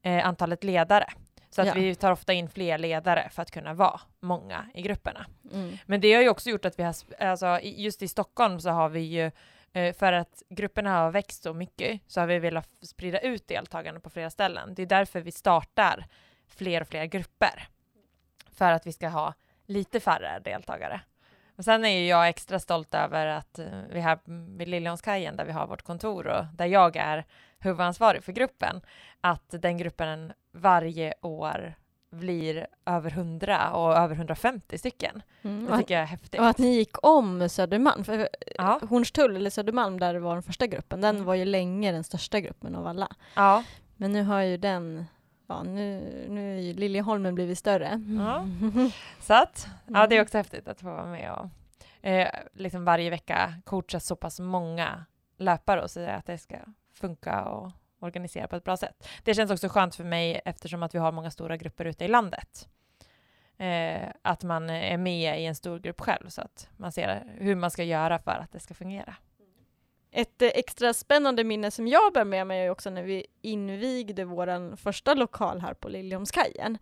eh, 0.01 0.27
antalet 0.27 0.63
ledare. 0.63 1.05
Så 1.49 1.61
att 1.61 1.67
Ja. 1.67 1.73
vi 1.73 1.95
tar 1.95 2.11
ofta 2.11 2.33
in 2.33 2.49
fler 2.49 2.77
ledare 2.77 3.29
för 3.31 3.41
att 3.41 3.51
kunna 3.51 3.73
vara 3.73 4.01
många 4.19 4.65
i 4.73 4.81
grupperna. 4.81 5.25
Mm. 5.53 5.77
Men 5.85 6.01
det 6.01 6.13
har 6.13 6.21
ju 6.21 6.29
också 6.29 6.49
gjort 6.49 6.65
att 6.65 6.79
vi 6.79 6.83
har, 6.83 6.95
alltså 7.19 7.59
just 7.63 8.01
i 8.01 8.07
Stockholm 8.07 8.59
så 8.59 8.69
har 8.69 8.89
vi 8.89 8.99
ju, 8.99 9.31
eh, 9.73 9.95
för 9.95 10.13
att 10.13 10.43
grupperna 10.49 10.89
har 10.99 11.11
växt 11.11 11.43
så 11.43 11.53
mycket, 11.53 12.01
så 12.07 12.19
har 12.19 12.27
vi 12.27 12.39
velat 12.39 12.69
sprida 12.81 13.19
ut 13.19 13.47
deltagarna 13.47 13.99
på 13.99 14.09
flera 14.09 14.29
ställen. 14.29 14.75
Det 14.75 14.81
är 14.81 14.85
därför 14.85 15.21
vi 15.21 15.31
startar 15.31 16.05
fler 16.47 16.81
och 16.81 16.87
fler 16.87 17.05
grupper. 17.05 17.67
För 18.51 18.71
att 18.71 18.87
vi 18.87 18.91
ska 18.91 19.07
ha 19.07 19.33
lite 19.65 19.99
färre 19.99 20.39
deltagare. 20.39 21.01
Och 21.57 21.63
sen 21.63 21.85
är 21.85 21.99
ju 21.99 22.07
jag 22.07 22.27
extra 22.29 22.59
stolt 22.59 22.93
över 22.93 23.27
att 23.27 23.59
eh, 23.59 23.65
vi 23.89 23.99
här 23.99 24.19
vid 24.57 24.67
Liljeholmskajen 24.67 25.35
där 25.37 25.45
vi 25.45 25.51
har 25.51 25.67
vårt 25.67 25.81
kontor 25.81 26.27
och 26.27 26.45
där 26.53 26.65
jag 26.65 26.95
är 26.95 27.25
huvudansvarig 27.59 28.23
för 28.23 28.31
gruppen, 28.31 28.81
att 29.21 29.43
den 29.49 29.77
gruppen 29.77 30.33
varje 30.51 31.13
år 31.21 31.73
blir 32.11 32.67
över 32.85 33.11
100 33.11 33.71
och 33.71 33.93
över 33.97 34.15
150 34.15 34.77
stycken. 34.77 35.21
Mm. 35.41 35.65
Det 35.65 35.77
tycker 35.77 35.93
jag 35.93 36.01
är 36.03 36.07
häftigt. 36.07 36.39
och 36.41 36.47
att 36.47 36.57
ni 36.57 36.75
gick 36.75 37.05
om 37.05 37.49
Södermalm. 37.49 38.03
För 38.03 38.29
Ja, 38.57 38.79
Hornstull, 38.89 39.35
eller 39.35 39.49
Södermalm, 39.49 39.99
där 39.99 40.13
det 40.13 40.19
var 40.19 40.33
den 40.33 40.43
första 40.43 40.67
gruppen, 40.67 41.01
den 41.01 41.15
Mm. 41.15 41.25
var 41.25 41.35
ju 41.35 41.45
länge 41.45 41.91
den 41.91 42.03
största 42.03 42.39
gruppen 42.39 42.75
av 42.75 42.87
alla. 42.87 43.07
ja, 43.35 43.63
Men 43.95 44.11
nu 44.11 44.23
har 44.23 44.41
ju 44.41 44.57
den, 44.57 45.05
ja 45.47 45.63
nu, 45.63 46.25
nu 46.29 46.57
är 46.57 46.61
ju 46.61 46.73
Liljeholmen 46.73 47.35
blivit 47.35 47.57
större. 47.57 48.01
Ja. 48.19 48.47
så 49.21 49.33
att, 49.33 49.67
ja 49.85 50.07
det 50.07 50.15
är 50.15 50.17
Mm. 50.17 50.23
också 50.23 50.37
häftigt 50.37 50.67
att 50.67 50.81
få 50.81 50.87
vara 50.87 51.05
med 51.05 51.31
och 51.33 51.49
eh, 52.09 52.27
liksom 52.53 52.85
varje 52.85 53.09
vecka 53.09 53.53
coacha 53.65 53.99
så 53.99 54.15
pass 54.15 54.39
många 54.39 55.05
löpare 55.37 55.81
och 55.81 55.91
säga 55.91 56.15
att 56.15 56.25
det 56.25 56.37
ska 56.37 56.55
funka 56.93 57.43
och 57.45 57.71
organisera 57.99 58.47
på 58.47 58.55
ett 58.55 58.63
bra 58.63 58.77
sätt. 58.77 59.07
Det 59.23 59.33
känns 59.33 59.51
också 59.51 59.69
skönt 59.69 59.95
för 59.95 60.03
mig 60.03 60.41
eftersom 60.45 60.83
att 60.83 60.95
vi 60.95 60.99
har 60.99 61.11
många 61.11 61.31
stora 61.31 61.57
grupper 61.57 61.85
ute 61.85 62.05
i 62.05 62.07
landet. 62.07 62.67
Eh, 63.57 64.09
att 64.21 64.43
man 64.43 64.69
är 64.69 64.97
med 64.97 65.41
i 65.41 65.45
en 65.45 65.55
stor 65.55 65.79
grupp 65.79 66.01
själv 66.01 66.29
så 66.29 66.41
att 66.41 66.69
man 66.77 66.91
ser 66.91 67.23
hur 67.37 67.55
man 67.55 67.71
ska 67.71 67.83
göra 67.83 68.19
för 68.19 68.31
att 68.31 68.51
det 68.51 68.59
ska 68.59 68.73
fungera. 68.73 69.15
Ett 70.11 70.41
eh, 70.41 70.49
extra 70.53 70.93
spännande 70.93 71.43
minne 71.43 71.71
som 71.71 71.87
jag 71.87 72.13
bär 72.13 72.25
med 72.25 72.47
mig 72.47 72.65
är 72.65 72.69
också 72.69 72.89
när 72.89 73.03
vi 73.03 73.25
invigde 73.41 74.25
vår 74.25 74.75
första 74.75 75.13
lokal 75.13 75.59
här 75.59 75.73
på 75.73 75.89
Liljeholmskajen. 75.89 76.77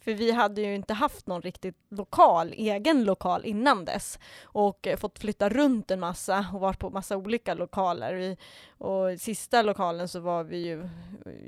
För 0.00 0.14
vi 0.14 0.30
hade 0.30 0.60
ju 0.60 0.74
inte 0.74 0.94
haft 0.94 1.26
någon 1.26 1.42
riktigt 1.42 1.76
lokal, 1.90 2.52
egen 2.56 3.04
lokal 3.04 3.44
innan 3.44 3.84
dess 3.84 4.18
och 4.42 4.86
eh, 4.86 4.96
fått 4.96 5.18
flytta 5.18 5.48
runt 5.48 5.90
en 5.90 6.00
massa 6.00 6.46
och 6.54 6.60
varit 6.60 6.78
på 6.78 6.90
massa 6.90 7.16
olika 7.16 7.54
lokaler. 7.54 8.14
Vi, 8.14 8.36
och 8.78 9.12
i 9.12 9.18
sista 9.18 9.62
lokalen 9.62 10.08
så 10.08 10.20
var 10.20 10.44
vi 10.44 10.58
ju 10.58 10.88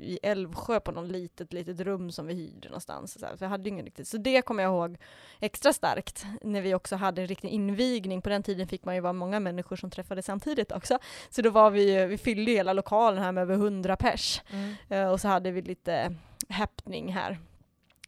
i 0.01 0.19
Älvsjö 0.23 0.79
på 0.79 0.91
något 0.91 1.11
litet, 1.11 1.53
litet 1.53 1.79
rum 1.79 2.11
som 2.11 2.27
vi 2.27 2.33
hyrde 2.33 2.69
någonstans. 2.69 3.19
Så, 3.19 3.25
här, 3.25 3.47
hade 3.47 3.69
ingen 3.69 3.85
riktigt. 3.85 4.07
Så 4.07 4.17
det 4.17 4.41
kommer 4.41 4.63
jag 4.63 4.71
ihåg 4.71 4.97
extra 5.39 5.73
starkt 5.73 6.25
när 6.41 6.61
vi 6.61 6.75
också 6.75 6.95
hade 6.95 7.21
en 7.21 7.27
riktig 7.27 7.49
invigning. 7.49 8.21
På 8.21 8.29
den 8.29 8.43
tiden 8.43 8.67
fick 8.67 8.85
man 8.85 8.95
ju 8.95 9.01
vara 9.01 9.13
många 9.13 9.39
människor 9.39 9.75
som 9.75 9.89
träffades 9.89 10.25
samtidigt 10.25 10.71
också. 10.71 10.99
Så 11.29 11.41
då 11.41 11.49
var 11.49 11.71
vi, 11.71 12.05
vi 12.05 12.17
fyllde 12.17 12.51
ju 12.51 12.57
hela 12.57 12.73
lokalen 12.73 13.23
här 13.23 13.31
med 13.31 13.41
över 13.41 13.55
100 13.55 13.95
pers. 13.95 14.41
Eh, 14.89 15.07
och 15.11 15.21
så 15.21 15.27
hade 15.27 15.51
vi 15.51 15.61
lite 15.61 16.15
häptning 16.49 17.13
här. 17.13 17.39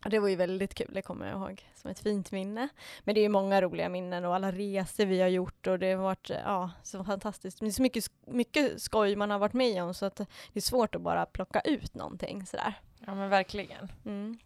Och 0.05 0.11
det 0.11 0.19
var 0.19 0.27
ju 0.27 0.35
väldigt 0.35 0.73
kul, 0.73 0.91
det 0.93 1.01
kommer 1.01 1.27
jag 1.27 1.35
ihåg 1.35 1.65
som 1.75 1.91
ett 1.91 1.99
fint 1.99 2.31
minne. 2.31 2.69
Men 3.03 3.15
det 3.15 3.21
är 3.21 3.23
ju 3.23 3.29
många 3.29 3.61
roliga 3.61 3.89
minnen 3.89 4.25
och 4.25 4.35
alla 4.35 4.51
resor 4.51 5.05
vi 5.05 5.21
har 5.21 5.27
gjort 5.27 5.67
och 5.67 5.79
det 5.79 5.93
har 5.93 6.03
varit 6.03 6.29
eh, 6.29 6.37
ja, 6.45 6.71
så 6.83 7.03
fantastiskt. 7.03 7.59
Det 7.59 7.65
är 7.65 7.71
så 7.71 7.81
mycket, 7.81 8.05
mycket 8.25 8.81
skoj 8.81 9.15
man 9.15 9.31
har 9.31 9.39
varit 9.39 9.53
med 9.53 9.83
om 9.83 9.93
så 9.93 10.05
att 10.05 10.15
det 10.15 10.25
är 10.53 10.61
svårt 10.61 10.95
att 10.95 11.01
bara 11.01 11.25
plocka 11.25 11.59
ut 11.59 11.95
någonting 11.95 12.45
sådär. 12.45 12.73
Ja 13.05 13.15
men 13.15 13.29
verkligen. 13.29 13.91
Mm. 14.05 14.37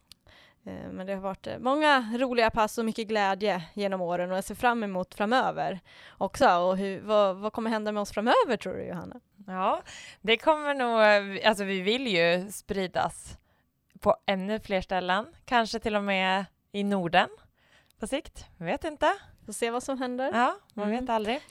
Eh, 0.69 0.89
Men 0.91 1.07
det 1.07 1.13
har 1.13 1.21
varit 1.21 1.47
eh, 1.47 1.57
många 1.59 2.17
roliga 2.17 2.49
pass 2.49 2.77
och 2.77 2.85
mycket 2.85 3.07
glädje 3.07 3.63
genom 3.73 4.01
åren 4.01 4.31
och 4.31 4.37
jag 4.37 4.43
ser 4.43 4.55
fram 4.55 4.83
emot 4.83 5.15
framöver 5.15 5.79
också. 6.17 6.49
Och 6.57 6.77
hur, 6.77 7.01
vad, 7.01 7.35
vad 7.37 7.53
kommer 7.53 7.69
hända 7.69 7.91
med 7.91 8.01
oss 8.01 8.11
framöver 8.11 8.57
tror 8.57 8.73
du 8.73 8.83
Johanna? 8.83 9.19
Ja, 9.47 9.81
det 10.21 10.37
kommer 10.37 10.73
nog, 10.75 11.39
alltså 11.45 11.63
vi 11.63 11.81
vill 11.81 12.07
ju 12.07 12.51
spridas 12.51 13.37
på 13.99 14.15
ännu 14.25 14.59
fler 14.59 14.81
ställen, 14.81 15.25
kanske 15.45 15.79
till 15.79 15.95
och 15.95 16.03
med 16.03 16.45
i 16.71 16.83
Norden 16.83 17.29
på 17.99 18.07
sikt, 18.07 18.45
vet 18.57 18.83
inte. 18.83 19.13
Får 19.45 19.53
se 19.53 19.71
vad 19.71 19.83
som 19.83 19.97
händer. 20.01 20.31
Ja, 20.33 20.55
man 20.73 20.87
Mm. 20.87 20.99
vet 20.99 21.09
aldrig. 21.09 21.41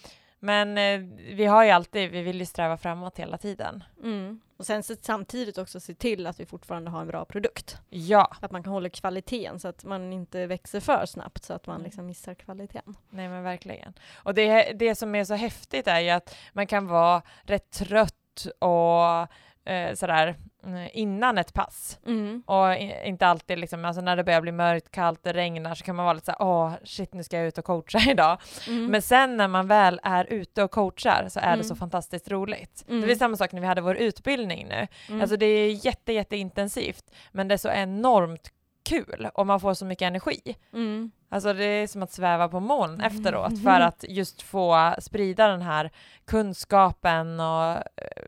Men 0.40 0.78
eh, 0.78 1.00
vi 1.34 1.46
har 1.46 1.64
ju 1.64 1.70
alltid, 1.70 2.10
vi 2.10 2.22
vill 2.22 2.38
ju 2.40 2.46
sträva 2.46 2.76
framåt 2.76 3.18
hela 3.18 3.38
tiden. 3.38 3.84
Mm. 4.02 4.40
Och 4.56 4.66
sen 4.66 4.82
så 4.82 4.94
samtidigt 5.02 5.58
också 5.58 5.80
se 5.80 5.94
till 5.94 6.26
att 6.26 6.40
vi 6.40 6.46
fortfarande 6.46 6.90
har 6.90 7.00
en 7.00 7.06
bra 7.06 7.24
produkt. 7.24 7.78
Ja, 7.88 8.36
Att 8.40 8.50
man 8.50 8.62
kan 8.62 8.72
hålla 8.72 8.88
kvaliteten 8.88 9.60
så 9.60 9.68
att 9.68 9.84
man 9.84 10.12
inte 10.12 10.46
växer 10.46 10.80
för 10.80 11.06
snabbt 11.06 11.44
så 11.44 11.52
att 11.54 11.66
man 11.66 11.76
Mm. 11.76 11.84
liksom 11.84 12.06
missar 12.06 12.34
kvaliteten. 12.34 12.96
nej 13.10 13.28
men 13.28 13.42
verkligen. 13.42 13.92
Och 14.14 14.34
det, 14.34 14.72
det 14.72 14.94
som 14.94 15.14
är 15.14 15.24
så 15.24 15.34
häftigt 15.34 15.86
är 15.88 16.00
ju 16.00 16.10
att 16.10 16.36
man 16.52 16.66
kan 16.66 16.86
vara 16.86 17.22
rätt 17.42 17.70
trött 17.70 18.46
och 18.58 19.28
eh, 19.68 19.94
sådär 19.94 20.26
eh, 20.66 20.98
innan 20.98 21.38
ett 21.38 21.54
pass. 21.54 21.98
Mm. 22.06 22.42
Och 22.46 22.74
inte 23.04 23.26
alltid 23.26 23.58
liksom, 23.58 23.84
alltså 23.84 24.02
när 24.02 24.16
det 24.16 24.24
börjar 24.24 24.40
bli 24.40 24.52
mörkt, 24.52 24.90
kallt, 24.90 25.20
det 25.22 25.32
regnar 25.32 25.74
så 25.74 25.84
kan 25.84 25.96
man 25.96 26.04
vara 26.04 26.12
lite 26.14 26.26
såhär, 26.26 26.42
åh 26.42 26.72
shit 26.84 27.14
nu 27.14 27.22
ska 27.22 27.36
jag 27.36 27.46
ut 27.46 27.58
och 27.58 27.64
coacha 27.64 27.98
idag. 28.10 28.38
Mm. 28.68 28.86
Men 28.86 29.02
sen 29.02 29.36
när 29.36 29.48
man 29.48 29.68
väl 29.68 30.00
är 30.02 30.24
ute 30.32 30.62
och 30.62 30.70
coachar 30.70 31.26
så 31.28 31.40
är 31.40 31.46
det 31.46 31.52
Mm. 31.52 31.64
så 31.64 31.76
fantastiskt 31.76 32.28
roligt. 32.30 32.84
Mm. 32.88 33.00
Det 33.06 33.12
är 33.12 33.16
samma 33.16 33.36
sak 33.36 33.52
när 33.52 33.60
vi 33.60 33.66
hade 33.66 33.80
vår 33.80 33.96
utbildning 33.96 34.66
nu. 34.68 34.86
Mm. 35.08 35.20
Alltså 35.20 35.36
det 35.36 35.46
är 35.46 35.86
jätte, 35.86 36.12
jätteintensivt, 36.12 37.04
men 37.32 37.48
det 37.48 37.54
är 37.54 37.58
så 37.58 37.70
enormt 37.70 38.50
kul 38.88 39.28
och 39.34 39.46
man 39.46 39.60
får 39.60 39.74
så 39.74 39.84
mycket 39.84 40.06
energi. 40.06 40.56
Mm. 40.72 41.10
Alltså 41.28 41.52
det 41.52 41.64
är 41.64 41.86
som 41.86 42.02
att 42.02 42.12
sväva 42.12 42.48
på 42.48 42.60
moln 42.60 43.00
efteråt 43.00 43.62
för 43.62 43.80
att 43.80 44.04
just 44.08 44.42
få 44.42 44.94
sprida 44.98 45.48
den 45.48 45.62
här 45.62 45.90
kunskapen 46.24 47.40
och 47.40 47.70
eh, 47.70 47.82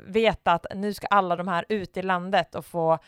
veta 0.07 0.53
att 0.53 0.67
nu 0.75 0.95
ska 0.95 1.07
alla 1.07 1.37
de 1.37 1.49
här 1.49 1.65
ut 1.69 1.97
i 1.97 2.03
landet 2.03 2.55
och 2.55 2.67
få 2.67 2.99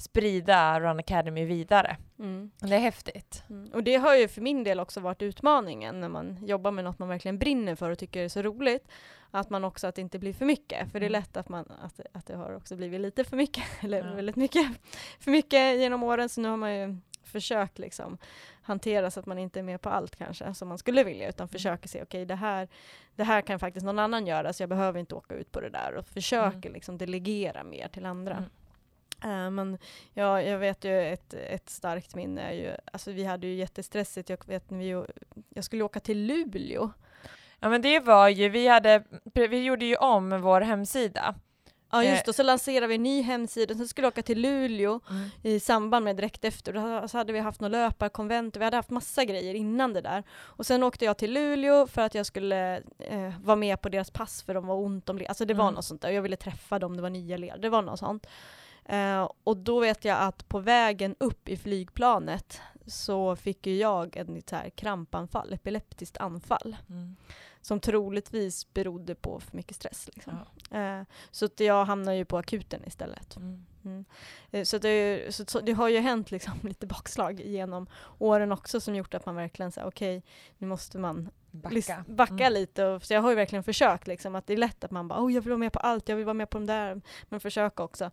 sprida 0.00 0.80
Run 0.80 0.98
Academy 0.98 1.44
vidare. 1.44 1.96
Mm. 2.18 2.50
Det 2.58 2.74
är 2.74 2.78
häftigt. 2.80 3.42
Mm. 3.50 3.70
Och 3.72 3.82
det 3.84 3.96
har 3.96 4.14
ju 4.16 4.28
för 4.28 4.40
min 4.40 4.64
del 4.64 4.80
också 4.80 5.00
varit 5.00 5.22
utmaningen 5.22 6.00
när 6.00 6.08
man 6.08 6.46
jobbar 6.46 6.70
med 6.70 6.84
något 6.84 6.98
man 6.98 7.08
verkligen 7.08 7.38
brinner 7.38 7.74
för 7.74 7.90
och 7.90 7.98
tycker 7.98 8.24
är 8.24 8.28
så 8.28 8.42
roligt. 8.42 8.88
Att 9.30 9.50
man 9.50 9.64
också, 9.64 9.86
att 9.86 9.94
det 9.94 10.00
inte 10.00 10.18
blir 10.18 10.32
för 10.32 10.44
mycket. 10.44 10.92
För 10.92 11.00
det 11.00 11.06
är 11.06 11.10
Mm. 11.10 11.20
lätt 11.20 11.36
att, 11.36 11.48
man, 11.48 11.72
att, 11.82 12.00
att 12.12 12.26
det 12.26 12.36
har 12.36 12.56
också 12.56 12.76
blivit 12.76 13.00
lite 13.00 13.24
för 13.24 13.36
mycket, 13.36 13.64
eller 13.80 13.98
Ja. 14.08 14.14
väldigt 14.14 14.36
mycket 14.36 14.66
för 15.20 15.30
mycket 15.30 15.78
genom 15.80 16.02
åren. 16.02 16.28
Så 16.28 16.40
nu 16.40 16.48
har 16.48 16.56
man 16.56 16.74
ju 16.74 16.96
försökt 17.24 17.78
liksom 17.78 18.18
hantera 18.62 19.10
så 19.10 19.20
att 19.20 19.26
man 19.26 19.38
inte 19.38 19.58
är 19.58 19.62
med 19.62 19.80
på 19.80 19.88
allt 19.88 20.16
kanske 20.16 20.54
som 20.54 20.68
man 20.68 20.78
skulle 20.78 21.04
vilja 21.04 21.28
utan 21.28 21.48
försöker 21.48 21.88
se 21.88 22.02
okej 22.02 22.24
det, 22.26 22.34
här, 22.34 22.68
det 23.16 23.24
här 23.24 23.42
kan 23.42 23.58
faktiskt 23.58 23.86
någon 23.86 23.98
annan 23.98 24.26
göra 24.26 24.52
så 24.52 24.62
jag 24.62 24.70
behöver 24.70 25.00
inte 25.00 25.14
åka 25.14 25.34
ut 25.34 25.52
på 25.52 25.60
det 25.60 25.70
där 25.70 25.94
och 25.94 26.06
försöker 26.06 26.70
liksom 26.70 26.98
delegera 26.98 27.64
mer 27.64 27.88
till 27.88 28.06
andra. 28.06 28.44
Eh, 29.24 29.50
men 29.50 29.78
ja, 30.14 30.42
jag 30.42 30.58
vet 30.58 30.84
ju 30.84 31.12
ett, 31.12 31.34
ett 31.34 31.70
starkt 31.70 32.14
minne 32.14 32.42
är 32.42 32.52
ju, 32.52 32.72
alltså 32.92 33.12
vi 33.12 33.24
hade 33.24 33.46
ju 33.46 33.54
jättestressigt, 33.54 34.30
jag 34.30 34.46
vet 34.46 34.70
när 34.70 34.78
vi, 34.78 35.04
jag 35.54 35.64
skulle 35.64 35.82
åka 35.84 36.00
till 36.00 36.26
Luleå. 36.26 36.90
Ja 37.60 37.68
men 37.68 37.82
det 37.82 38.00
var 38.00 38.28
ju, 38.28 38.48
vi 38.48 38.68
hade, 38.68 39.04
vi 39.34 39.64
gjorde 39.64 39.84
ju 39.84 39.96
om 39.96 40.40
vår 40.42 40.60
hemsida. 40.60 41.34
Ja 41.92 42.04
just 42.04 42.20
Eh. 42.22 42.26
det, 42.26 42.32
så 42.32 42.42
lanserade 42.42 42.86
vi 42.86 42.94
en 42.94 43.02
ny 43.02 43.22
hemsida, 43.22 43.74
sen 43.74 43.88
skulle 43.88 44.04
jag 44.06 44.12
åka 44.12 44.22
till 44.22 44.40
Luleå 44.40 45.00
Mm. 45.10 45.28
i 45.42 45.60
samband 45.60 46.04
med 46.04 46.16
direkt 46.16 46.44
efter, 46.44 46.72
då 46.72 47.08
så 47.08 47.18
hade 47.18 47.32
vi 47.32 47.38
haft 47.38 47.60
några 47.60 47.78
löparkonvent, 47.78 48.56
vi 48.56 48.64
hade 48.64 48.76
haft 48.76 48.90
massa 48.90 49.24
grejer 49.24 49.54
innan 49.54 49.92
det 49.92 50.00
där. 50.00 50.22
Och 50.32 50.66
sen 50.66 50.82
åkte 50.82 51.04
jag 51.04 51.18
till 51.18 51.32
Luleå 51.32 51.86
för 51.86 52.02
att 52.02 52.14
jag 52.14 52.26
skulle 52.26 52.76
eh, 52.98 53.32
vara 53.42 53.56
med 53.56 53.80
på 53.80 53.88
deras 53.88 54.10
pass 54.10 54.42
för 54.42 54.54
de 54.54 54.66
var 54.66 54.74
ont 54.74 55.08
om 55.08 55.18
le- 55.18 55.26
alltså 55.26 55.44
det 55.44 55.54
var 55.54 55.64
Mm. 55.64 55.74
något 55.74 55.84
sånt 55.84 56.02
där, 56.02 56.10
jag 56.10 56.22
ville 56.22 56.36
träffa 56.36 56.78
dem, 56.78 56.96
det 56.96 57.02
var 57.02 57.10
nya 57.10 57.36
ledare, 57.36 57.58
det 57.60 57.68
var 57.68 57.82
något 57.82 57.98
sånt. 57.98 58.26
Eh, 58.84 59.30
och 59.44 59.56
då 59.56 59.80
vet 59.80 60.04
jag 60.04 60.18
att 60.18 60.48
på 60.48 60.58
vägen 60.58 61.14
upp 61.18 61.48
i 61.48 61.56
flygplanet 61.56 62.60
så 62.86 63.36
fick 63.36 63.66
ju 63.66 63.76
jag 63.76 64.16
ett 64.16 64.48
så 64.50 64.56
här 64.56 64.70
krampanfall, 64.70 65.52
epileptiskt 65.52 66.16
anfall 66.16 66.76
Mm. 66.88 67.16
som 67.60 67.80
troligtvis 67.80 68.72
berodde 68.74 69.14
på 69.14 69.40
för 69.40 69.56
mycket 69.56 69.76
stress. 69.76 70.08
Liksom. 70.14 70.38
Eh, 70.70 71.02
så 71.30 71.44
att 71.44 71.60
jag 71.60 71.84
hamnade 71.84 72.16
ju 72.16 72.24
på 72.24 72.38
akuten 72.38 72.84
istället. 72.86 73.36
Mm. 73.36 73.66
Mm. 73.84 74.04
Eh, 74.50 74.64
Så, 74.64 74.78
det, 74.78 75.34
så, 75.34 75.44
så 75.46 75.60
det 75.60 75.72
har 75.72 75.88
ju 75.88 75.98
hänt 75.98 76.30
liksom 76.30 76.52
lite 76.62 76.86
bakslag 76.86 77.40
genom 77.40 77.86
åren 78.18 78.52
också 78.52 78.80
som 78.80 78.94
gjort 78.96 79.14
att 79.14 79.26
man 79.26 79.34
verkligen 79.36 79.72
säger 79.72 79.88
okej, 79.88 80.22
nu 80.58 80.66
måste 80.66 80.98
man 80.98 81.30
Backa. 81.50 82.04
backa 82.08 82.34
Mm. 82.34 82.52
lite. 82.52 82.84
Och, 82.86 83.02
så 83.04 83.14
jag 83.14 83.22
har 83.22 83.30
ju 83.30 83.36
verkligen 83.36 83.64
försökt 83.64 84.06
liksom, 84.06 84.34
att 84.34 84.46
det 84.46 84.52
är 84.52 84.56
lätt 84.56 84.84
att 84.84 84.90
man 84.90 85.08
bara 85.08 85.20
oh, 85.24 85.32
jag 85.32 85.40
vill 85.42 85.50
vara 85.50 85.58
med 85.58 85.72
på 85.72 85.78
allt, 85.78 86.08
jag 86.08 86.16
vill 86.16 86.24
vara 86.24 86.34
med 86.34 86.50
på 86.50 86.58
de 86.58 86.66
där. 86.66 87.00
Men 87.28 87.40
försöka 87.40 87.82
också 87.82 88.10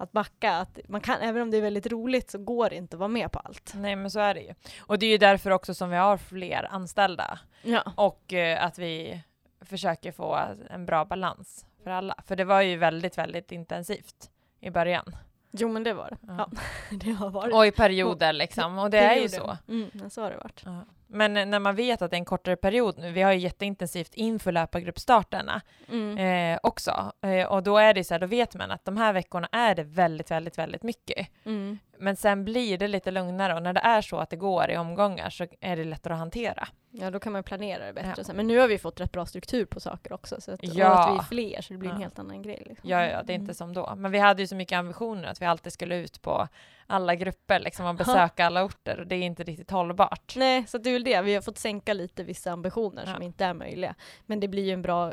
att 0.00 0.12
backa. 0.12 0.52
Att 0.56 0.78
man 0.88 1.00
kan, 1.00 1.20
även 1.20 1.42
om 1.42 1.50
det 1.50 1.56
är 1.56 1.62
väldigt 1.62 1.86
roligt 1.86 2.30
så 2.30 2.38
går 2.38 2.70
det 2.70 2.76
inte 2.76 2.96
att 2.96 3.00
vara 3.00 3.08
med 3.08 3.32
på 3.32 3.38
allt. 3.38 3.72
Nej 3.74 3.96
men 3.96 4.10
så 4.10 4.20
är 4.20 4.34
det 4.34 4.40
ju. 4.40 4.54
Och 4.80 4.98
det 4.98 5.06
är 5.06 5.10
ju 5.10 5.18
därför 5.18 5.50
också 5.50 5.74
som 5.74 5.90
vi 5.90 5.96
har 5.96 6.16
fler 6.16 6.68
anställda 6.70 7.38
Ja. 7.62 7.82
och 7.96 8.32
eh, 8.32 8.64
att 8.64 8.78
vi 8.78 9.22
försöker 9.60 10.12
få 10.12 10.40
en 10.70 10.86
bra 10.86 11.04
balans 11.04 11.66
för 11.84 11.90
alla. 11.90 12.14
För 12.26 12.36
det 12.36 12.44
var 12.44 12.60
ju 12.60 12.76
väldigt, 12.76 13.18
väldigt 13.18 13.52
intensivt 13.52 14.30
i 14.60 14.70
början. 14.70 15.16
Jo 15.50 15.68
men 15.68 15.84
det 15.84 15.92
var 15.94 16.10
det. 16.10 16.16
Ja. 16.28 16.34
Ja. 16.52 16.58
det 16.96 17.10
har 17.12 17.30
varit. 17.30 17.54
Och 17.54 17.66
i 17.66 17.70
perioder 17.70 18.32
liksom. 18.32 18.78
Och 18.78 18.90
det 18.90 18.98
är 18.98 19.14
ju 19.16 19.28
Perioder. 19.28 19.56
så. 19.66 19.72
Mm, 19.72 20.10
så 20.10 20.22
har 20.22 20.30
det 20.30 20.36
varit. 20.36 20.62
Ja. 20.64 20.84
Men 21.12 21.50
när 21.50 21.58
man 21.58 21.74
vet 21.76 22.02
att 22.02 22.10
det 22.10 22.14
är 22.16 22.18
en 22.18 22.24
kortare 22.24 22.56
period 22.56 22.98
nu, 22.98 23.12
vi 23.12 23.22
har 23.22 23.32
ju 23.32 23.38
jätteintensivt 23.38 24.14
inför 24.14 24.52
löpargruppstarterna 24.52 25.60
Mm. 25.88 26.18
eh, 26.54 26.58
också. 26.62 27.12
Eh, 27.22 27.46
och 27.52 27.62
då 27.62 27.78
är 27.78 27.94
det 27.94 28.04
så 28.04 28.14
här, 28.14 28.18
då 28.18 28.26
vet 28.26 28.54
man 28.54 28.70
att 28.70 28.84
de 28.84 28.96
här 28.96 29.12
veckorna 29.12 29.48
är 29.52 29.74
det 29.74 29.82
väldigt, 29.82 30.30
väldigt, 30.30 30.58
väldigt 30.58 30.82
mycket. 30.82 31.28
Mm. 31.44 31.78
Men 31.98 32.16
sen 32.16 32.44
blir 32.44 32.78
det 32.78 32.88
lite 32.88 33.10
lugnare 33.10 33.54
och 33.54 33.62
när 33.62 33.72
det 33.72 33.80
är 33.80 34.00
så 34.02 34.16
att 34.18 34.30
det 34.30 34.36
går 34.36 34.70
i 34.70 34.76
omgångar 34.76 35.30
så 35.30 35.46
är 35.60 35.76
det 35.76 35.84
lättare 35.84 36.12
att 36.14 36.18
hantera. 36.18 36.68
Ja, 36.90 37.10
då 37.10 37.20
kan 37.20 37.32
man 37.32 37.42
planera 37.42 37.86
det 37.86 37.92
bättre. 37.92 38.22
Ja. 38.28 38.34
Men 38.34 38.46
nu 38.46 38.58
har 38.58 38.68
vi 38.68 38.78
fått 38.78 39.00
rätt 39.00 39.12
bra 39.12 39.26
struktur 39.26 39.64
på 39.64 39.80
saker 39.80 40.12
också. 40.12 40.40
Så 40.40 40.52
att, 40.52 40.60
Ja. 40.62 40.90
Och 40.92 41.00
att 41.00 41.14
vi 41.14 41.18
är 41.18 41.22
fler, 41.52 41.62
så 41.62 41.72
det 41.72 41.78
blir 41.78 41.90
en 41.90 41.96
Ja. 41.96 42.02
helt 42.02 42.18
annan 42.18 42.42
grej. 42.42 42.62
Liksom. 42.66 42.90
Ja, 42.90 43.06
ja, 43.06 43.22
det 43.22 43.32
är 43.32 43.34
inte 43.34 43.54
som 43.54 43.72
då. 43.74 43.94
Men 43.96 44.10
vi 44.12 44.18
hade 44.18 44.42
ju 44.42 44.46
så 44.46 44.54
mycket 44.56 44.78
ambitioner 44.78 45.28
att 45.28 45.42
vi 45.42 45.46
alltid 45.46 45.72
skulle 45.72 45.96
ut 45.96 46.22
på 46.22 46.48
alla 46.90 47.14
grupper 47.14 47.60
liksom 47.60 47.86
och 47.86 47.94
besöka 47.94 48.46
alla 48.46 48.64
orter 48.64 49.00
och 49.00 49.06
det 49.06 49.14
är 49.14 49.22
inte 49.22 49.42
riktigt 49.44 49.70
hållbart. 49.70 50.32
Nej, 50.36 50.66
så 50.66 50.78
det 50.78 50.90
är 50.90 50.92
väl 50.92 51.04
det. 51.04 51.20
Vi 51.22 51.34
har 51.34 51.42
fått 51.42 51.58
sänka 51.58 51.92
lite 51.94 52.22
vissa 52.24 52.52
ambitioner 52.52 53.04
som 53.04 53.14
Ja. 53.14 53.22
inte 53.22 53.44
är 53.44 53.54
möjliga. 53.54 53.94
Men 54.26 54.40
det 54.40 54.48
blir 54.48 54.62
ju 54.64 54.72
en 54.72 54.82
bra 54.82 55.12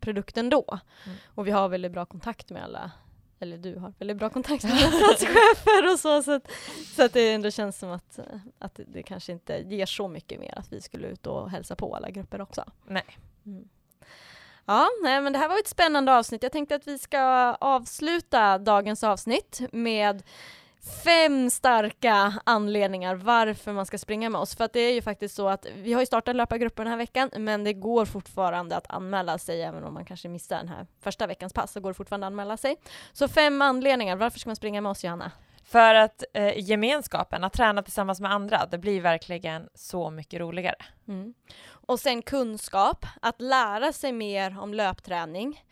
produkt 0.00 0.36
ändå. 0.36 0.78
Mm. 1.06 1.18
Och 1.34 1.46
vi 1.46 1.50
har 1.50 1.68
väldigt 1.68 1.92
bra 1.92 2.04
kontakt 2.06 2.50
med 2.50 2.62
alla 2.64 2.90
eller 3.40 3.58
du 3.58 3.76
har 3.78 3.92
väldigt 3.98 4.16
bra 4.16 4.30
kontakt 4.30 4.64
med 4.64 4.72
alla 4.82 4.90
platschefer 4.98 5.92
och 5.92 5.98
så, 5.98 6.22
så 6.22 6.32
att, 6.32 6.50
så 6.96 7.04
att 7.04 7.12
det 7.12 7.32
ändå 7.32 7.50
känns 7.50 7.78
som 7.78 7.90
att, 7.90 8.18
att 8.58 8.74
det- 8.74 8.84
det 8.86 9.02
kanske 9.02 9.32
inte 9.32 9.56
ger 9.66 9.86
så 9.86 10.08
mycket 10.08 10.40
mer 10.40 10.58
att 10.58 10.72
vi 10.72 10.80
skulle 10.80 11.06
ut 11.08 11.26
och 11.26 11.50
hälsa 11.50 11.76
på 11.76 11.96
alla 11.96 12.10
grupper 12.10 12.40
också. 12.40 12.64
Nej. 12.86 13.04
Mm. 13.46 13.68
Ja, 14.64 14.88
nej, 15.02 15.20
men 15.20 15.32
det 15.32 15.38
här 15.38 15.48
var 15.48 15.58
ett 15.58 15.68
spännande 15.68 16.16
avsnitt. 16.16 16.42
Jag 16.42 16.52
tänkte 16.52 16.74
att 16.74 16.86
vi 16.88 16.98
ska 16.98 17.20
avsluta 17.60 18.58
dagens 18.58 19.04
avsnitt 19.04 19.60
med 19.72 20.22
fem 21.04 21.50
starka 21.50 22.34
anledningar 22.44 23.14
varför 23.14 23.72
man 23.72 23.86
ska 23.86 23.98
springa 23.98 24.30
med 24.30 24.40
oss. 24.40 24.56
För 24.56 24.64
att 24.64 24.72
det 24.72 24.80
är 24.80 24.92
ju 24.92 25.02
faktiskt 25.02 25.34
så 25.34 25.48
att 25.48 25.66
vi 25.76 25.92
har 25.92 26.00
ju 26.00 26.06
startat 26.06 26.36
löpargruppen 26.36 26.84
den 26.84 26.90
här 26.90 26.98
veckan, 26.98 27.30
men 27.36 27.64
det 27.64 27.72
går 27.72 28.04
fortfarande 28.04 28.76
att 28.76 28.90
anmäla 28.90 29.38
sig, 29.38 29.62
även 29.62 29.84
om 29.84 29.94
man 29.94 30.04
kanske 30.04 30.28
missar 30.28 30.56
den 30.56 30.68
här 30.68 30.86
första 31.00 31.26
veckans 31.26 31.52
pass, 31.52 31.72
så 31.72 31.80
går 31.80 31.90
det 31.90 31.94
fortfarande 31.94 32.26
att 32.26 32.30
anmäla 32.30 32.56
sig. 32.56 32.76
Så 33.12 33.28
fem 33.28 33.62
anledningar, 33.62 34.16
varför 34.16 34.38
ska 34.38 34.48
man 34.48 34.56
springa 34.56 34.80
med 34.80 34.90
oss 34.90 35.04
Johanna? 35.04 35.32
För 35.64 35.94
att 35.94 36.24
eh, 36.34 36.58
gemenskapen, 36.58 37.44
att 37.44 37.52
träna 37.52 37.82
tillsammans 37.82 38.20
med 38.20 38.32
andra, 38.32 38.66
det 38.66 38.78
blir 38.78 39.00
verkligen 39.00 39.68
så 39.74 40.10
mycket 40.10 40.40
roligare. 40.40 40.76
Mm. 41.08 41.34
Och 41.70 42.00
sen 42.00 42.22
kunskap, 42.22 43.06
att 43.22 43.40
lära 43.40 43.92
sig 43.92 44.12
mer 44.12 44.58
om 44.60 44.74
löpträning. 44.74 45.64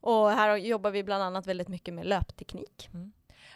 Och 0.00 0.30
här 0.30 0.56
jobbar 0.56 0.90
vi 0.90 1.04
bland 1.04 1.22
annat 1.22 1.46
väldigt 1.46 1.68
mycket 1.68 1.94
med 1.94 2.06
löpteknik. 2.06 2.90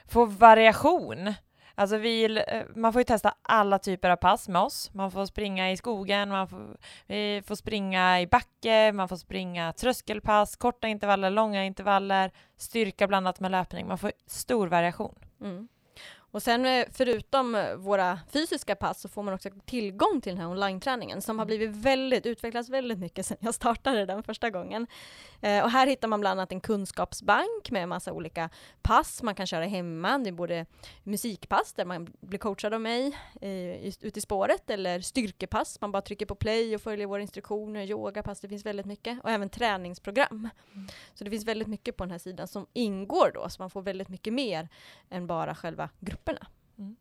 Få 0.06 0.24
variation. 0.24 1.34
Alltså 1.74 1.96
vi, 1.96 2.24
eh, 2.24 2.62
man 2.74 2.92
får 2.92 3.00
ju 3.00 3.04
testa 3.04 3.34
alla 3.42 3.78
typer 3.78 4.10
av 4.10 4.16
pass 4.16 4.48
med 4.48 4.62
oss. 4.62 4.94
Man 4.94 5.10
får 5.10 5.26
springa 5.26 5.70
i 5.70 5.76
skogen, 5.76 6.28
man 6.28 6.48
får, 6.48 6.76
vi 7.06 7.42
får 7.46 7.54
springa 7.54 8.20
i 8.20 8.26
backe, 8.26 8.92
man 8.92 9.08
får 9.08 9.16
springa 9.16 9.72
tröskelpass, 9.72 10.56
korta 10.56 10.88
intervaller, 10.88 11.30
långa 11.30 11.64
intervaller, 11.64 12.30
styrka 12.56 13.06
blandat 13.06 13.40
med 13.40 13.50
löpning. 13.50 13.88
Man 13.88 13.98
får 13.98 14.12
stor 14.26 14.66
variation. 14.66 15.14
Mm. 15.40 15.68
Och 16.32 16.42
sen 16.42 16.66
eh, 16.66 16.86
förutom 16.92 17.54
eh, 17.54 17.74
våra 17.74 18.20
fysiska 18.32 18.76
pass 18.76 19.00
så 19.00 19.08
får 19.08 19.22
man 19.22 19.34
också 19.34 19.48
tillgång 19.64 20.20
till 20.20 20.32
den 20.32 20.40
här 20.40 20.50
online-träningen 20.50 21.22
som 21.22 21.38
har 21.38 21.46
blivit 21.46 21.70
väldigt, 21.70 22.26
utvecklats 22.26 22.68
väldigt 22.68 22.98
mycket 22.98 23.26
sedan 23.26 23.36
jag 23.40 23.54
startade 23.54 24.06
den 24.06 24.22
första 24.22 24.50
gången. 24.50 24.86
Eh, 25.40 25.64
och 25.64 25.70
här 25.70 25.86
hittar 25.86 26.08
man 26.08 26.20
bland 26.20 26.40
annat 26.40 26.52
en 26.52 26.60
kunskapsbank 26.60 27.70
med 27.70 27.88
massa 27.88 28.12
olika 28.12 28.50
pass 28.82 29.22
man 29.22 29.34
kan 29.34 29.46
köra 29.46 29.64
hemma. 29.64 30.18
Det 30.18 30.30
är 30.30 30.32
både 30.32 30.66
musikpass 31.02 31.72
där 31.72 31.84
man 31.84 32.12
blir 32.20 32.38
coachad 32.38 32.74
av 32.74 32.80
mig 32.80 33.18
eh, 33.40 33.86
ute 34.00 34.18
i 34.18 34.20
spåret 34.20 34.70
eller 34.70 35.00
styrkepass, 35.00 35.80
man 35.80 35.92
bara 35.92 36.02
trycker 36.02 36.26
på 36.26 36.34
play 36.34 36.74
och 36.74 36.80
följer 36.80 37.06
våra 37.06 37.22
instruktioner, 37.22 37.90
yogapass, 37.90 38.40
det 38.40 38.48
finns 38.48 38.66
väldigt 38.66 38.86
mycket. 38.86 39.22
Och 39.22 39.30
även 39.30 39.48
träningsprogram. 39.48 40.48
Mm. 40.72 40.88
Så 41.14 41.24
det 41.24 41.30
finns 41.30 41.44
väldigt 41.44 41.68
mycket 41.68 41.96
på 41.96 42.04
den 42.04 42.10
här 42.10 42.18
sidan 42.18 42.48
som 42.48 42.66
ingår 42.72 43.30
då, 43.34 43.48
så 43.48 43.62
man 43.62 43.70
får 43.70 43.82
väldigt 43.82 44.08
mycket 44.08 44.32
mer 44.32 44.68
än 45.10 45.26
bara 45.26 45.54
själva 45.54 45.88
grupperna. 46.22 46.46
Mm. 46.78 46.96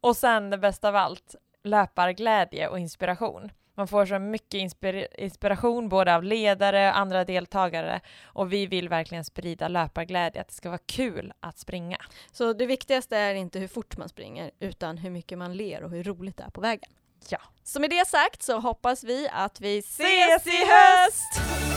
Och 0.00 0.16
sen 0.16 0.50
det 0.50 0.58
bästa 0.58 0.88
av 0.88 0.96
allt, 0.96 1.34
löparglädje 1.64 2.68
och 2.68 2.78
inspiration. 2.78 3.50
Man 3.74 3.88
får 3.88 4.06
så 4.06 4.18
mycket 4.18 4.54
inspir 4.54 5.08
inspiration 5.18 5.88
både 5.88 6.14
av 6.14 6.22
ledare 6.22 6.88
och 6.90 6.98
andra 6.98 7.24
deltagare 7.24 8.00
och 8.24 8.52
vi 8.52 8.66
vill 8.66 8.88
verkligen 8.88 9.24
sprida 9.24 9.68
löparglädje, 9.68 10.40
att 10.40 10.48
det 10.48 10.54
ska 10.54 10.68
vara 10.68 10.80
kul 10.86 11.32
att 11.40 11.58
springa. 11.58 11.98
Så 12.32 12.52
det 12.52 12.66
viktigaste 12.66 13.16
är 13.16 13.34
inte 13.34 13.58
hur 13.58 13.68
fort 13.68 13.96
man 13.96 14.08
springer 14.08 14.50
utan 14.60 14.98
hur 14.98 15.10
mycket 15.10 15.38
man 15.38 15.56
ler 15.56 15.82
och 15.82 15.90
hur 15.90 16.04
roligt 16.04 16.36
det 16.36 16.42
är 16.42 16.50
på 16.50 16.60
vägen. 16.60 16.90
Ja. 17.28 17.38
Så 17.64 17.80
med 17.80 17.90
det 17.90 18.08
sagt 18.08 18.42
så 18.42 18.58
hoppas 18.60 19.04
vi 19.04 19.28
att 19.32 19.60
vi 19.60 19.78
ses 19.78 20.46
i 20.46 20.66
höst! 20.66 21.75